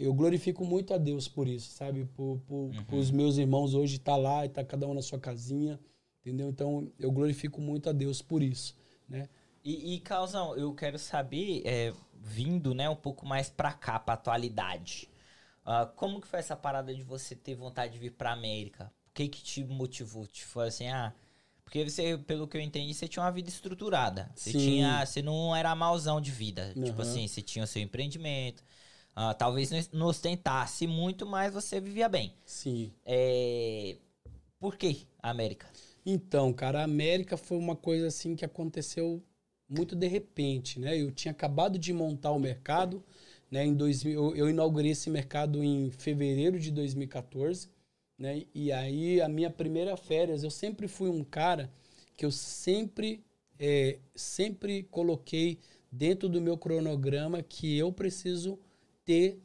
[0.00, 2.04] eu glorifico muito a Deus por isso, sabe?
[2.06, 2.84] Por, por, Uhum.
[2.84, 5.78] por os meus irmãos hoje estar lá e tá cada um na sua casinha,
[6.20, 6.48] entendeu?
[6.48, 8.76] Então, eu glorifico muito a Deus por isso,
[9.08, 9.28] né?
[9.64, 14.14] E, e Causão, eu quero saber, é, vindo né, um pouco mais pra cá, pra
[14.14, 15.08] atualidade.
[15.64, 18.92] ah, como que foi essa parada de você ter vontade de vir pra América?
[19.10, 20.26] O que que te motivou?
[20.26, 21.12] Te foi assim, ah...
[21.64, 24.30] Porque você, pelo que eu entendi, você tinha uma vida estruturada.
[24.34, 24.58] Você Sim.
[24.58, 25.04] tinha...
[25.06, 26.76] Você não era mauzão de vida.
[26.84, 27.02] Tipo Aham.
[27.02, 28.62] assim, você tinha o seu empreendimento.
[29.14, 32.34] Ah, talvez não- não ostentasse muito, mas você vivia bem.
[32.44, 32.92] Sim.
[33.04, 33.96] É...
[34.58, 35.66] Por que a América?
[36.06, 39.22] Então, cara, a América foi uma coisa assim que aconteceu
[39.68, 41.00] muito de repente, né?
[41.00, 43.02] Eu tinha acabado de montar o mercado,
[43.50, 43.64] né?
[43.64, 47.68] Em 2000, eu, eu inaugurei esse mercado em fevereiro de 2014,
[48.18, 48.44] né?
[48.54, 51.70] E aí a minha primeira férias, eu sempre fui um cara
[52.16, 53.24] que eu sempre,
[53.58, 55.58] é, sempre coloquei
[55.90, 58.58] dentro do meu cronograma que eu preciso
[59.04, 59.38] ter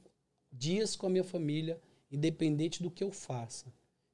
[0.52, 1.80] dias com a minha família,
[2.12, 3.66] independente do que eu faça.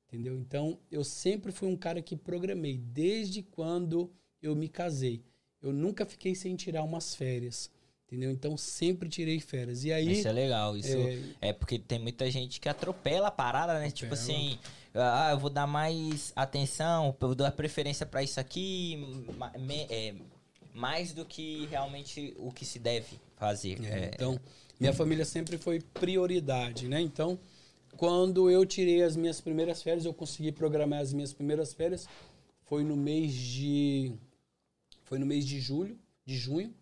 [0.07, 0.37] Entendeu?
[0.37, 5.23] Então, eu sempre fui um cara que programei, desde quando eu me casei.
[5.61, 7.71] Eu nunca fiquei sem tirar umas férias.
[8.07, 8.31] Entendeu?
[8.31, 9.83] Então, sempre tirei férias.
[9.83, 10.11] E aí.
[10.19, 10.77] Isso é legal.
[10.77, 10.95] Isso
[11.41, 13.89] é, É porque tem muita gente que atropela a parada, né?
[13.89, 14.37] Tipo Atropela.
[14.39, 14.59] assim,
[14.93, 18.95] ah, eu vou dar mais atenção, eu dar preferência pra isso aqui,
[19.59, 20.13] me- é,
[20.73, 23.83] mais do que realmente o que se deve fazer.
[23.83, 24.39] É, É, Então,
[24.79, 26.99] minha família sempre foi prioridade, né?
[27.01, 27.39] Então,
[27.97, 32.07] quando eu tirei as minhas primeiras férias, eu consegui programar as minhas primeiras férias,
[32.65, 34.13] foi no mês de
[35.03, 36.73] foi no mês de julho, de junho,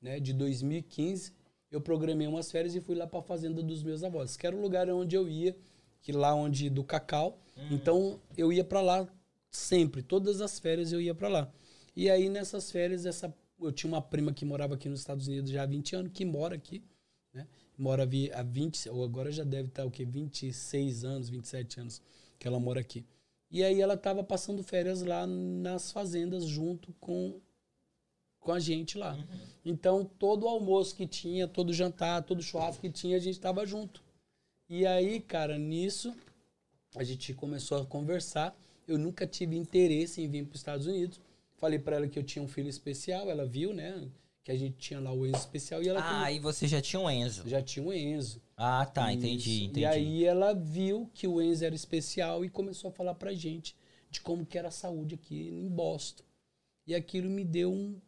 [0.00, 1.32] né, de 2015.
[1.70, 4.54] Eu programei umas férias e fui lá para a fazenda dos meus avós, que era
[4.54, 5.56] o lugar onde eu ia,
[6.02, 7.40] que lá onde do cacau.
[7.70, 9.08] Então, eu ia para lá
[9.50, 11.52] sempre, todas as férias eu ia para lá.
[11.96, 15.50] E aí nessas férias essa eu tinha uma prima que morava aqui nos Estados Unidos
[15.50, 16.82] já há 20 anos, que mora aqui?
[17.82, 20.04] Mora há 20, ou agora já deve estar o quê?
[20.04, 22.00] 26 anos, 27 anos
[22.38, 23.04] que ela mora aqui.
[23.50, 27.40] E aí ela estava passando férias lá nas fazendas junto com
[28.38, 29.16] com a gente lá.
[29.64, 33.66] Então, todo o almoço que tinha, todo jantar, todo churrasco que tinha, a gente estava
[33.66, 34.02] junto.
[34.68, 36.14] E aí, cara, nisso,
[36.94, 38.56] a gente começou a conversar.
[38.86, 41.20] Eu nunca tive interesse em vir para os Estados Unidos.
[41.56, 44.08] Falei para ela que eu tinha um filho especial, ela viu, né?
[44.44, 46.80] Que a gente tinha lá o Enzo especial e ela Ah, também aí você já
[46.82, 47.48] tinha um Enzo.
[47.48, 48.42] já tinha um Enzo.
[48.56, 49.18] Ah, tá, Isso.
[49.18, 49.80] entendi, entendi.
[49.80, 53.76] E aí ela viu que o Enzo era especial e começou a falar pra gente
[54.10, 56.24] de como que era a saúde aqui em Boston.
[56.86, 58.00] E aquilo me deu um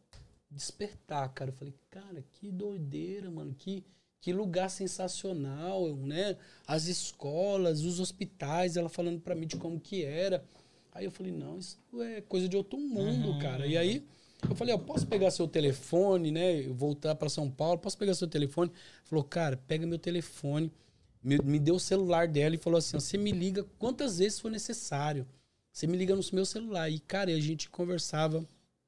[0.51, 1.51] despertar, cara.
[1.51, 3.55] Eu falei, cara, que doideira, mano.
[3.55, 3.85] Que,
[4.21, 6.37] que lugar sensacional, né?
[6.67, 10.45] As escolas, os hospitais, ela falando pra mim de como que era.
[10.93, 13.39] Aí eu falei, não, isso é coisa de outro mundo, Uhum.
[13.39, 13.67] cara.
[13.67, 14.05] E aí
[14.49, 16.67] eu falei, eu posso pegar seu telefone, né?
[16.67, 18.71] Eu voltar para São Paulo, posso pegar seu telefone?
[19.05, 20.71] Falou, cara, pega meu telefone.
[21.23, 24.51] Me, me deu o celular dela e falou assim: você me liga quantas vezes for
[24.51, 25.27] necessário.
[25.73, 26.89] Você me liga no meu celular.
[26.91, 28.47] E, cara, e a gente conversava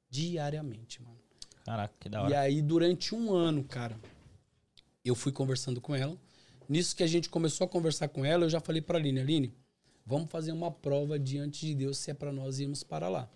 [0.09, 1.17] diariamente, mano.
[1.65, 2.39] Caraca, que da E hora.
[2.41, 3.97] aí, durante um ano, cara,
[5.03, 6.15] eu fui conversando com ela.
[6.69, 9.53] Nisso que a gente começou a conversar com ela, eu já falei pra Aline, Aline,
[10.05, 13.29] vamos fazer uma prova diante de Deus se é pra nós irmos para lá.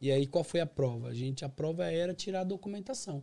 [0.00, 1.08] E aí, qual foi a prova?
[1.08, 3.22] A gente, a prova era tirar a documentação.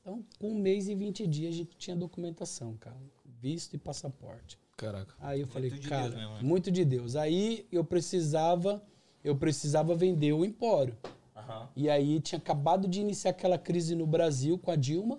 [0.00, 2.96] Então, com um mês e 20 dias, a gente tinha documentação, cara.
[3.40, 4.58] Visto e passaporte.
[4.76, 5.14] Caraca.
[5.20, 6.42] Aí eu falei, de cara, Deus mesmo, né?
[6.42, 7.16] muito de Deus.
[7.16, 8.82] Aí eu precisava,
[9.22, 10.96] eu precisava vender o empório.
[11.36, 11.68] Aham.
[11.76, 15.18] E aí tinha acabado de iniciar aquela crise no Brasil com a Dilma,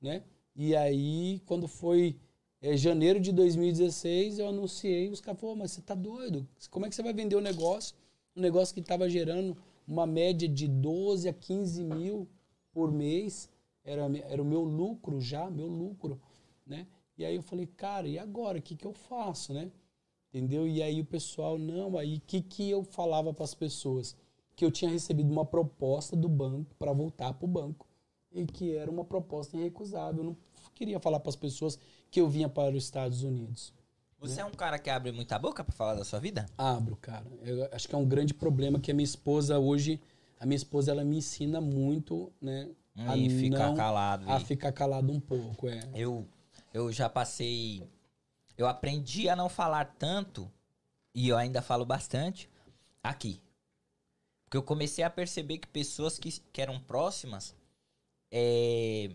[0.00, 0.22] né?
[0.56, 2.18] E aí, quando foi
[2.60, 6.46] é, janeiro de 2016, eu anunciei, os caras falaram, mas você tá doido?
[6.70, 7.94] Como é que você vai vender o negócio?
[8.36, 9.56] Um negócio que estava gerando
[9.86, 12.28] uma média de 12 a 15 mil
[12.72, 13.48] por mês.
[13.84, 16.20] Era, era o meu lucro já, meu lucro,
[16.66, 16.86] né?
[17.18, 18.58] E aí eu falei, cara, e agora?
[18.58, 19.70] O que, que eu faço, né?
[20.28, 20.66] Entendeu?
[20.66, 24.16] E aí o pessoal, não, aí o que, que eu falava para as pessoas?
[24.56, 27.86] Que eu tinha recebido uma proposta do banco para voltar para o banco
[28.32, 30.22] e que era uma proposta irrecusável.
[30.22, 30.36] Eu não
[30.74, 31.78] queria falar para as pessoas
[32.10, 33.74] que eu vinha para os Estados Unidos.
[34.22, 36.46] Você é um cara que abre muita boca pra falar da sua vida?
[36.56, 37.26] Abro, cara.
[37.42, 40.00] Eu acho que é um grande problema que a minha esposa hoje,
[40.38, 42.68] a minha esposa ela me ensina muito, né?
[42.96, 44.30] a E ficar não- calado.
[44.30, 45.80] A e- ficar calado um pouco, é.
[45.94, 46.26] Eu,
[46.72, 47.82] eu já passei.
[48.56, 50.48] Eu aprendi a não falar tanto,
[51.14, 52.48] e eu ainda falo bastante,
[53.02, 53.40] aqui.
[54.44, 57.56] Porque eu comecei a perceber que pessoas que, que eram próximas
[58.30, 59.10] é,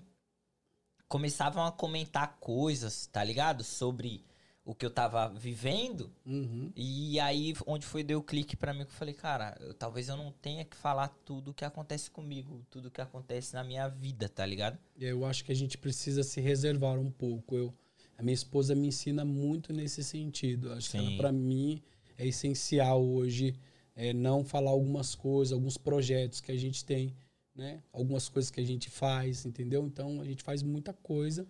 [1.08, 3.64] começavam a comentar coisas, tá ligado?
[3.64, 4.24] Sobre
[4.68, 6.12] o que eu tava vivendo.
[6.26, 6.70] Uhum.
[6.76, 10.18] E aí, onde foi, deu clique pra mim, que eu falei, cara, eu- talvez eu
[10.18, 14.46] não tenha que falar tudo que acontece comigo, tudo que acontece na minha vida, tá
[14.46, 14.78] ligado?
[15.00, 17.56] Eu acho que a gente precisa se reservar um pouco.
[17.56, 17.74] Eu,
[18.18, 20.74] a minha esposa me ensina muito nesse sentido.
[20.74, 21.08] Acho que Sim.
[21.08, 21.82] ela, para mim,
[22.18, 23.56] é essencial hoje
[23.96, 27.16] é, não falar algumas coisas, alguns projetos que a gente tem,
[27.56, 27.82] né?
[27.94, 29.86] Algumas coisas que a gente faz, entendeu?
[29.88, 31.48] Então, a gente faz muita coisa,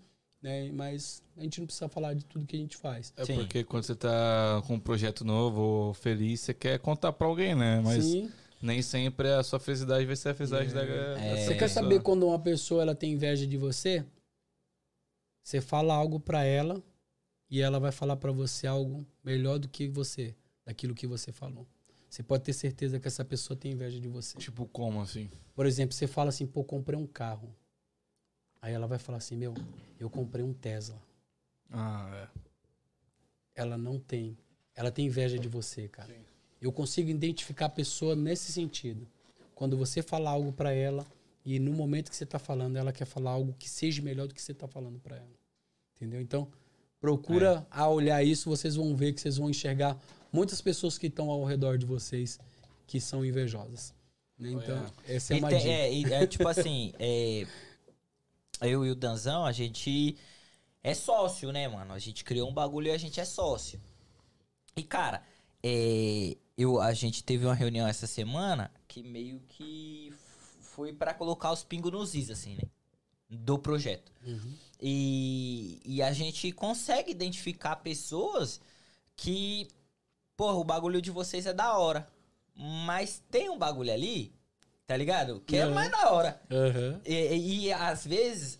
[0.47, 0.71] né?
[0.71, 3.13] Mas a gente não precisa falar de tudo que a gente faz.
[3.17, 3.35] É Sim.
[3.35, 7.53] porque quando você tá com um projeto novo ou feliz, você quer contar pra alguém,
[7.53, 7.81] né?
[7.81, 8.31] Mas Sim.
[8.61, 11.15] nem sempre a sua felicidade vai ser a felicidade da, da É.
[11.31, 11.57] Você pessoa.
[11.57, 14.05] quer saber quando uma pessoa ela tem inveja de você?
[15.43, 16.81] Você fala algo pra ela
[17.49, 20.33] e ela vai falar pra você algo melhor do que você,
[20.65, 21.67] daquilo que você falou.
[22.09, 24.37] Você pode ter certeza que essa pessoa tem inveja de você.
[24.37, 25.29] Tipo, como assim?
[25.53, 27.53] Por exemplo, você fala assim, pô, comprei um carro.
[28.61, 29.53] Aí ela vai falar assim, meu,
[29.99, 31.01] eu comprei um Tesla.
[31.71, 32.39] Ah, é.
[33.55, 34.37] Ela não tem.
[34.75, 36.15] Ela tem inveja de você, cara.
[36.61, 39.07] Eu consigo identificar a pessoa nesse sentido.
[39.55, 41.05] Quando você fala algo pra ela
[41.43, 44.33] e no momento que você tá falando, ela quer falar algo que seja melhor do
[44.35, 45.37] que você tá falando pra ela.
[45.95, 46.21] Entendeu?
[46.21, 46.47] Então,
[46.99, 49.97] procura a olhar isso, vocês vão ver que vocês vão enxergar
[50.31, 52.39] muitas pessoas que estão ao redor de vocês
[52.85, 53.93] que são invejosas.
[54.37, 54.51] né?
[54.51, 55.69] Então, essa é uma dica.
[55.69, 57.47] é, é tipo assim, é,
[58.61, 60.17] eu e o Danzão, a gente
[60.83, 61.93] é sócio, né, mano?
[61.93, 63.79] A gente criou um bagulho e a gente é sócio.
[64.75, 65.23] E, cara,
[65.63, 70.13] é, eu, a gente teve uma reunião essa semana que meio que
[70.61, 72.69] foi pra colocar os pingos nos is, assim, né?
[73.29, 74.11] Do projeto.
[74.25, 74.53] Uhum.
[74.79, 78.61] E, e a gente consegue identificar pessoas
[79.15, 79.67] que,
[80.35, 82.07] porra, o bagulho de vocês é da hora.
[82.55, 84.33] Mas tem um bagulho ali,
[84.87, 85.41] tá ligado?
[85.45, 85.73] Que é Uhum.
[85.73, 86.41] mais da hora.
[86.49, 87.01] Aham.
[87.05, 88.59] E, e- e, às vezes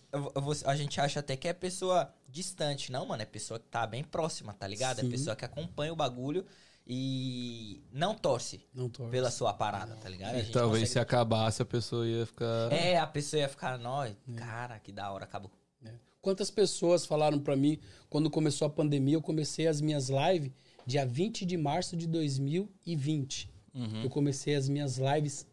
[0.66, 2.92] a gente acha até que é pessoa distante.
[2.92, 5.00] Não, mano, é pessoa que tá bem próxima, tá ligado?
[5.00, 5.06] Sim.
[5.06, 6.44] É pessoa que acompanha o bagulho
[6.86, 9.10] e não torce Não torce.
[9.10, 10.34] pela sua parada, tá ligado?
[10.34, 12.72] A E gente talvez se consegue- acabasse a pessoa ia ficar.
[12.72, 15.50] É, a pessoa ia ficar, nós, cara, que da hora, acabou.
[15.84, 15.92] É.
[16.20, 17.78] Quantas pessoas falaram pra mim
[18.10, 19.14] quando começou a pandemia?
[19.14, 20.50] Eu comecei as minhas lives
[20.86, 23.50] dia 20 de março de 2020.
[23.74, 24.02] Uhum.
[24.02, 25.46] Eu comecei as minhas lives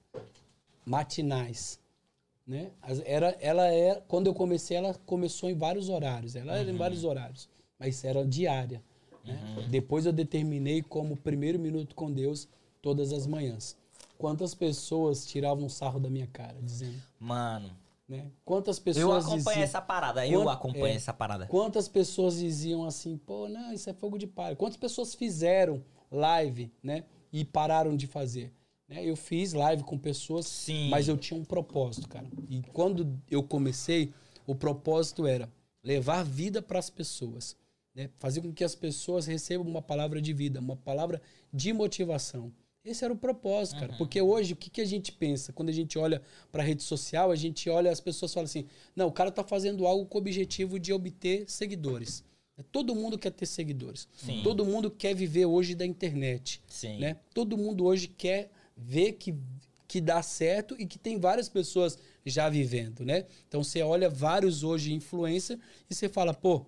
[0.86, 1.80] matinais,
[2.46, 2.70] né?
[3.06, 6.36] Era, ela é quando eu comecei, ela começou em vários horários.
[6.36, 7.50] Ela era em vários horários,
[7.80, 8.84] mas era diária.
[9.24, 9.66] né?
[9.70, 12.48] Depois eu determinei como primeiro minuto com Deus
[12.82, 13.76] todas as manhãs.
[14.18, 17.72] Quantas pessoas tiravam sarro da minha cara, dizendo, Mano,
[18.08, 18.28] né?
[18.46, 20.94] Quantas eu pessoas acompanho diziam- essa parada, eu Quant- acompanho é.
[20.96, 21.48] essa parada.
[21.48, 24.56] Quantas pessoas diziam assim, pô, não, isso é fogo de palha.
[24.56, 27.04] Quantas pessoas fizeram live, né?
[27.34, 28.54] E pararam de fazer.
[28.88, 29.04] Né?
[29.04, 30.90] Eu fiz live com pessoas, Sim.
[30.90, 32.28] mas eu tinha um propósito, cara.
[32.50, 34.14] E quando eu comecei,
[34.46, 35.52] o propósito era
[35.84, 37.56] levar vida para as pessoas.
[37.94, 38.10] Né?
[38.20, 41.22] Fazer com que as pessoas recebam uma palavra de vida, uma palavra
[41.52, 42.52] de motivação.
[42.84, 43.96] Esse era o propósito, cara.
[43.98, 45.52] Porque hoje, o que, que a gente pensa?
[45.52, 46.22] Quando a gente olha
[46.52, 49.44] para a rede social, a gente olha, as pessoas falam assim: não, o cara tá
[49.44, 52.24] fazendo algo com o objetivo de obter seguidores.
[52.72, 54.08] Todo mundo quer ter seguidores.
[54.14, 54.42] Sim.
[54.44, 56.62] Todo mundo quer viver hoje da internet.
[56.68, 57.00] Sim.
[57.00, 57.18] Né?
[57.34, 59.36] Todo mundo hoje quer ver que,
[59.88, 63.26] que dá certo e que tem várias pessoas já vivendo, né?
[63.48, 66.66] Então você olha vários hoje influencer e você fala, pô,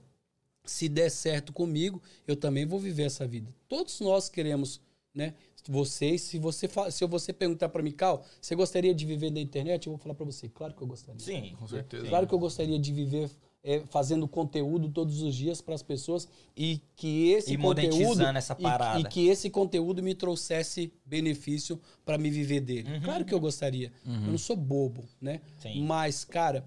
[0.63, 3.53] se der certo comigo, eu também vou viver essa vida.
[3.67, 4.81] Todos nós queremos
[5.17, 5.33] né?
[5.67, 9.87] Vocês, se você se você perguntar para mim, Cal, você gostaria de viver da internet?
[9.87, 11.19] Eu vou falar para você, claro que eu gostaria.
[11.19, 11.55] Sim.
[11.59, 12.07] Com certeza.
[12.07, 13.29] Claro que eu gostaria de viver
[13.67, 16.25] é, fazendo conteúdo todos os dias para as pessoas
[16.55, 18.99] e que esse E conteúdo essa e- parada.
[19.01, 22.89] E, que esse conteúdo me trouxesse benefício para me viver dele.
[22.89, 23.01] Uhum.
[23.01, 23.91] Claro que eu gostaria.
[24.05, 25.41] Eu não sou bobo, né?
[25.59, 25.83] Sim.
[25.83, 26.65] Mas, cara,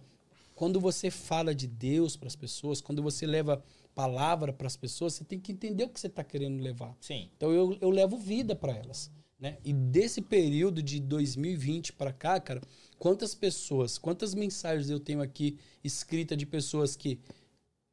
[0.54, 3.64] quando você fala de Deus para as pessoas, quando você leva
[3.94, 6.94] palavra para as pessoas, você tem que entender o que você está querendo levar.
[7.00, 7.30] Sim.
[7.34, 9.10] Então eu, eu levo vida para elas.
[9.38, 9.56] Né?
[9.64, 12.60] E desse período de 2020 para cá, cara,
[13.00, 17.18] quantas pessoas, quantas mensagens eu tenho aqui escrita de pessoas que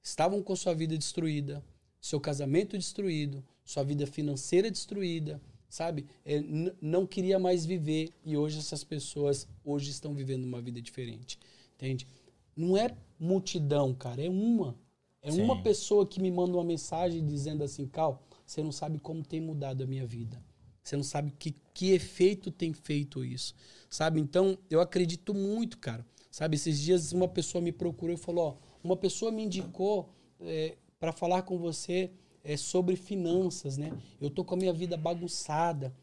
[0.03, 1.63] estavam com sua vida destruída,
[2.01, 6.05] seu casamento destruído, sua vida financeira destruída, sabe?
[6.25, 6.43] É,
[6.81, 11.39] não queria mais viver e hoje essas pessoas hoje estão vivendo uma vida diferente,
[11.75, 12.05] entende?
[12.53, 14.77] Não é multidão, cara, é uma.
[15.21, 15.41] É Sim.
[15.41, 19.39] uma pessoa que me manda uma mensagem dizendo assim, Cal, você não sabe como tem
[19.39, 20.41] mudado a minha vida.
[20.87, 23.53] Você não sabe que, que efeito tem feito isso.
[23.89, 24.21] Sabe?
[24.21, 26.05] Então, eu acredito muito, cara.
[26.31, 26.55] Sabe?
[26.55, 30.09] Esses dias uma pessoa me procurou e falou: ó, uma pessoa me indicou
[30.97, 32.09] para falar com você
[32.41, 33.91] é, sobre finanças, né?
[34.21, 35.93] Eu tô com a minha vida bagunçada.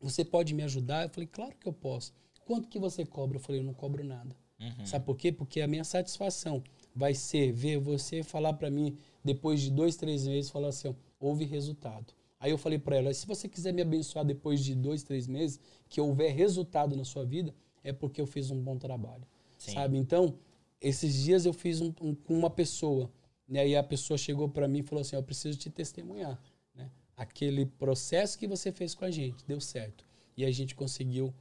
[0.00, 1.04] Você pode me ajudar?
[1.04, 2.12] Eu falei: claro que eu posso.
[2.44, 3.38] Quanto que você cobra?
[3.38, 4.36] Eu falei: eu não cobro nada.
[4.60, 4.84] Uhum.
[4.84, 5.32] Sabe por quê?
[5.32, 6.62] Porque a minha satisfação
[6.94, 10.94] vai ser ver você falar para mim depois de dois, três meses, falar assim, ó,
[11.18, 12.19] houve resultado.
[12.40, 15.60] Aí eu falei para ela, se você quiser me abençoar depois de dois, três meses,
[15.88, 17.54] que houver resultado na sua vida,
[17.84, 19.26] é porque eu fiz um bom trabalho,
[19.58, 19.74] Sim.
[19.74, 19.98] sabe?
[19.98, 20.34] Então,
[20.80, 23.10] esses dias eu fiz um, um- com uma pessoa,
[23.46, 23.68] né?
[23.68, 26.40] E a pessoa chegou para mim e falou assim, eu preciso te testemunhar,
[26.74, 26.90] né?
[27.14, 31.34] Aquele processo que você fez com a gente deu certo e a gente conseguiu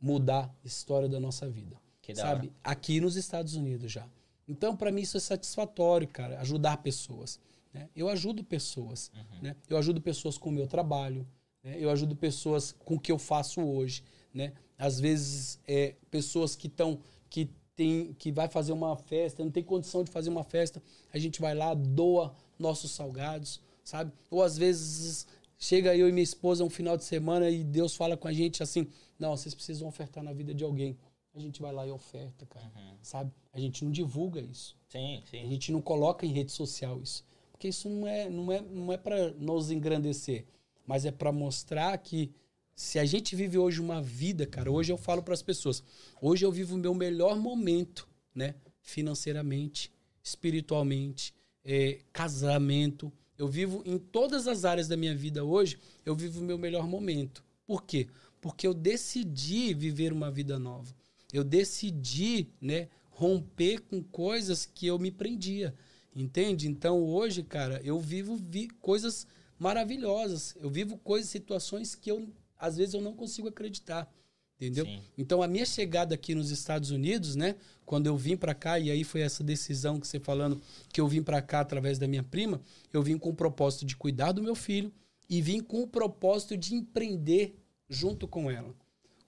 [0.00, 2.52] mudar a história da nossa vida Que sabe?
[2.64, 4.08] Aqui nos Estados Unidos já.
[4.48, 7.38] Então, para mim, isso é satisfatório, cara, ajudar pessoas.
[7.76, 7.90] Né?
[7.94, 9.12] Eu ajudo pessoas.
[9.42, 9.54] Né?
[9.68, 11.26] Eu ajudo pessoas com o meu trabalho.
[11.62, 11.76] né?
[11.78, 14.02] Eu ajudo pessoas com o que eu faço hoje.
[14.32, 14.54] Né?
[14.78, 16.98] Às vezes, é, pessoas que estão.
[17.28, 20.82] Que, tem, que vai fazer uma festa, não tem condição de fazer uma festa,
[21.12, 24.10] a gente vai lá, doa nossos salgados, sabe?
[24.30, 25.26] Ou às vezes
[25.58, 28.62] chega eu e minha esposa um final de semana e Deus fala com a gente
[28.62, 28.86] assim:
[29.18, 30.96] não, vocês precisam ofertar na vida de alguém
[31.36, 32.72] a gente vai lá e oferta, cara.
[33.02, 33.30] Sabe?
[33.52, 34.74] A gente não divulga isso.
[34.88, 35.48] Sim, A sim.
[35.50, 37.22] gente não coloca em rede social isso.
[37.56, 40.44] Porque isso não é, não é, não é para nos engrandecer,
[40.86, 42.30] mas é para mostrar que
[42.74, 45.82] se a gente vive hoje uma vida, cara, hoje eu falo para as pessoas,
[46.20, 48.56] hoje eu vivo o meu melhor momento, né?
[48.82, 49.90] Financeiramente,
[50.22, 51.34] espiritualmente,
[51.64, 53.10] é, casamento.
[53.38, 56.86] Eu vivo em todas as áreas da minha vida hoje, eu vivo o meu melhor
[56.86, 57.42] momento.
[57.66, 58.06] Por quê?
[58.38, 60.94] Porque eu decidi viver uma vida nova.
[61.32, 65.74] Eu decidi, né, romper com coisas que eu me prendia.
[66.16, 66.66] Entende?
[66.66, 69.26] Então hoje, cara, eu vivo vi coisas
[69.58, 70.56] maravilhosas.
[70.58, 72.26] Eu vivo coisas, situações que eu
[72.58, 74.10] às vezes eu não consigo acreditar.
[74.56, 74.86] Entendeu?
[74.86, 75.02] Sim.
[75.18, 78.90] Então a minha chegada aqui nos Estados Unidos, né, quando eu vim para cá e
[78.90, 80.58] aí foi essa decisão que você falando
[80.90, 83.94] que eu vim para cá através da minha prima, eu vim com o propósito de
[83.94, 84.90] cuidar do meu filho
[85.28, 87.54] e vim com o propósito de empreender
[87.90, 88.74] junto com ela.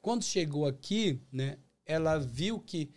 [0.00, 2.88] Quando chegou aqui, né, ela viu que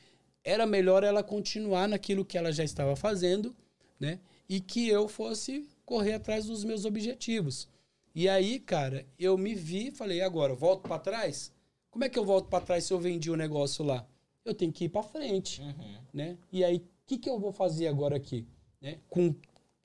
[0.41, 3.53] era melhor ela continuar naquilo que ela já estava fazendo,
[4.01, 4.19] né,
[4.49, 7.67] e que eu fosse correr atrás dos meus objetivos.
[8.13, 11.53] E aí, cara, eu me vi e falei, agora, volto para trás?
[11.89, 14.05] Como é que eu volto para trás se eu vendi o negócio lá?
[14.43, 15.95] Eu tenho que ir para frente, Uhum.
[16.13, 16.37] né?
[16.51, 18.45] E aí, o que, que eu vou fazer agora aqui?
[18.81, 18.97] Né?
[19.09, 19.35] Com,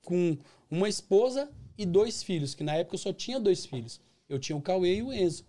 [0.03, 0.37] com
[0.69, 4.01] uma esposa e dois filhos, que na época eu só tinha dois filhos.
[4.27, 5.45] Eu tinha o Cauê e o Enzo.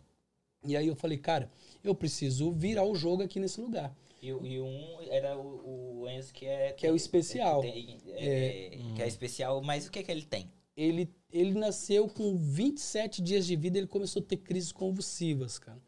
[0.64, 1.50] E aí eu falei, cara,
[1.82, 3.96] eu preciso virar o jogo aqui nesse lugar.
[4.20, 6.72] E, e um era o, o Enzo que é...
[6.72, 7.60] Que é o especial.
[7.62, 10.50] que tem- é, Que é especial, mas o que que ele tem?
[10.76, 15.78] Ele, ele nasceu com 27 dias de vida, ele começou a ter crises convulsivas, cara.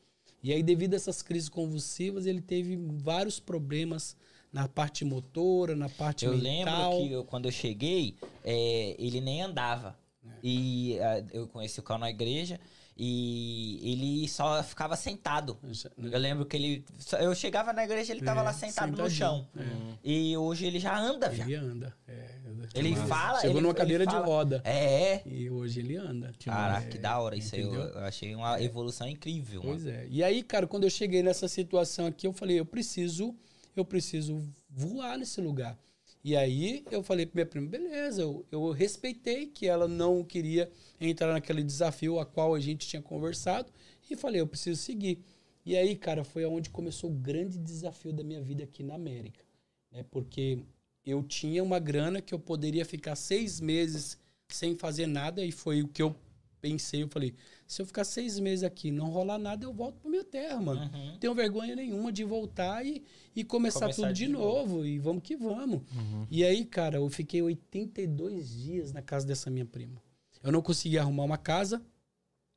[0.42, 4.16] E aí, devido a essas crises convulsivas, ele teve vários problemas
[4.52, 6.90] na parte motora, na parte Eu mental.
[6.92, 9.98] lembro que eu- quando eu cheguei, é, ele nem andava.
[10.24, 10.28] É.
[10.42, 12.58] E ah, eu conheci o Cal na igreja
[13.02, 15.56] e ele só ficava sentado.
[15.96, 16.84] Eu lembro que ele.
[17.18, 19.48] Eu chegava na igreja ele tava É, lá sentado no chão.
[19.56, 19.62] É.
[20.04, 21.44] E hoje ele já anda, já.
[21.44, 21.96] Ele anda.
[22.06, 22.38] é.
[22.74, 23.40] Ele Mas fala.
[23.40, 24.60] Chegou ele- numa cadeira de roda.
[24.64, 25.22] É.
[25.26, 26.32] E hoje ele anda.
[26.44, 27.62] Caraca, É, que da hora isso aí.
[27.62, 27.88] Eu, entendeu?
[27.88, 29.62] eu achei uma evolução incrível.
[29.62, 29.96] Pois mano.
[29.96, 30.06] é.
[30.08, 33.34] E aí, cara, quando eu cheguei nessa situação aqui, eu falei, eu preciso,
[33.74, 35.76] eu preciso voar nesse lugar.
[36.22, 40.70] E aí eu falei pra minha prima, beleza, eu, eu respeitei que ela não queria
[41.00, 43.72] entrar naquele desafio a qual a gente tinha conversado
[44.10, 45.24] e falei, eu preciso seguir.
[45.64, 49.44] E aí, cara, foi aonde começou o grande desafio da minha vida aqui na América.
[49.90, 50.04] Né?
[50.10, 50.58] Porque
[51.04, 54.18] eu tinha uma grana que eu poderia ficar seis meses
[54.48, 56.14] sem fazer nada e foi o que eu
[56.60, 57.34] pensei, eu falei,
[57.70, 60.60] se eu ficar seis meses aqui e não rolar nada, eu volto pra minha terra,
[60.60, 60.90] mano.
[60.92, 61.06] Uhum.
[61.12, 64.84] Não tenho vergonha nenhuma de voltar e, e começar, Começar tudo de, de novo.
[64.84, 65.82] E vamos que vamos.
[66.28, 70.02] E aí, cara, eu fiquei 82 dias na casa dessa minha prima.
[70.42, 71.80] Eu não conseguia arrumar uma casa.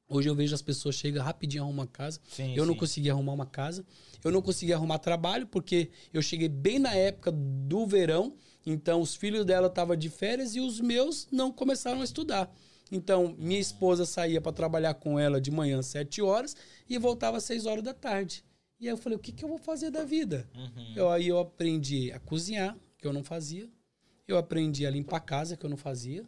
[0.10, 2.20] Hoje eu vejo as pessoas chegam rapidinho arrumar uma casa.
[2.28, 2.80] Sim, eu não sim.
[2.80, 3.86] conseguia arrumar uma casa.
[4.24, 8.34] Eu não conseguia arrumar trabalho porque eu cheguei bem na época do verão.
[8.66, 12.52] Então os filhos dela estavam de férias e os meus não começaram a estudar.
[12.96, 16.56] Então minha esposa saía para trabalhar com ela de manhã às 7 horas
[16.88, 18.44] e voltava às 6 horas da tarde.
[18.80, 20.48] E aí eu falei, o que, que eu vou fazer da vida?
[20.56, 20.94] Uhum.
[20.96, 23.68] Eu, aí eu aprendi a cozinhar, que eu não fazia.
[24.28, 26.24] Eu aprendi a limpar a casa, que eu não fazia.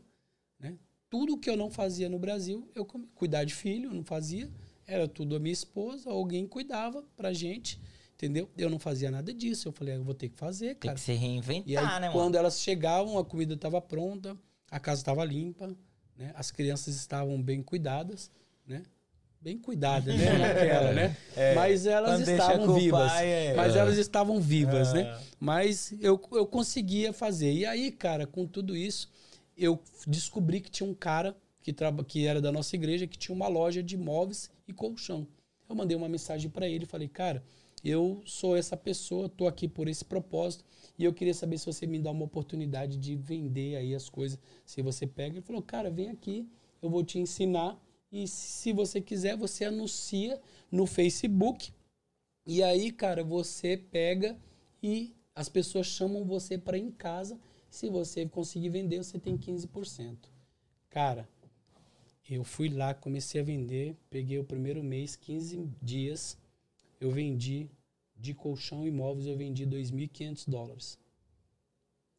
[0.60, 0.76] Né?
[1.10, 4.50] Tudo que eu não fazia no Brasil, eu cuidar de filho, eu não fazia.
[4.88, 7.80] Era tudo a minha esposa, alguém cuidava pra gente,
[8.14, 8.50] entendeu?
[8.58, 9.68] Eu não fazia nada disso.
[9.68, 10.96] Eu falei, ah, eu vou ter que fazer, Tem cara.
[10.96, 12.14] que se reinventar, E aí, né, mano?
[12.14, 14.38] quando elas chegavam, a comida estava pronta,
[14.72, 15.76] a casa estava limpa,
[16.18, 16.32] né?
[16.36, 18.30] As crianças estavam bem cuidadas,
[18.68, 18.84] né?
[19.42, 20.26] Bem cuidadas, né?
[20.40, 21.18] Naquela, né?
[21.54, 22.14] Mas elas É.
[22.16, 23.12] Quando deixa estavam vivas.
[23.12, 23.54] pai, é.
[23.54, 23.80] Mas É.
[23.80, 24.94] elas estavam vivas, É.
[25.04, 25.20] né?
[25.40, 27.54] Mas eu, eu conseguia fazer.
[27.54, 29.10] E aí, cara, com tudo isso,
[29.58, 33.36] eu descobri que tinha um cara que, traba, que era da nossa igreja que tinha
[33.36, 35.28] uma loja de móveis e colchão.
[35.70, 37.44] Eu mandei uma mensagem para ele e falei, cara,
[37.84, 40.64] eu sou essa pessoa, tô aqui por esse propósito
[40.98, 44.40] e eu queria saber se você me dá uma oportunidade de vender aí as coisas.
[44.66, 46.48] Se você pega, ele falou, cara, vem aqui,
[46.82, 47.80] eu vou te ensinar
[48.12, 50.40] e se você quiser, você anuncia
[50.72, 51.74] no Facebook
[52.46, 54.38] e aí, cara, você pega
[54.82, 57.40] e as pessoas chamam você para em casa.
[57.70, 60.30] Se você conseguir vender, você tem 15%.
[60.90, 61.28] Cara,
[62.30, 66.38] eu fui lá, comecei a vender, peguei o primeiro mês, 15 dias,
[67.02, 67.70] eu vendi
[68.16, 71.00] de colchão e móveis, eu vendi 2.500 dólares.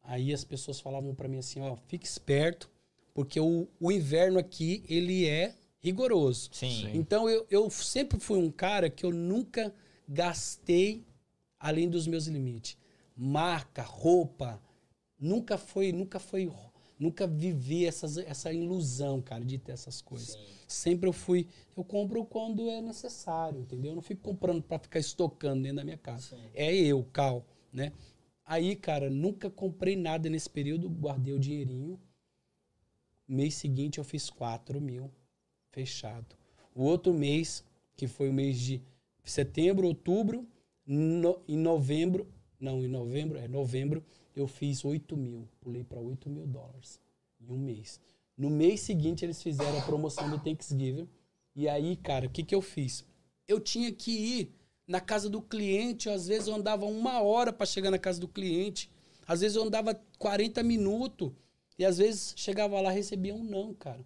[0.02, 2.70] Aí as pessoas falavam para mim assim, ó, fique esperto,
[3.12, 6.51] porque o, o inverno aqui, ele é rigoroso.
[6.52, 6.90] Sim.
[6.94, 9.74] Então eu, eu sempre fui um cara que eu nunca
[10.09, 11.05] gastei
[11.59, 12.77] além dos meus limites.
[13.16, 14.60] Marca, roupa,
[15.18, 16.52] nunca foi, nunca foi,
[16.98, 20.32] nunca vivi essas, essa ilusão, cara, de ter essas coisas.
[20.32, 20.56] Sim.
[20.66, 23.93] Sempre eu fui, eu compro quando é necessário, entendeu?
[23.93, 26.36] Eu não fico comprando para ficar estocando dentro da minha casa.
[26.36, 26.43] Sim.
[26.55, 27.93] É eu, Cal, né?
[28.44, 31.98] Aí, cara, nunca comprei nada nesse período, guardei o dinheirinho.
[33.28, 35.10] Mês seguinte eu fiz 4 mil
[35.70, 36.36] fechado.
[36.74, 37.64] O outro mês,
[37.97, 38.80] que foi o mês de
[39.24, 40.47] setembro, outubro,
[40.86, 42.26] no- em novembro,
[42.60, 45.48] não, em novembro, é novembro, eu fiz 8 mil.
[45.60, 47.01] Pulei para 8 mil dólares
[47.40, 48.01] em um mês.
[48.36, 51.08] No mês seguinte, eles fizeram a promoção do Thanksgiving.
[51.54, 53.04] E aí, cara, o que, que eu fiz?
[53.48, 54.54] Eu tinha que ir
[54.86, 58.28] na casa do cliente, às vezes eu andava uma hora para chegar na casa do
[58.28, 58.90] cliente,
[59.26, 61.32] às vezes eu andava 40 minutos,
[61.78, 64.00] e às vezes chegava lá recebia um não, cara.
[64.00, 64.04] O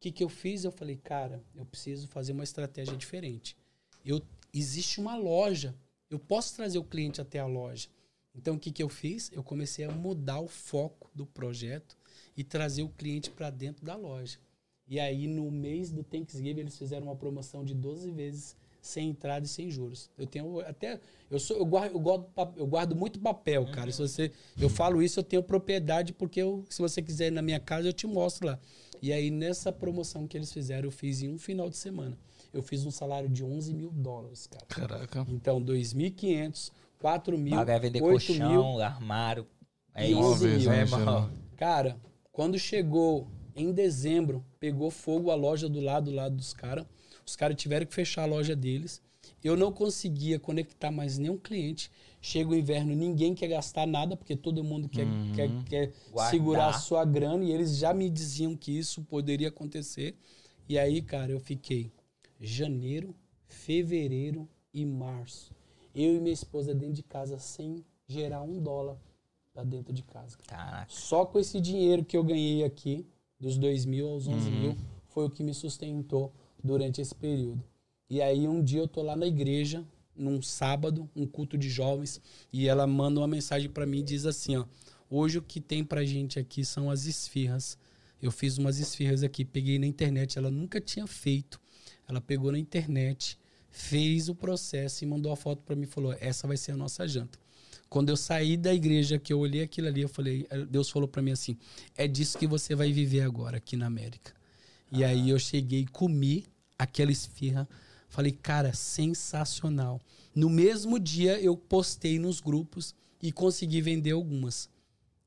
[0.00, 0.64] que, que eu fiz?
[0.64, 3.56] Eu falei, cara, eu preciso fazer uma estratégia diferente.
[4.04, 4.22] Eu,
[4.52, 5.74] existe uma loja,
[6.10, 7.88] eu posso trazer o cliente até a loja.
[8.34, 9.30] Então, o que, que eu fiz?
[9.32, 11.96] Eu comecei a mudar o foco do projeto
[12.36, 14.38] e trazer o cliente para dentro da loja.
[14.86, 19.46] E aí, no mês do Thanksgiving, eles fizeram uma promoção de 12 vezes sem entrada
[19.46, 20.10] e sem juros.
[20.18, 21.00] Eu tenho até.
[21.30, 22.26] Eu, sou, eu, guardo, eu, guardo,
[22.56, 23.90] eu guardo muito papel, cara.
[23.90, 24.30] Se você,
[24.60, 27.88] eu falo isso, eu tenho propriedade, porque eu, se você quiser ir na minha casa,
[27.88, 28.58] eu te mostro lá.
[29.00, 32.16] E aí, nessa promoção que eles fizeram, eu fiz em um final de semana.
[32.52, 34.66] Eu fiz um salário de 11 mil dólares, cara.
[34.66, 35.26] Caraca.
[35.30, 38.38] Então, 2.500, 4 mil, Pagar vender 8 mil.
[38.38, 39.46] colchão, armário.
[39.94, 40.20] É E isso.
[40.20, 40.72] 11 mil.
[40.72, 41.30] É, Móveis, irmão.
[41.56, 42.00] Cara,
[42.32, 46.86] quando chegou em dezembro, pegou fogo a loja do lado, do lado dos caras.
[47.24, 49.00] Os caras tiveram que fechar a loja deles.
[49.42, 51.90] Eu não conseguia conectar mais nenhum cliente.
[52.20, 56.30] Chega o inverno, ninguém quer gastar nada, porque todo mundo quer, quer, quer Guardar.
[56.30, 57.44] segurar a sua grana.
[57.44, 60.16] E eles já me diziam que isso poderia acontecer.
[60.68, 61.92] E aí, cara, eu fiquei
[62.40, 63.14] janeiro,
[63.46, 65.54] fevereiro e março.
[65.94, 68.98] Eu e minha esposa dentro de casa sem gerar um dólar
[69.54, 70.36] pra dentro de casa.
[70.48, 70.86] Caraca.
[70.92, 73.06] Só com esse dinheiro que eu ganhei aqui,
[73.38, 74.60] dos 2 mil aos 11 Uhum.
[74.60, 74.76] mil,
[75.06, 76.32] foi o que me sustentou
[76.62, 77.62] durante esse período.
[78.10, 79.86] E aí um dia eu tô lá na igreja,
[80.16, 82.20] num sábado, um culto de jovens,
[82.52, 84.64] e ela manda uma mensagem para mim e diz assim, ó,
[85.08, 87.78] hoje o que tem pra gente aqui são as esfirras.
[88.20, 91.60] Eu fiz umas esfirras aqui, peguei na internet, ela nunca tinha feito.
[92.08, 93.38] Ela pegou na internet,
[93.70, 96.76] fez o processo e mandou a foto para mim e falou: "Essa vai ser a
[96.76, 97.38] nossa janta".
[97.94, 101.22] Quando eu saí da igreja, que eu olhei aquilo ali, eu falei, Deus falou para
[101.22, 101.56] mim assim:
[101.96, 104.32] "É disso que você vai viver agora aqui na América".
[104.90, 106.44] E aí eu cheguei, comi
[106.76, 107.68] aquela esfirra,
[108.08, 110.00] falei: "Cara, sensacional".
[110.34, 114.68] No mesmo dia eu postei nos grupos e consegui vender algumas.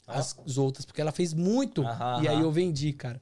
[0.05, 1.83] As outras, porque ela fez muito.
[1.83, 3.21] Aham, e aí eu vendi, cara.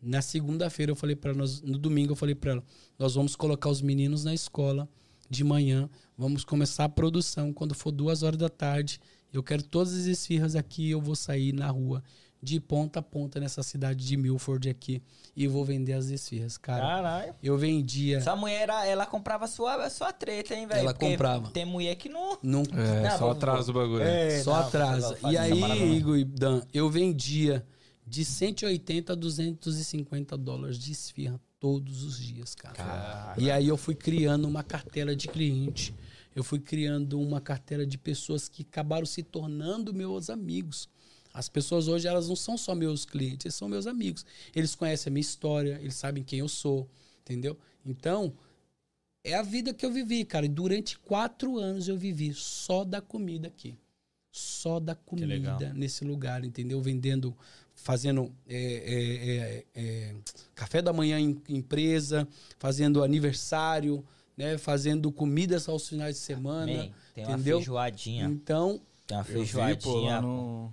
[0.00, 2.64] Na segunda-feira eu falei para nós, no domingo eu falei para ela,
[2.96, 4.88] nós vamos colocar os meninos na escola
[5.28, 9.00] de manhã, vamos começar a produção quando for duas horas da tarde.
[9.32, 12.02] Eu quero todas as esfirras aqui, eu vou sair na rua
[12.40, 15.02] de ponta a ponta nessa cidade de Milford aqui
[15.34, 16.82] e vou vender as esfirras, cara.
[16.82, 17.34] Caralho.
[17.42, 18.18] Eu vendia.
[18.18, 20.80] Essa mulher, era- ela comprava sua, sua treta, hein, velho?
[20.80, 21.50] Ela Porque comprava.
[21.50, 22.38] Tem mulher que não...
[22.42, 24.02] Não, É, Não, só atrasa o bagulho.
[24.02, 25.18] É, só não, atrasa.
[25.30, 25.96] E aí.
[25.96, 27.66] Igor e Dan, eu vendia
[28.06, 33.34] de 180 a 250 dólares de esfirra todos os dias, cara.
[33.38, 35.94] E aí eu fui criando uma cartela de cliente.
[36.36, 40.90] Eu fui criando uma cartela de pessoas que acabaram se tornando meus amigos.
[41.32, 44.26] As pessoas hoje, elas não são só meus clientes, eles são meus amigos.
[44.54, 46.86] Eles conhecem a minha história, eles sabem quem eu sou,
[47.22, 47.58] entendeu?
[47.82, 48.34] Então,
[49.24, 50.44] é a vida que eu vivi, cara.
[50.44, 53.74] E durante quatro anos eu vivi só da comida aqui.
[54.30, 56.82] Só da comida nesse lugar, entendeu?
[56.82, 57.34] Vendendo,
[57.74, 60.14] fazendo é, é, é, é,
[60.54, 62.26] café da manhã em em empresa,
[62.58, 64.04] fazendo aniversário,
[64.36, 64.56] né?
[64.58, 66.72] Fazendo comidas aos finais de semana.
[66.72, 67.58] Man, tem uma entendeu?
[67.58, 68.24] feijoadinha.
[68.26, 70.20] Então, Tem uma feijoadinha.
[70.20, 70.72] no...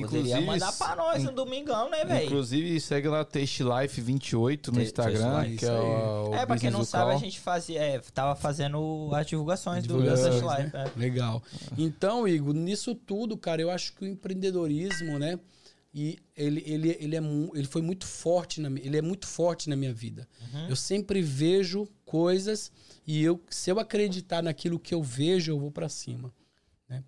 [0.00, 2.26] Poderia mandar pra nós no domingão, né, velho?
[2.26, 6.46] Inclusive, segue lá Taste Life 28 no Instagram, Taste Life, que é o, o É,
[6.46, 7.20] pra quem não business sabe, a local.
[7.20, 10.76] gente fazia, é, tava fazendo as divulgações, do Touch Life.
[10.76, 10.92] né?
[10.94, 10.98] é.
[10.98, 11.42] Legal.
[11.76, 15.40] Então, Igor, nisso tudo, cara, eu acho que o empreendedorismo, né?
[15.92, 17.20] E ele, ele, ele, é,
[17.54, 20.28] ele foi muito forte na ele é muito forte na minha vida.
[20.52, 20.68] Uhum.
[20.68, 22.70] Eu sempre vejo coisas
[23.06, 26.32] e eu, se eu acreditar naquilo que eu vejo, eu vou pra cima.
[26.88, 27.02] né?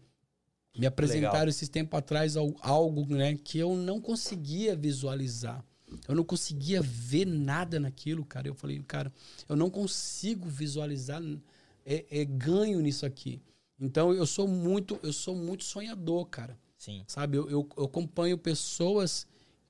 [0.76, 1.48] Me apresentaram Legal.
[1.48, 5.62] esses tempos atrás al- algo né, que eu não conseguia visualizar.
[6.08, 8.48] Eu não conseguia ver nada naquilo, cara.
[8.48, 9.12] Eu falei, cara,
[9.48, 11.20] eu não consigo visualizar
[11.84, 13.42] é, é ganho nisso aqui.
[13.78, 16.56] Então eu sou muito, eu sou muito sonhador, cara.
[16.80, 17.04] Sim.
[17.06, 17.36] Sabe?
[17.36, 19.26] Eu, eu, eu acompanho pessoas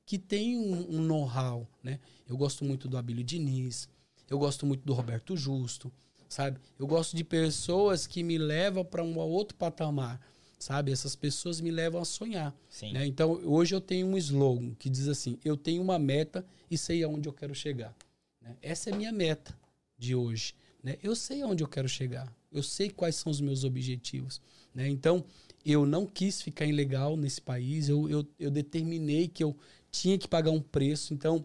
[0.07, 1.99] que têm um, um know-how, né?
[2.29, 3.89] Eu gosto muito do Abílio Diniz,
[4.29, 5.93] eu gosto muito do Roberto Justo,
[6.29, 6.61] sabe?
[6.79, 10.21] Eu gosto de pessoas que me levam para um outro patamar,
[10.57, 10.93] sabe?
[10.93, 12.55] Essas pessoas me levam a sonhar.
[12.69, 12.93] Sim.
[12.93, 13.05] Né?
[13.07, 17.03] Então, hoje eu tenho um slogan que diz assim: eu tenho uma meta e sei
[17.03, 17.93] aonde eu quero chegar.
[18.41, 18.57] né?
[18.63, 19.53] Essa é a minha meta
[19.99, 20.55] de hoje.
[20.81, 20.97] Né?
[21.03, 22.33] Eu sei aonde eu quero chegar.
[22.53, 24.41] Eu sei quais são os meus objetivos.
[24.73, 24.89] Né?
[24.89, 25.25] Então,
[25.65, 27.89] eu não quis ficar ilegal nesse país.
[27.89, 29.57] Eu, eu, eu determinei que eu
[29.91, 31.13] tinha que pagar um preço.
[31.15, 31.45] Então,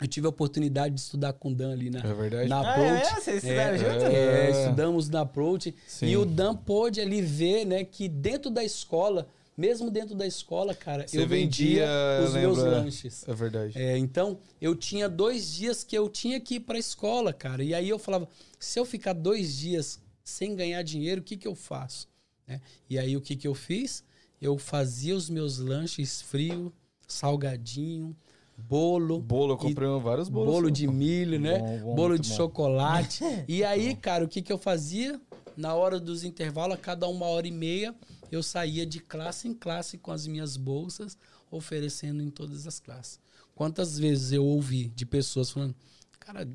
[0.00, 2.48] eu tive a oportunidade de estudar com o Dan ali na, É verdade?
[2.48, 3.06] na Ah, Approach.
[3.06, 3.20] é?
[3.20, 4.04] Vocês estudaram junto?
[4.06, 4.50] É, É.
[4.50, 5.74] estudamos na Approach.
[5.86, 6.06] Sim.
[6.06, 10.74] E o Dan pôde ali ver, né, que dentro da escola, mesmo dentro da escola,
[10.74, 12.70] cara, Você eu vendia, vendia, os meus lembra?
[12.80, 13.26] lanches.
[13.26, 13.78] É verdade.
[13.78, 17.64] É, então, eu tinha dois dias que eu tinha que ir pra escola, cara.
[17.64, 18.28] E aí eu falava,
[18.60, 22.06] se eu ficar dois dias sem ganhar dinheiro, o que que eu faço?
[22.46, 22.60] Né?
[22.88, 24.04] E aí o que que eu fiz?
[24.40, 26.72] Eu fazia os meus lanches frio,
[27.06, 28.14] salgadinho,
[28.56, 30.52] bolo, Bolo, eu comprei vários bolos.
[30.52, 31.58] bolo de milho, né?
[31.58, 32.36] Bom, bom, bolo de bom.
[32.36, 33.24] chocolate.
[33.46, 35.20] e aí, cara, o que, que eu fazia?
[35.56, 37.94] Na hora dos intervalos, a cada uma hora e meia,
[38.30, 41.16] eu saía de classe em classe com as minhas bolsas,
[41.50, 43.18] oferecendo em todas as classes.
[43.54, 45.74] Quantas vezes eu ouvi de pessoas falando,
[46.20, 46.46] cara,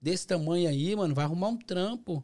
[0.00, 2.22] desse tamanho aí, mano, vai arrumar um trampo.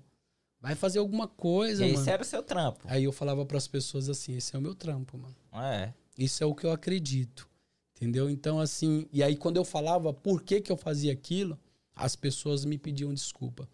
[0.60, 2.10] Vai fazer alguma coisa, Esse mano.
[2.10, 2.80] era o seu trampo.
[2.84, 5.34] Aí eu falava para as pessoas assim, esse é o meu trampo, mano.
[5.52, 5.92] É.
[6.18, 7.48] Isso é o que eu acredito.
[7.96, 8.28] Entendeu?
[8.28, 11.58] Então, assim, e aí quando eu falava por que, que eu fazia aquilo,
[11.94, 13.68] as pessoas me pediam desculpa.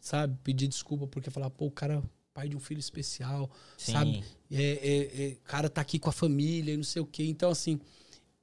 [0.00, 0.38] Sabe?
[0.42, 2.02] Pedir desculpa porque falava, pô, o cara é
[2.32, 3.92] pai de um filho especial, Sim.
[3.92, 4.24] sabe?
[4.50, 7.24] É, é, é, cara tá aqui com a família e não sei o quê.
[7.24, 7.78] Então, assim,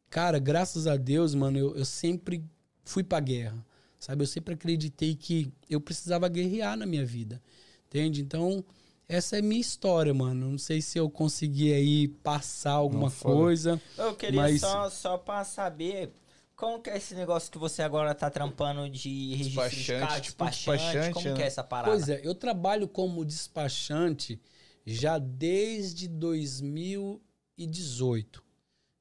[0.10, 2.44] cara, graças a Deus, mano, eu, eu sempre
[2.84, 3.66] fui pra guerra.
[4.00, 4.22] Sabe?
[4.22, 7.42] Eu sempre acreditei que eu precisava guerrear na minha vida.
[7.88, 8.22] Entende?
[8.22, 8.64] Então,
[9.08, 10.52] essa é minha história, mano.
[10.52, 13.82] Não sei se eu consegui aí passar alguma coisa.
[13.98, 16.12] Eu queria Mas- só, só pra saber
[16.56, 20.22] como que é esse negócio que você agora tá trampando de registro de Despachante, carro,
[20.22, 21.36] tipo despachante, despachante, como né?
[21.36, 21.92] que é essa parada?
[21.92, 24.42] Pois é, eu trabalho como despachante
[24.86, 28.44] já desde 2018.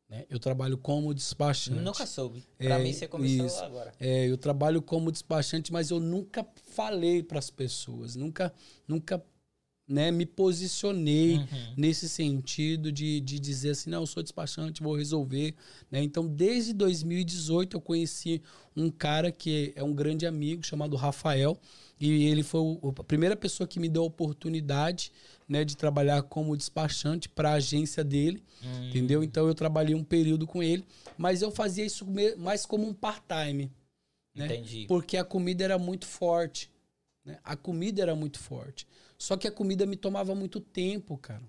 [0.09, 0.25] Né?
[0.31, 1.81] Eu trabalho como despachante.
[1.81, 2.45] Nunca soube.
[2.59, 3.59] Pra É, mim você começou isso.
[3.65, 3.93] agora.
[3.99, 8.53] É, eu trabalho como despachante, mas eu nunca falei para as pessoas, nunca,
[8.87, 9.23] nunca
[9.89, 11.47] né, me posicionei Uhum.
[11.77, 15.55] nesse sentido de, de dizer assim, não, eu sou despachante, vou resolver.
[15.91, 16.03] né?
[16.03, 18.43] Então, desde 2018, eu conheci
[18.77, 21.57] um cara que é um grande amigo chamado Rafael,
[22.01, 25.13] e ele foi o- a primeira pessoa que me deu a oportunidade
[25.49, 28.89] né, de trabalhar como despachante para a agência dele, Hum.
[28.89, 29.23] entendeu?
[29.23, 30.85] Então, eu trabalhei um período com ele,
[31.17, 32.07] mas eu fazia isso
[32.39, 33.71] mais como um part-time
[34.35, 34.47] né?
[34.47, 34.85] Entendi.
[34.87, 36.71] porque a comida era muito forte.
[37.25, 37.39] Né?
[37.43, 38.87] A comida era muito forte.
[39.19, 41.43] Só que a comida me tomava muito tempo, cara.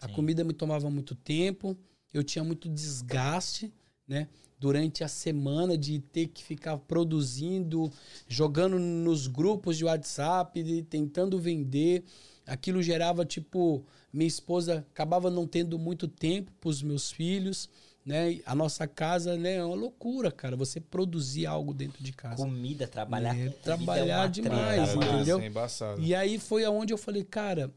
[0.00, 0.14] A Sim.
[0.14, 1.76] comida me tomava muito tempo,
[2.14, 3.72] eu tinha muito desgaste,
[4.06, 4.28] né?
[4.60, 7.92] durante a semana de ter que ficar produzindo,
[8.28, 12.02] jogando nos grupos de WhatsApp, de, tentando vender.
[12.48, 17.68] Aquilo gerava, tipo, minha esposa acabava não tendo muito tempo para os meus filhos,
[18.04, 18.40] né?
[18.46, 20.56] A nossa casa, né, é uma loucura, cara.
[20.56, 22.36] Você produzir algo dentro de casa.
[22.36, 25.36] Comida, trabalhar É, com comida trabalhar é demais, treta, entendeu?
[25.36, 26.00] Isso é embaçado.
[26.00, 27.70] E aí foi aonde eu falei, cara,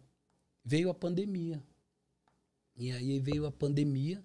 [0.64, 1.61] veio a pandemia.
[2.77, 4.23] E aí veio a pandemia,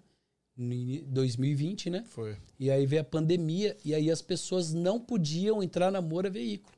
[0.57, 2.05] em 2020, né?
[2.07, 2.37] Foi.
[2.57, 6.76] E aí veio a pandemia, e aí as pessoas não podiam entrar na Moura Veículo.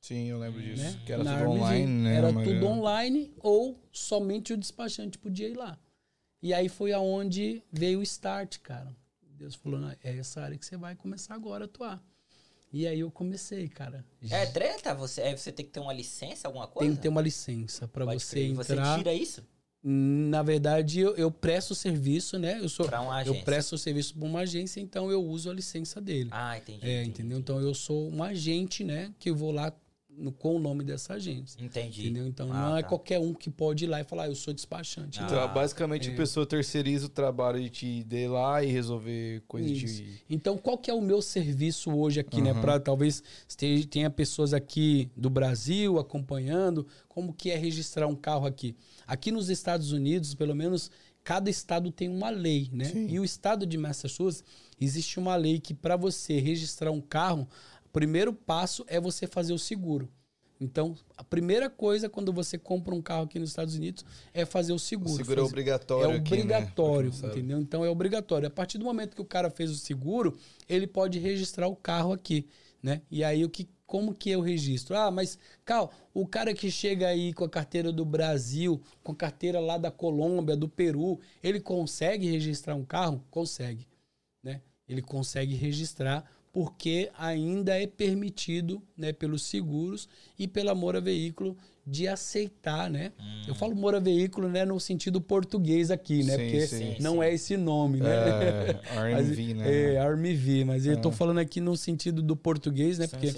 [0.00, 0.82] Sim, eu lembro disso.
[0.82, 1.00] né?
[1.04, 1.56] Que era Na tudo Armv.
[1.60, 2.16] online, né?
[2.16, 2.60] Era a maioria.
[2.60, 5.78] tudo online ou somente o despachante podia ir lá.
[6.42, 8.94] E aí foi aonde veio o start, cara.
[9.36, 12.02] Deus falou, "Não, é essa área que você vai começar agora a atuar.
[12.72, 14.04] E aí eu comecei, cara.
[14.30, 14.94] É treta?
[14.94, 16.88] Você, é, você tem que ter uma licença, alguma coisa?
[16.88, 18.50] Tem que ter uma licença para Pode você crer.
[18.50, 18.92] entrar.
[18.92, 19.44] Você tira isso?
[19.82, 22.58] Na verdade, eu, eu presto serviço, né?
[22.60, 23.44] Eu sou Pra uma eu agência.
[23.44, 26.28] presto serviço para uma agência, então eu uso a licença dele.
[26.32, 26.84] Ah, entendi.
[26.84, 27.38] é, entendi, entendeu?
[27.38, 29.14] Então eu sou um agente, né?
[29.18, 29.72] Que eu vou lá
[30.16, 31.62] no- com o nome dessa agência.
[31.62, 32.02] Entendi.
[32.02, 32.26] Entendeu?
[32.26, 32.88] Então Ah, não é tá.
[32.88, 35.20] qualquer um que pode ir lá e falar, ah, eu sou despachante.
[35.20, 35.24] Ah.
[35.24, 36.12] Então, basicamente, é.
[36.12, 40.20] a pessoa terceiriza o trabalho de te ir lá e resolver coisas de.
[40.28, 42.52] Então, qual que é o meu serviço hoje aqui, né?
[42.52, 42.60] Uhum.
[42.60, 43.22] Para talvez
[43.90, 48.74] tenha pessoas aqui do Brasil acompanhando, como que é registrar um carro aqui.
[49.06, 50.90] Aqui nos Estados Unidos, pelo menos,
[51.22, 52.84] cada estado tem uma lei, né?
[52.86, 53.06] Sim.
[53.08, 54.44] E o estado de Massachusetts,
[54.80, 57.48] existe uma lei que para você registrar um carro,
[57.96, 60.06] primeiro passo é você fazer o seguro.
[60.60, 64.04] Então, a primeira coisa quando você compra um carro aqui nos Estados Unidos
[64.34, 65.10] é fazer o O seguro.
[65.16, 66.10] seguro é Fazer- obrigatório.
[66.12, 66.40] é aqui, né?
[66.42, 67.38] obrigatório, Pra quem não sabe.
[67.40, 67.60] entendeu?
[67.60, 68.46] Então é obrigatório.
[68.48, 70.36] A partir do momento que o cara fez o seguro,
[70.68, 72.46] ele pode registrar o carro aqui,
[72.82, 73.00] né?
[73.10, 74.96] E aí o que como que eu registro?
[74.96, 79.16] Ah, mas Cal, o cara que chega aí com a carteira do Brasil, com a
[79.16, 83.24] carteira lá da Colômbia, do Peru, ele consegue registrar um carro?
[83.30, 83.86] Consegue,
[84.42, 84.60] né?
[84.88, 86.24] Ele consegue registrar
[86.56, 90.08] porque ainda é permitido, né, pelos seguros
[90.38, 91.54] e pela Moura Veículo
[91.88, 93.12] de aceitar, né?
[93.46, 96.32] Eu falo Moura Veículo, né, no sentido português aqui, né?
[96.36, 96.96] Sim, porque sim.
[96.98, 98.10] não Sim, é esse nome, né?
[98.10, 98.80] É,
[99.12, 99.94] Mas, RMV, né?
[99.94, 103.06] É, RMV, mas eu tô falando aqui no sentido do português, né?
[103.06, 103.28] Porque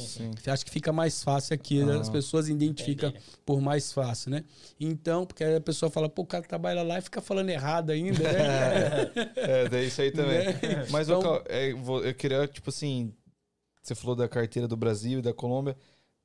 [0.46, 1.98] eu acho que fica mais fácil aqui, né?
[1.98, 3.24] as pessoas identificam Entendi.
[3.44, 4.42] por mais fácil, né?
[4.80, 7.90] Então, porque aí a pessoa fala, pô, o cara trabalha lá e fica falando errado
[7.90, 9.12] ainda, né?
[9.36, 10.38] É, daí isso aí também.
[10.48, 10.86] Né?
[10.90, 13.12] Mas Então- é, vou- eu queria, tipo assim,
[13.82, 15.76] você falou da carteira do Brasil e da Colômbia,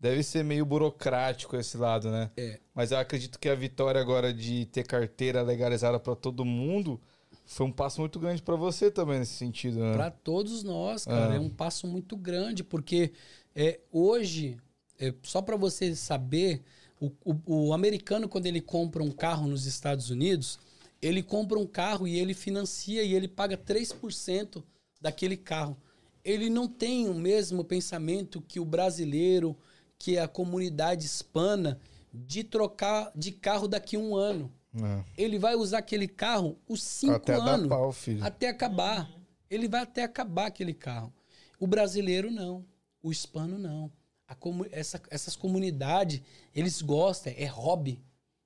[0.03, 2.29] deve ser meio burocrático esse lado, né?
[2.35, 2.59] É.
[2.75, 6.99] Mas eu acredito que a vitória agora de ter carteira legalizada pra todo mundo
[7.45, 9.93] foi um passo muito grande pra você também nesse sentido, né?
[9.93, 11.35] Para todos nós, cara, Ah.
[11.35, 13.13] é um passo muito grande, porque
[13.55, 14.57] é, hoje,
[14.99, 16.61] é, só para você saber,
[16.99, 20.59] o, o- o americano, quando ele compra um carro nos Estados Unidos,
[21.01, 24.61] ele compra um carro e ele financia e ele paga 3%
[24.99, 25.77] daquele carro.
[26.25, 29.55] Ele não tem o mesmo pensamento que o brasileiro,
[29.99, 31.79] que a comunidade hispana,
[32.13, 34.51] de trocar de carro daqui a um ano.
[34.75, 35.03] É.
[35.17, 37.67] Ele vai usar aquele carro os cinco Até anos.
[37.67, 38.23] pau, filho.
[38.23, 39.09] Até acabar.
[39.49, 41.13] Ele vai até acabar aquele carro.
[41.59, 42.65] O brasileiro não.
[43.01, 43.91] O hispano não.
[44.27, 46.21] A comu- essa- essas comunidades,
[46.55, 48.01] eles gostam, é hobby.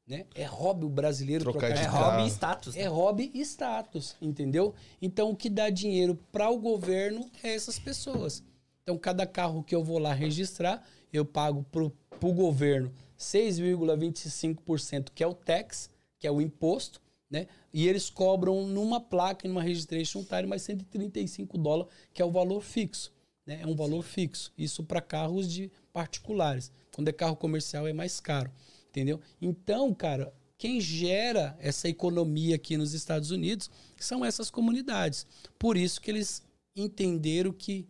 [0.05, 0.25] Né?
[0.35, 2.75] É hobby o brasileiro Trocar trocar de É hobby e status.
[2.75, 2.81] né?
[2.81, 4.73] é hobby e status, entendeu?
[5.01, 8.41] Então, o que dá dinheiro para o governo é essas pessoas.
[8.83, 11.89] Então, cada carro que eu vou lá registrar, eu pago pro,
[12.19, 15.89] pro governo 6,25%, que é o tax,
[16.19, 17.47] que é o imposto, né?
[17.73, 22.61] E eles cobram numa placa, numa registration tire, mais 135 dólares, que é o valor
[22.61, 23.11] fixo,
[23.45, 23.59] né?
[23.61, 24.51] É um valor fixo.
[24.57, 26.71] Isso para carros de particulares.
[26.95, 28.51] Quando é carro comercial é mais caro,
[28.89, 29.19] entendeu?
[29.41, 35.25] Então, cara, quem gera essa economia aqui nos Estados Unidos são essas comunidades.
[35.59, 36.41] Por isso que eles
[36.75, 37.87] entenderam que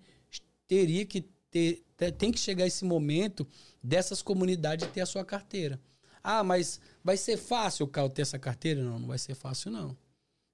[0.67, 1.27] teria que ter,
[1.75, 3.47] te- tem que chegar esse momento
[3.83, 5.79] dessas comunidades ter a sua carteira.
[6.23, 8.83] Ah, mas vai ser fácil o Cal ter essa carteira?
[8.83, 9.97] Não, não vai ser fácil não.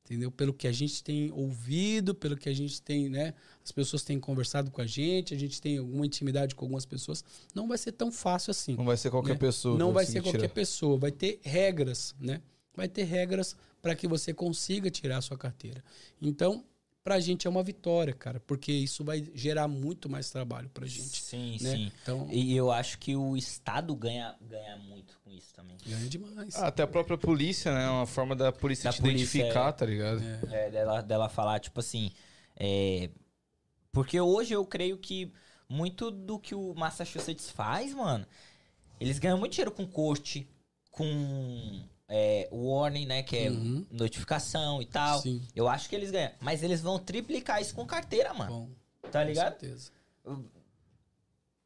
[0.05, 0.29] Entendeu?
[0.29, 3.33] Pelo que a gente tem ouvido, pelo que a gente tem, né?
[3.63, 7.23] As pessoas têm conversado com a gente, a gente tem alguma intimidade com algumas pessoas.
[7.55, 8.75] Não vai ser tão fácil assim.
[8.75, 9.39] Não vai ser qualquer né?
[9.39, 9.77] pessoa.
[9.77, 10.53] Não vai ser qualquer tirar.
[10.53, 12.41] pessoa, vai ter regras, né?
[12.75, 15.81] Vai ter regras para que você consiga tirar a sua carteira.
[16.21, 16.65] Então,
[17.03, 21.21] pra gente é uma vitória, cara, porque isso vai gerar muito mais trabalho pra gente,
[21.21, 21.75] Sim, né?
[21.75, 21.91] sim.
[22.01, 25.75] Então, E eu acho que o Estado ganha, ganha muito com isso também.
[25.85, 26.55] ganha demais.
[26.55, 27.85] Ah, até a própria polícia, né?
[27.85, 29.71] É uma forma da polícia Da te polícia, identificar, é.
[29.73, 30.21] tá ligado?
[30.51, 32.11] É, dela, dela falar, tipo assim.
[32.55, 33.09] é,
[33.91, 35.31] porque hoje eu creio que
[35.69, 38.25] muito do que o Massachusetts faz, mano,
[38.99, 40.47] eles ganham muito dinheiro com corte,
[40.89, 43.23] com é, warning, né?
[43.23, 43.85] Que é Uhum.
[43.91, 45.19] notificação e tal.
[45.21, 45.41] Sim.
[45.55, 46.31] Eu acho que eles ganham.
[46.39, 48.51] Mas eles vão triplicar isso com carteira, mano.
[48.51, 48.69] Bom,
[49.11, 49.59] Tá com ligado?
[49.59, 49.91] certeza.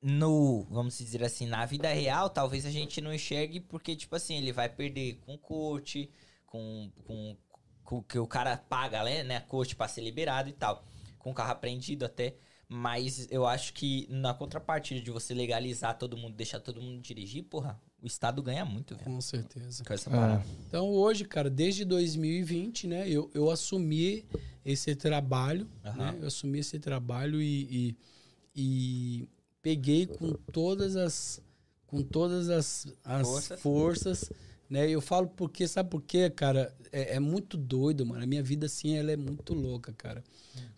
[0.02, 4.36] no, vamos dizer assim, na vida real, talvez a gente não enxergue porque, tipo assim,
[4.38, 6.10] ele vai perder com corte,
[6.46, 7.36] com, com,
[7.84, 10.86] com que o cara paga, né, né, corte pra ser liberado e tal,
[11.18, 12.36] com o carro apreendido até.
[12.70, 17.44] Mas eu acho que na contrapartida de você legalizar todo mundo, deixar todo mundo dirigir,
[17.44, 19.06] porra, o Estado ganha muito, velho.
[19.06, 19.84] Com certeza.
[19.84, 20.14] Com essa É.
[20.14, 20.46] parada.
[20.68, 24.26] Então hoje, cara, desde 2020, né, eu, eu assumi
[24.66, 25.98] esse trabalho, Aham.
[26.14, 26.18] né?
[26.22, 27.96] Eu assumi esse trabalho e,
[28.56, 29.30] e, e
[29.62, 31.42] peguei com todas as
[31.86, 33.60] com todas as, as Forças.
[33.62, 34.32] forças.
[34.70, 34.90] né?
[34.90, 36.76] Eu falo porque, sabe por quê, cara?
[36.92, 38.22] É, é muito doido, mano.
[38.22, 40.22] A minha vida, assim, ela é muito louca, cara.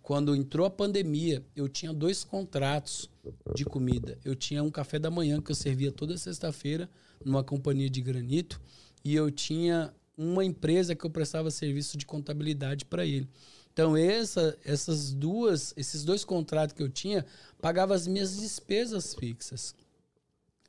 [0.03, 3.09] Quando entrou a pandemia, eu tinha dois contratos
[3.55, 4.19] de comida.
[4.23, 6.87] Eu tinha um café da manhã que eu servia toda sexta-feira
[7.23, 8.61] numa companhia de granito
[9.03, 13.29] e eu tinha uma empresa que eu prestava serviço de contabilidade para ele.
[13.71, 17.25] Então essa, essas duas, esses dois contratos que eu tinha,
[17.61, 19.73] pagava as minhas despesas fixas.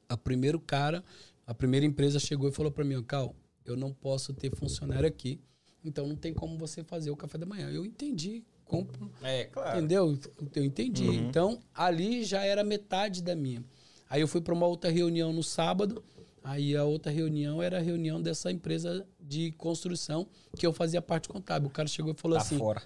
[0.08, 1.04] A primeiro cara,
[1.46, 5.40] a primeira empresa chegou e falou para mim, Cal, eu não posso ter funcionário aqui,
[5.84, 7.68] então não tem como você fazer o café da manhã.
[7.70, 9.78] Eu entendi, compro, É, claro.
[9.78, 10.18] Entendeu?
[10.54, 11.06] Eu entendi.
[11.06, 13.64] Então, ali já era metade da minha.
[14.08, 16.04] Aí eu fui para uma outra reunião no sábado.
[16.42, 20.26] Aí a outra reunião era a reunião dessa empresa de construção
[20.56, 21.68] que eu fazia parte contábil.
[21.68, 22.82] O cara chegou e falou Tá assim: fora.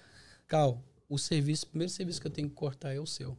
[0.47, 3.37] Cal, o serviço, o primeiro serviço que eu tenho que cortar é o seu.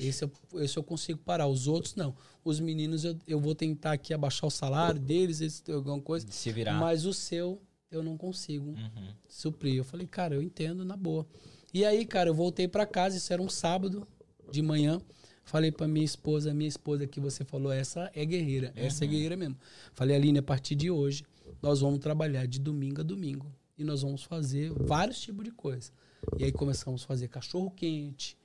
[0.00, 1.46] Esse eu, esse eu consigo parar.
[1.46, 2.14] Os outros, não.
[2.44, 6.26] Os meninos, eu, eu vou tentar aqui abaixar o salário deles, eles têm alguma coisa.
[6.30, 6.74] Se virar.
[6.80, 7.60] Mas o seu,
[7.90, 9.08] eu não consigo Uhum.
[9.28, 9.76] suprir.
[9.76, 11.26] Eu falei, cara, eu entendo na boa.
[11.72, 14.06] E aí, cara, eu voltei pra casa, isso era um sábado
[14.50, 15.00] de manhã.
[15.46, 19.36] Falei pra minha esposa, minha esposa que você falou, essa é guerreira, essa é guerreira
[19.36, 19.56] mesmo.
[19.94, 21.24] Falei, Aline, a partir de hoje,
[21.62, 23.46] nós vamos trabalhar de domingo a domingo.
[23.78, 25.92] E nós vamos fazer vários tipos de coisa.
[26.36, 28.36] E aí começamos a fazer cachorro quente,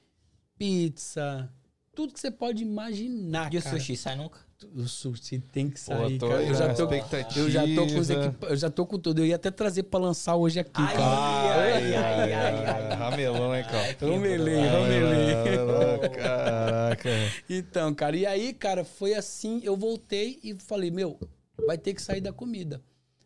[0.58, 1.52] pizza,
[1.96, 3.80] tudo que você pode imaginar, E o cara.
[3.80, 4.40] sushi sai nunca?
[4.76, 6.44] O sushi tem que Pô, sair, tô cara.
[6.44, 7.40] Eu já tô, expectativa.
[7.46, 9.20] eu já tô com os equipa- eu já tô com tudo.
[9.22, 11.62] Eu ia até trazer pra lançar hoje aqui, Ai, cara.
[11.64, 12.96] ai, ai, ai, ai.
[12.96, 13.98] Ramelão, hein, cara?
[14.00, 16.10] Ramelei, ramelei.
[16.16, 17.10] Caraca.
[17.50, 21.20] Então, cara, e aí, cara, foi assim, eu voltei e falei, meu,
[21.66, 22.82] vai ter que sair da comida,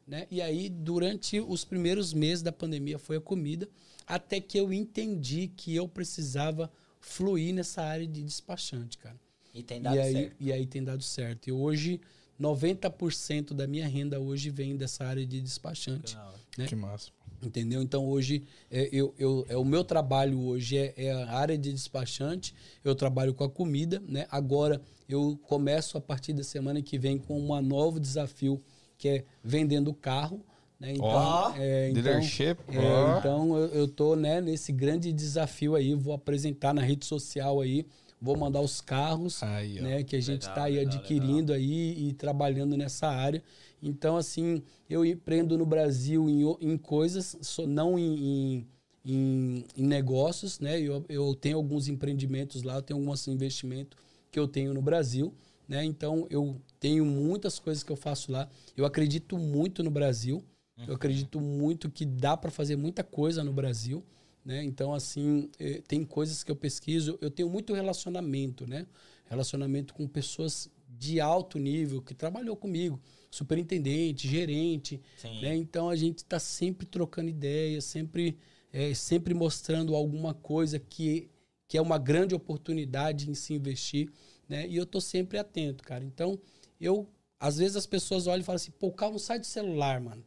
[0.08, 0.28] né?
[0.32, 3.68] E aí, durante os primeiros meses da pandemia, foi a comida,
[4.08, 9.16] até que eu entendi que eu precisava fluir nessa área de despachante, cara.
[9.56, 10.36] E tem dado E aí, certo.
[10.40, 11.48] e aí tem dado certo.
[11.48, 12.00] E hoje,
[12.40, 16.18] 90% da minha renda hoje vem dessa área de despachante.
[16.58, 16.66] né?
[16.68, 17.10] Que massa.
[17.42, 17.82] Entendeu?
[17.82, 21.72] Então hoje é, eu, eu, é o meu trabalho hoje é, é a área de
[21.72, 22.56] despachante.
[22.84, 24.26] Eu trabalho com a comida, né?
[24.32, 28.62] Agora eu começo a partir da semana que vem com um novo desafio
[28.98, 30.44] que é vendendo carro.
[30.80, 30.94] Né?
[30.94, 32.58] Então, Ó, é, então, Leadership.
[32.70, 33.20] é, ó.
[33.20, 35.94] então eu, eu tô né, nesse grande desafio aí.
[35.94, 37.86] Vou apresentar na rede social aí.
[38.26, 39.84] Vou mandar os carros Aí, ó.
[39.84, 43.44] né, que a gente Legal, está aí legal, adquirindo aí e trabalhando nessa área.
[43.84, 48.16] Então, assim, eu empreendo no Brasil em, em coisas, só- não em,
[48.56, 48.68] em,
[49.06, 50.82] em- em negócios, né?
[50.82, 53.96] Eu, eu tenho alguns empreendimentos lá, eu tenho alguns investimentos
[54.32, 55.32] que eu tenho no Brasil,
[55.68, 55.86] né?
[55.86, 58.50] Então, eu tenho muitas coisas que eu faço lá.
[58.76, 60.44] Eu acredito muito no Brasil.
[60.88, 64.04] Eu acredito muito que dá para fazer muita coisa no Brasil.
[64.46, 64.64] Né?
[64.64, 67.18] Então, assim, eh, tem coisas que eu pesquiso.
[67.20, 68.86] Eu tenho muito relacionamento, né?
[69.26, 73.02] Relacionamento com pessoas de alto nível que trabalhou comigo,
[73.32, 75.02] superintendente, gerente,
[75.42, 75.56] né?
[75.56, 78.38] Então a gente está sempre trocando ideias, sempre,
[78.72, 81.30] eh, sempre mostrando alguma coisa que,
[81.68, 84.12] que é uma grande oportunidade em se investir,
[84.48, 84.68] né?
[84.68, 86.04] E eu tô sempre atento, cara.
[86.04, 86.40] Então,
[86.80, 87.10] eu
[87.40, 90.00] às vezes as pessoas olham e falam assim: "Pô, o carro não sai do celular,
[90.00, 90.24] mano",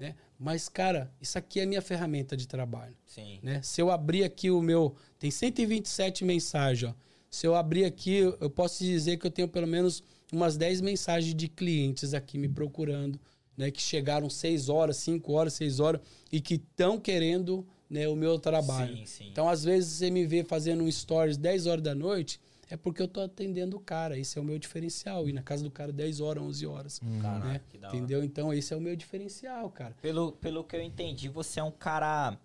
[0.00, 0.16] né?
[0.38, 3.38] Mas cara, isso aqui é a minha ferramenta de trabalho Sim.
[3.42, 3.60] né?
[3.62, 4.96] Se eu abrir aqui o meu.
[5.18, 6.96] Tem 127 mensagens, ó.
[7.30, 10.02] Se eu abrir aqui, eu posso dizer que eu tenho pelo menos
[10.32, 13.20] umas 10 mensagens de clientes aqui me procurando,
[13.56, 13.70] né?
[13.70, 16.00] Que chegaram 6 horas, 5 horas, 6 horas
[16.32, 18.96] e que estão querendo né, o meu trabalho.
[18.96, 19.28] Sim, sim.
[19.30, 22.40] Então, às vezes, você me vê fazendo um stories 10 horas da noite,
[22.70, 24.16] é porque eu tô atendendo o cara.
[24.16, 25.28] Esse é o meu diferencial.
[25.28, 27.00] E na casa do cara 10 horas, 11 horas.
[27.20, 27.60] Caraca, né?
[27.68, 27.96] que da hora.
[27.96, 28.22] Entendeu?
[28.22, 29.96] Então, esse é o meu diferencial, cara.
[30.00, 32.38] Pelo, pelo que eu entendi, você é um cara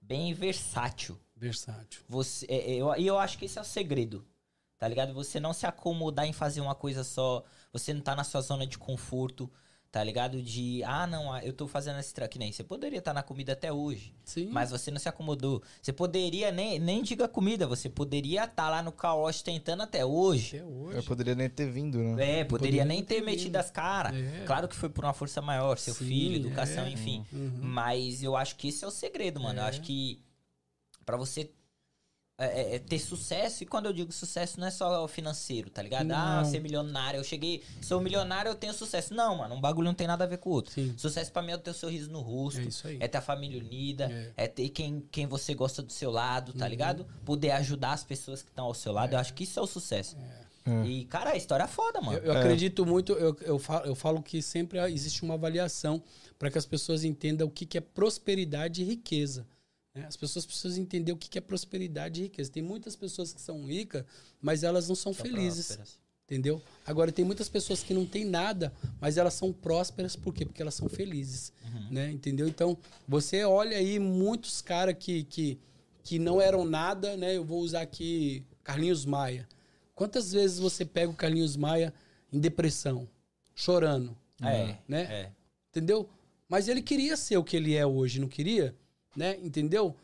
[0.00, 1.16] bem versátil.
[1.36, 2.02] Versátil.
[2.08, 4.26] Você, é, é, eu, e eu acho que esse é o segredo.
[4.76, 5.14] Tá ligado?
[5.14, 7.44] Você não se acomodar em fazer uma coisa só.
[7.72, 9.50] Você não tá na sua zona de conforto.
[9.90, 10.42] Tá ligado?
[10.42, 12.52] De, ah, não, ah, eu tô fazendo esse tra- que nem.
[12.52, 14.14] Você poderia estar na comida até hoje.
[14.22, 14.50] Sim.
[14.50, 15.62] Mas você não se acomodou.
[15.80, 20.56] Você poderia, nem, nem diga comida, você poderia estar lá no caos tentando até hoje.
[20.58, 21.06] Até Eu hoje.
[21.06, 22.10] poderia nem ter vindo, né?
[22.40, 23.56] É, poderia Poderia nem ter ter metido vindo.
[23.56, 24.14] as caras.
[24.14, 24.44] É.
[24.44, 26.90] Claro que foi por uma força maior, seu Sim, filho, educação, é.
[26.90, 27.24] enfim.
[27.32, 27.58] Uhum.
[27.62, 29.60] Mas eu acho que esse é o segredo, mano.
[29.60, 29.68] Eu É.
[29.68, 30.22] acho que
[31.06, 31.50] pra você
[32.40, 35.82] é, é, ter sucesso, e quando eu digo sucesso, não é só o financeiro, tá
[35.82, 36.10] ligado?
[36.12, 36.44] Ah, Não.
[36.48, 37.18] ser milionário.
[37.18, 39.12] Eu cheguei, sou milionário, eu tenho sucesso.
[39.12, 40.72] Não, mano, um bagulho não tem nada a ver com o outro.
[40.72, 40.94] Sim.
[40.96, 42.60] Sucesso pra mim é ter o sorriso no rosto.
[42.60, 42.96] É isso aí.
[43.00, 44.04] É ter a família unida,
[44.36, 44.44] É.
[44.44, 46.58] é, ter quem, quem você gosta do seu lado, Uhum.
[46.58, 47.04] tá ligado?
[47.24, 49.14] Poder ajudar as pessoas que estão ao seu lado.
[49.14, 50.16] Eu acho que isso é o sucesso.
[50.16, 50.48] É.
[50.86, 52.18] E, cara, a história é foda, mano.
[52.18, 56.00] Eu, eu acredito muito, eu, eu, falo, eu falo que sempre existe uma avaliação
[56.38, 59.46] para que as pessoas entendam o que, que é prosperidade e riqueza.
[59.98, 60.06] Né?
[60.06, 62.50] As pessoas precisam entender o que, é prosperidade e riqueza.
[62.50, 64.04] Tem muitas pessoas que são ricas,
[64.40, 65.66] mas elas não são São felizes.
[65.66, 65.98] prósperas.
[66.24, 66.60] Entendeu?
[66.84, 68.70] Agora, tem muitas pessoas que não têm nada,
[69.00, 70.44] mas elas são prósperas, por quê?
[70.44, 71.54] Porque elas são felizes,
[71.90, 72.10] né?
[72.10, 72.46] Entendeu?
[72.46, 72.76] Então,
[73.08, 75.58] você olha aí muitos caras que, que,
[76.04, 77.34] que não eram nada, né?
[77.34, 79.48] Eu vou usar aqui Carlinhos Maia.
[79.94, 81.94] Quantas vezes você pega o Carlinhos Maia
[82.30, 83.08] em depressão,
[83.54, 85.02] chorando, É, né?
[85.04, 85.32] é.
[85.70, 86.10] Entendeu?
[86.46, 88.74] Mas ele queria ser o que ele é hoje, não queria?
[89.18, 89.36] Né?
[89.42, 89.96] Entendeu?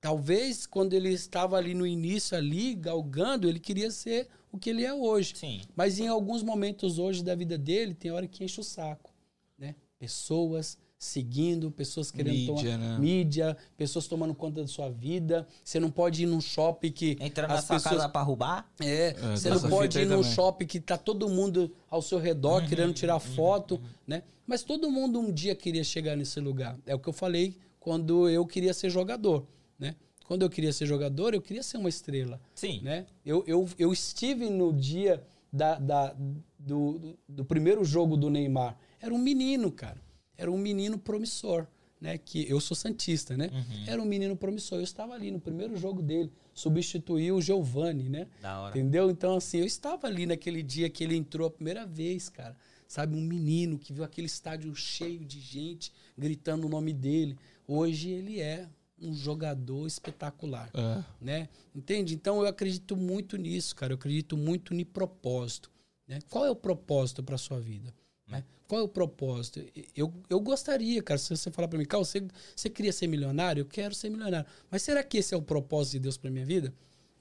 [0.00, 4.84] Talvez quando ele estava ali no início, ali, galgando, ele queria ser o que ele
[4.84, 5.34] é hoje.
[5.36, 5.60] Sim.
[5.74, 9.10] Mas em alguns momentos hoje da vida dele, tem hora que enche o saco,
[9.58, 9.74] né?
[9.98, 12.98] Pessoas seguindo, pessoas querendo Mídia, tomar né?
[12.98, 15.46] mídia, pessoas tomando conta da sua vida.
[15.64, 18.70] Você não pode ir num shopping que Entrando as na sua pessoas casa pra roubar.
[18.80, 20.32] é, É, você tem não pode ir num também.
[20.34, 24.22] shopping que tá todo mundo ao seu redor querendo tirar foto, né?
[24.46, 26.76] Mas todo mundo um dia queria chegar nesse lugar.
[26.86, 27.56] É o que eu falei
[27.88, 29.46] quando eu queria ser jogador,
[29.78, 29.96] né?
[30.26, 32.82] Quando eu queria ser jogador, eu queria ser uma estrela, Sim.
[32.82, 33.06] né?
[33.24, 36.12] Eu, eu, eu estive no dia da, da-
[36.58, 38.76] do, do, do primeiro jogo do Neymar.
[39.00, 40.02] Era um menino, cara.
[40.36, 41.66] Era um menino promissor,
[41.98, 42.18] né?
[42.18, 43.48] Que eu sou santista, né?
[43.86, 44.76] Era um menino promissor.
[44.80, 48.26] Eu estava ali no primeiro jogo dele, substituiu o Giovani, né?
[48.42, 48.78] Da hora.
[48.78, 49.08] Entendeu?
[49.10, 52.54] Então, assim, eu estava ali naquele dia que ele entrou a primeira vez, cara.
[52.86, 57.36] Sabe, um menino que viu aquele estádio cheio de gente gritando o nome dele.
[57.70, 58.66] Hoje ele é
[59.00, 61.04] um jogador espetacular, É.
[61.20, 61.48] né?
[61.74, 62.14] Entende?
[62.14, 63.92] Então eu acredito muito nisso, cara.
[63.92, 65.70] Eu acredito muito em propósito.
[66.06, 66.18] Né?
[66.30, 67.94] Qual é o propósito para sua vida?
[68.26, 68.42] Né?
[68.66, 69.62] Qual é o propósito?
[69.94, 72.26] Eu, eu gostaria, cara, se você falar para mim, Carl, você,
[72.56, 73.60] você queria ser milionário?
[73.60, 74.48] Eu quero ser milionário.
[74.70, 76.72] Mas será que esse é o propósito de Deus para minha vida?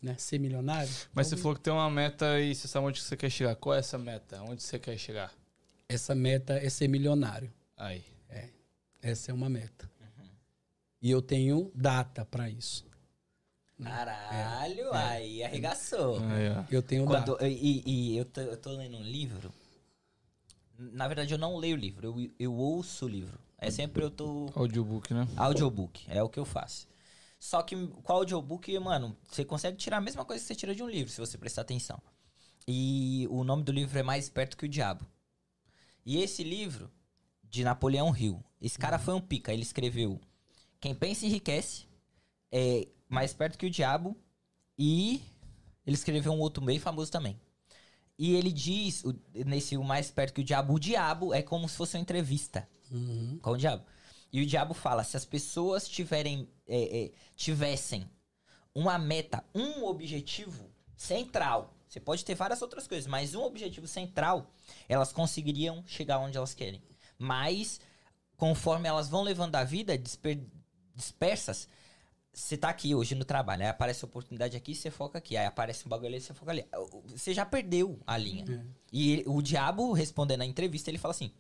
[0.02, 0.16] Né?
[0.18, 0.92] Ser milionário?
[1.14, 3.56] Mas você falou que tem uma meta e você sabe onde você quer chegar.
[3.56, 4.42] Qual é essa meta?
[4.44, 5.34] Onde você quer chegar?
[5.90, 7.52] Essa meta é ser milionário.
[7.76, 8.04] Aí.
[9.02, 9.90] Essa é uma meta.
[11.02, 12.86] E eu tenho data para isso.
[13.84, 16.18] Caralho, aí arregaçou.
[16.24, 16.64] Aí, ó.
[16.72, 17.48] Eu tenho Quando, data.
[17.48, 19.54] e, e eu, tô, eu tô lendo um livro.
[20.78, 23.40] Na verdade, eu não leio o livro, eu, eu ouço o livro.
[23.58, 24.50] É sempre eu tô.
[24.56, 25.28] Audiobook, né?
[25.36, 26.88] Audiobook, é o que eu faço.
[27.40, 30.82] Só que com audiobook, mano, você consegue tirar a mesma coisa que você tira de
[30.82, 32.02] um livro, se você prestar atenção.
[32.68, 35.06] E o nome do livro é Mais Esperto que o Diabo.
[36.06, 36.92] E esse livro,
[37.44, 39.54] de Napoleão Hill, esse cara foi um pica.
[39.54, 40.20] Ele escreveu
[40.80, 41.86] Quem Pensa Enriquece,
[42.52, 44.16] é Mais Esperto que o Diabo,
[44.78, 45.22] e
[45.86, 47.40] ele escreveu um outro bem famoso também.
[48.18, 51.76] E ele diz, nesse O Mais Esperto que o Diabo, o diabo é como se
[51.76, 53.38] fosse uma entrevista Uhum.
[53.42, 53.84] com o diabo.
[54.32, 58.10] E o diabo fala: se as pessoas tiverem, é, é, tivessem
[58.74, 64.52] uma meta, um objetivo central, você pode ter várias outras coisas, mas um objetivo central,
[64.88, 66.82] elas conseguiriam chegar onde elas querem.
[67.20, 67.80] Mas,
[68.36, 70.40] conforme elas vão levando a vida disper-
[70.98, 71.70] dispersas,
[72.34, 75.86] você tá aqui hoje no trabalho, aí aparece oportunidade aqui, você foca aqui, aí aparece
[75.86, 76.66] um bagulho ali, você foca ali.
[77.06, 78.44] Você já perdeu a linha.
[78.92, 81.32] E ele- o diabo, respondendo na entrevista, ele fala assim: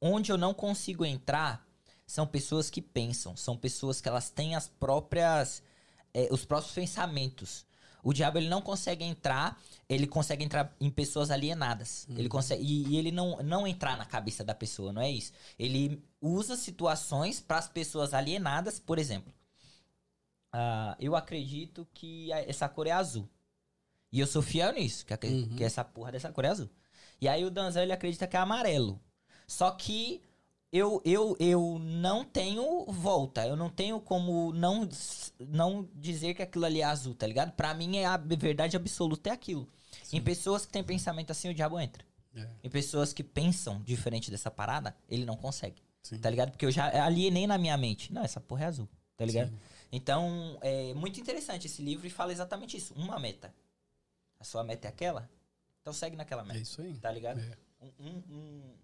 [0.00, 1.66] onde eu não consigo entrar
[2.06, 5.62] são pessoas que pensam, são pessoas que elas têm as próprias,
[6.12, 7.64] eh, os próprios pensamentos.
[8.02, 12.06] O diabo ele não consegue entrar, ele consegue entrar em pessoas alienadas.
[12.10, 15.32] Ele consegue e, e ele não, não entrar na cabeça da pessoa, não é isso.
[15.58, 19.32] Ele usa situações para as pessoas alienadas, por exemplo.
[20.52, 23.28] ah, eu acredito que a- essa cor é azul.
[24.12, 25.56] E eu sou fiel nisso, que, a- Uhum.
[25.56, 26.68] que essa porra dessa cor é azul.
[27.20, 29.00] E aí o Danzel ele acredita que é amarelo.
[29.46, 30.20] Só que
[30.72, 33.46] eu, eu, eu não tenho volta.
[33.46, 34.88] Eu não tenho como não,
[35.48, 37.52] não dizer que aquilo ali é azul, tá ligado?
[37.52, 39.68] Pra mim, é a verdade absoluta é aquilo.
[40.12, 42.04] Em pessoas que têm pensamento assim, o diabo entra.
[42.34, 42.48] É.
[42.62, 45.82] Em pessoas que pensam diferente dessa parada, ele não consegue.
[46.02, 46.18] Sim.
[46.18, 46.50] Tá ligado?
[46.52, 48.12] Porque eu já alienei na minha mente.
[48.12, 48.88] Não, essa porra é azul.
[49.16, 49.48] Tá ligado?
[49.50, 49.58] Sim.
[49.92, 52.94] Então, é muito interessante esse livro e fala exatamente isso.
[52.94, 53.52] Uma meta.
[54.38, 55.28] A sua meta é aquela?
[55.80, 56.60] Então segue naquela É meta.
[56.60, 56.94] isso aí.
[56.98, 57.40] Tá ligado?
[57.40, 57.56] É.
[57.82, 58.74] Um, um- um-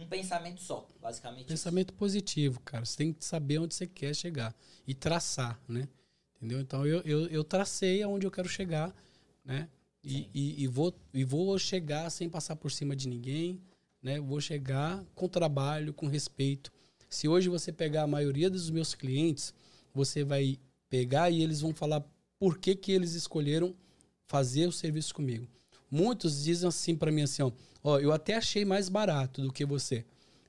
[0.00, 1.46] Um pensamento só, basicamente.
[1.46, 2.84] Pensamento positivo, cara.
[2.86, 4.54] Você tem que saber onde você quer chegar
[4.86, 5.86] e traçar, né?
[6.36, 6.58] Entendeu?
[6.60, 8.94] Então eu, eu, eu tracei aonde eu quero chegar,
[9.44, 9.68] né?
[10.02, 13.60] E, e, e, vou, e vou chegar sem passar por cima de ninguém,
[14.02, 14.18] né?
[14.18, 16.72] Vou chegar com trabalho, com respeito.
[17.08, 19.52] Se hoje você pegar a maioria dos meus clientes,
[19.92, 20.58] você vai
[20.88, 22.02] pegar e eles vão falar
[22.38, 23.76] por que, que eles escolheram
[24.24, 25.46] fazer o serviço comigo.
[25.90, 27.50] Muitos dizem assim para mim assim, ó,
[27.82, 30.04] ó, eu até achei mais barato do que você,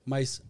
[0.06, 0.42] mas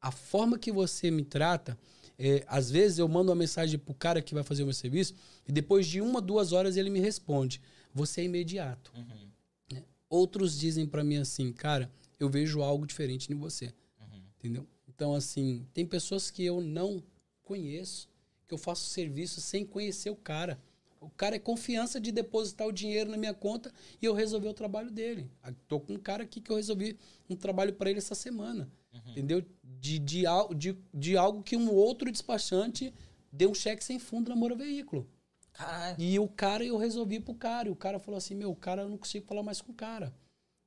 [0.00, 1.78] a forma que você me trata,
[2.18, 5.14] é, às vezes eu mando uma mensagem pro cara que vai fazer o meu serviço
[5.46, 7.60] e depois de uma, duas horas ele me responde.
[7.94, 8.92] Você é imediato.
[8.96, 9.28] Uhum.
[9.72, 9.84] Né?
[10.08, 13.72] Outros dizem para mim assim, cara, eu vejo algo diferente em você.
[14.00, 14.22] Uhum.
[14.38, 14.66] Entendeu?
[14.86, 17.02] Então, assim, tem pessoas que eu não
[17.42, 18.06] conheço,
[18.46, 20.60] que eu faço serviço sem conhecer o cara.
[21.00, 24.54] O cara é confiança de depositar o dinheiro na minha conta e eu resolver o
[24.54, 25.30] trabalho dele.
[25.66, 26.98] Tô com um cara aqui que eu resolvi
[27.28, 28.70] um trabalho para ele essa semana.
[28.92, 29.10] Uhum.
[29.12, 29.42] Entendeu?
[29.64, 30.24] De, de,
[30.56, 32.92] de, de algo que um outro despachante
[33.32, 35.08] deu um cheque sem fundo na Moura Veículo.
[35.52, 35.96] Caralho.
[35.98, 37.68] E o cara eu resolvi pro cara.
[37.68, 39.74] E o cara falou assim: Meu, o cara eu não consigo falar mais com o
[39.74, 40.14] cara.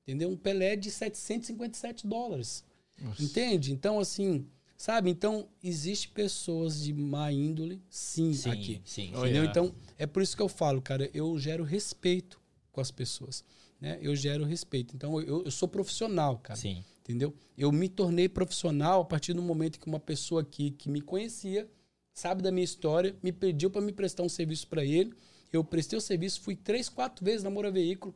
[0.01, 0.29] Entendeu?
[0.29, 2.63] Um Pelé de 757 dólares.
[2.99, 3.23] Nossa.
[3.23, 3.71] Entende?
[3.71, 4.45] Então, assim,
[4.83, 5.09] Sabe?
[5.09, 8.81] Então, existe pessoas de má índole, sim, sim aqui.
[8.83, 9.27] Sim, entendeu?
[9.27, 9.49] Yeah.
[9.49, 12.37] Então, é por isso que eu falo, cara, eu gero respeito
[12.69, 13.45] com as pessoas.
[13.79, 13.97] Né?
[14.01, 14.93] Eu gero respeito.
[14.93, 16.59] Então, eu, eu sou profissional, cara.
[16.59, 16.83] Sim.
[16.99, 17.33] Entendeu?
[17.57, 21.65] Eu me tornei profissional a partir do momento que uma pessoa aqui que me conhecia,
[22.13, 25.13] sabe da minha história, me pediu para me prestar um serviço para ele.
[25.49, 28.13] Eu prestei o serviço, fui três, quatro vezes na Moura Veículo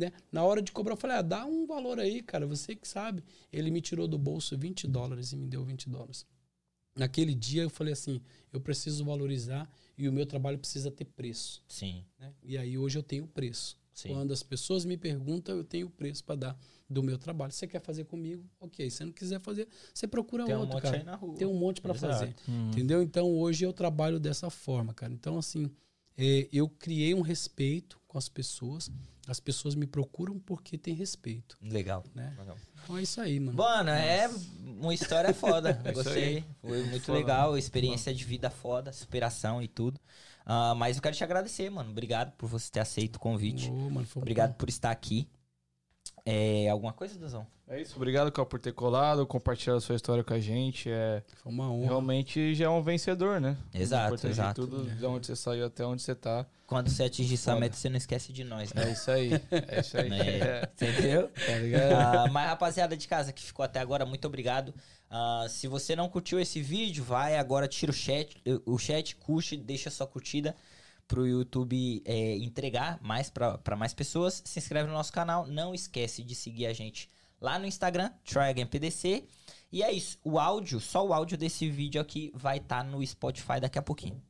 [0.00, 0.12] né?
[0.32, 3.22] Na hora de cobrar, eu falei, ah, dá um valor aí, cara, você que sabe.
[3.52, 6.26] Ele me tirou do bolso 20 dólares e me deu 20 dólares.
[6.96, 8.20] Naquele dia eu falei assim,
[8.52, 11.62] eu preciso valorizar e o meu trabalho precisa ter preço.
[11.68, 12.04] Sim.
[12.18, 12.32] Né?
[12.42, 13.78] E aí hoje eu tenho preço.
[13.92, 14.14] Sim.
[14.14, 16.58] Quando as pessoas me perguntam, eu tenho preço para dar
[16.88, 17.52] do meu trabalho.
[17.52, 18.48] Você quer fazer comigo?
[18.58, 18.88] Ok.
[18.90, 21.18] Se não quiser fazer, você procura Tem outro, um cara.
[21.36, 22.34] Tem um monte para fazer.
[22.48, 22.70] Uhum.
[22.70, 23.02] Entendeu?
[23.02, 25.12] Então hoje eu trabalho dessa forma, cara.
[25.12, 25.70] Então assim,
[26.16, 28.90] é, eu criei um respeito com as pessoas.
[29.28, 31.56] As pessoas me procuram porque tem respeito.
[31.62, 32.04] Legal.
[32.12, 32.34] Né?
[32.36, 32.56] legal.
[32.82, 33.56] Então é isso aí, mano.
[33.56, 34.28] Mano, é
[34.80, 35.80] uma história foda.
[35.84, 36.44] é Gostei.
[36.60, 37.56] Foi muito foda, legal.
[37.56, 40.00] Experiência de vida foda, superação e tudo.
[40.44, 41.90] Uh, mas eu quero te agradecer, mano.
[41.90, 43.70] Obrigado por você ter aceito o convite.
[43.70, 44.56] Oh, mano, Obrigado bom.
[44.56, 45.28] por estar aqui.
[46.24, 47.46] É, alguma coisa, Dazão?
[47.68, 50.90] É isso, obrigado, Cal, por ter colado, compartilhado a sua história com a gente.
[50.90, 51.86] É, Foi uma honra.
[51.86, 53.56] Realmente já é um vencedor, né?
[53.72, 54.62] Exato, exato.
[54.62, 56.44] De tudo, de onde você saiu até onde você tá.
[56.66, 58.88] Quando você atingir essa meta, você não esquece de nós, né?
[58.88, 60.10] É isso aí, é isso aí.
[60.20, 60.68] É.
[60.72, 61.28] Entendeu?
[61.28, 62.28] Tá ligado?
[62.28, 64.74] Uh, mas, rapaziada de casa que ficou até agora, muito obrigado.
[65.10, 68.36] Uh, se você não curtiu esse vídeo, vai agora, tira o chat,
[68.66, 70.56] o chat, curte, deixa sua curtida
[71.10, 74.40] pro YouTube é, entregar mais para mais pessoas.
[74.44, 77.10] Se inscreve no nosso canal, não esquece de seguir a gente
[77.40, 79.24] lá no Instagram, TryAgainPDC.
[79.72, 80.18] E é isso.
[80.22, 83.82] O áudio, só o áudio desse vídeo aqui vai estar tá no Spotify daqui a
[83.82, 84.22] pouquinho.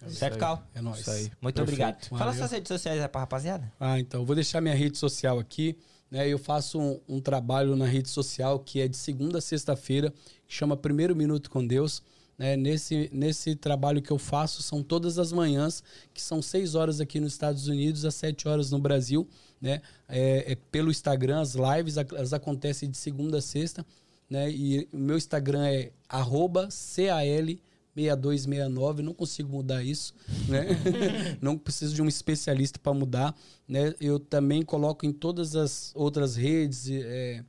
[0.00, 0.66] É certo, Cal?
[0.74, 1.00] É nóis.
[1.00, 1.30] Isso aí.
[1.40, 1.62] Muito Perfeito.
[1.62, 2.08] obrigado.
[2.08, 2.18] Valeu.
[2.18, 3.70] Fala suas redes sociais aí pra rapaziada.
[3.78, 4.24] Ah, então.
[4.24, 5.78] Vou deixar minha rede social aqui.
[6.10, 6.26] Né?
[6.26, 10.12] Eu faço um, um trabalho na rede social que é de segunda a sexta-feira,
[10.48, 12.02] que chama Primeiro Minuto com Deus.
[12.38, 12.56] Né?
[12.56, 15.82] Nesse, nesse trabalho que eu faço são todas as manhãs,
[16.12, 19.28] que são seis horas aqui nos Estados Unidos, às sete horas no Brasil
[19.62, 19.80] né?
[20.08, 23.86] É, é pelo Instagram, as lives elas acontecem de segunda a sexta,
[24.28, 24.50] né?
[24.50, 27.56] E o meu Instagram é arroba CAL
[27.94, 30.12] 6269, não consigo mudar isso,
[30.48, 30.66] né?
[31.40, 33.36] não preciso de um especialista para mudar,
[33.68, 33.94] né?
[34.00, 37.44] Eu também coloco em todas as outras redes, é,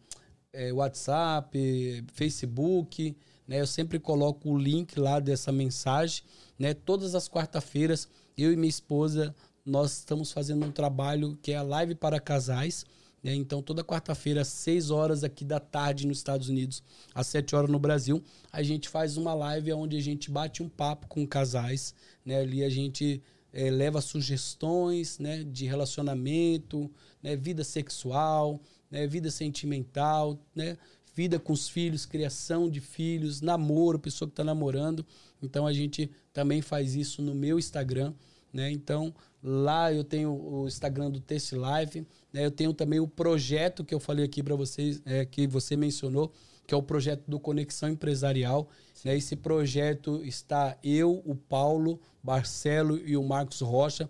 [0.53, 3.17] é, WhatsApp, Facebook,
[3.53, 3.61] né?
[3.61, 6.23] Eu sempre coloco o link lá dessa mensagem,
[6.57, 6.73] né?
[6.73, 11.61] Todas as quarta-feiras, eu e minha esposa nós estamos fazendo um trabalho que é a
[11.61, 12.83] live para casais.
[13.23, 13.33] Né?
[13.35, 16.83] Então, toda quarta-feira, às 6 horas aqui da tarde nos Estados Unidos,
[17.15, 18.21] às 7 horas no Brasil,
[18.51, 21.93] a gente faz uma live onde a gente bate um papo com casais.
[22.25, 22.39] Né?
[22.39, 23.21] Ali a gente
[23.53, 28.59] é, leva sugestões né, de relacionamento, né, vida sexual,
[28.91, 30.77] né, vida sentimental, né,
[31.13, 35.05] vida com os filhos, criação de filhos, namoro, pessoa que está namorando.
[35.41, 38.13] Então a gente também faz isso no meu Instagram.
[38.51, 38.71] Né?
[38.71, 39.13] Então,
[39.43, 42.07] Lá eu tenho o Instagram do Test Live.
[42.31, 42.45] Né?
[42.45, 46.31] Eu tenho também o projeto que eu falei aqui para vocês, é, que você mencionou,
[46.65, 48.69] que é o projeto do Conexão Empresarial.
[49.03, 49.17] Né?
[49.17, 54.09] Esse projeto está eu, o Paulo, Marcelo e o Marcos Rocha.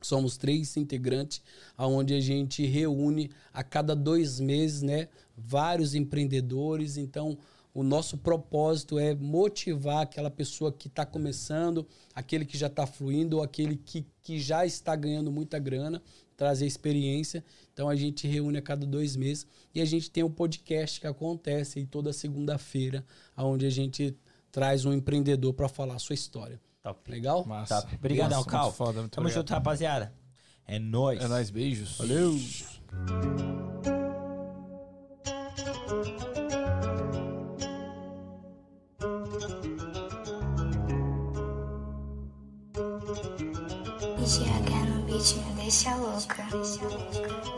[0.00, 1.42] Somos três integrantes,
[1.76, 5.08] onde a gente reúne a cada dois meses né,
[5.44, 6.96] vários empreendedores.
[6.96, 7.38] Então,
[7.72, 13.36] o nosso propósito é motivar aquela pessoa que está começando, aquele que já está fluindo,
[13.38, 16.02] ou aquele que, que já está ganhando muita grana.
[16.36, 17.44] trazer experiência.
[17.74, 21.06] Então a gente reúne a cada dois meses e a gente tem um podcast que
[21.06, 23.04] acontece aí toda segunda-feira,
[23.36, 24.16] onde a gente
[24.50, 26.58] traz um empreendedor para falar a sua história.
[26.82, 27.10] Top.
[27.10, 27.44] Legal?
[27.44, 27.82] Massa.
[27.82, 27.94] Top.
[27.94, 28.64] Obrigadão, Cal.
[28.64, 29.42] muito foda, muito Tamo obrigado.
[29.42, 30.14] junto, rapaziada.
[30.66, 31.20] É nóis.
[31.22, 31.98] É nóis, beijos.
[31.98, 32.34] Valeu!
[35.90, 35.96] GH
[44.86, 47.49] no beat me deixa louca.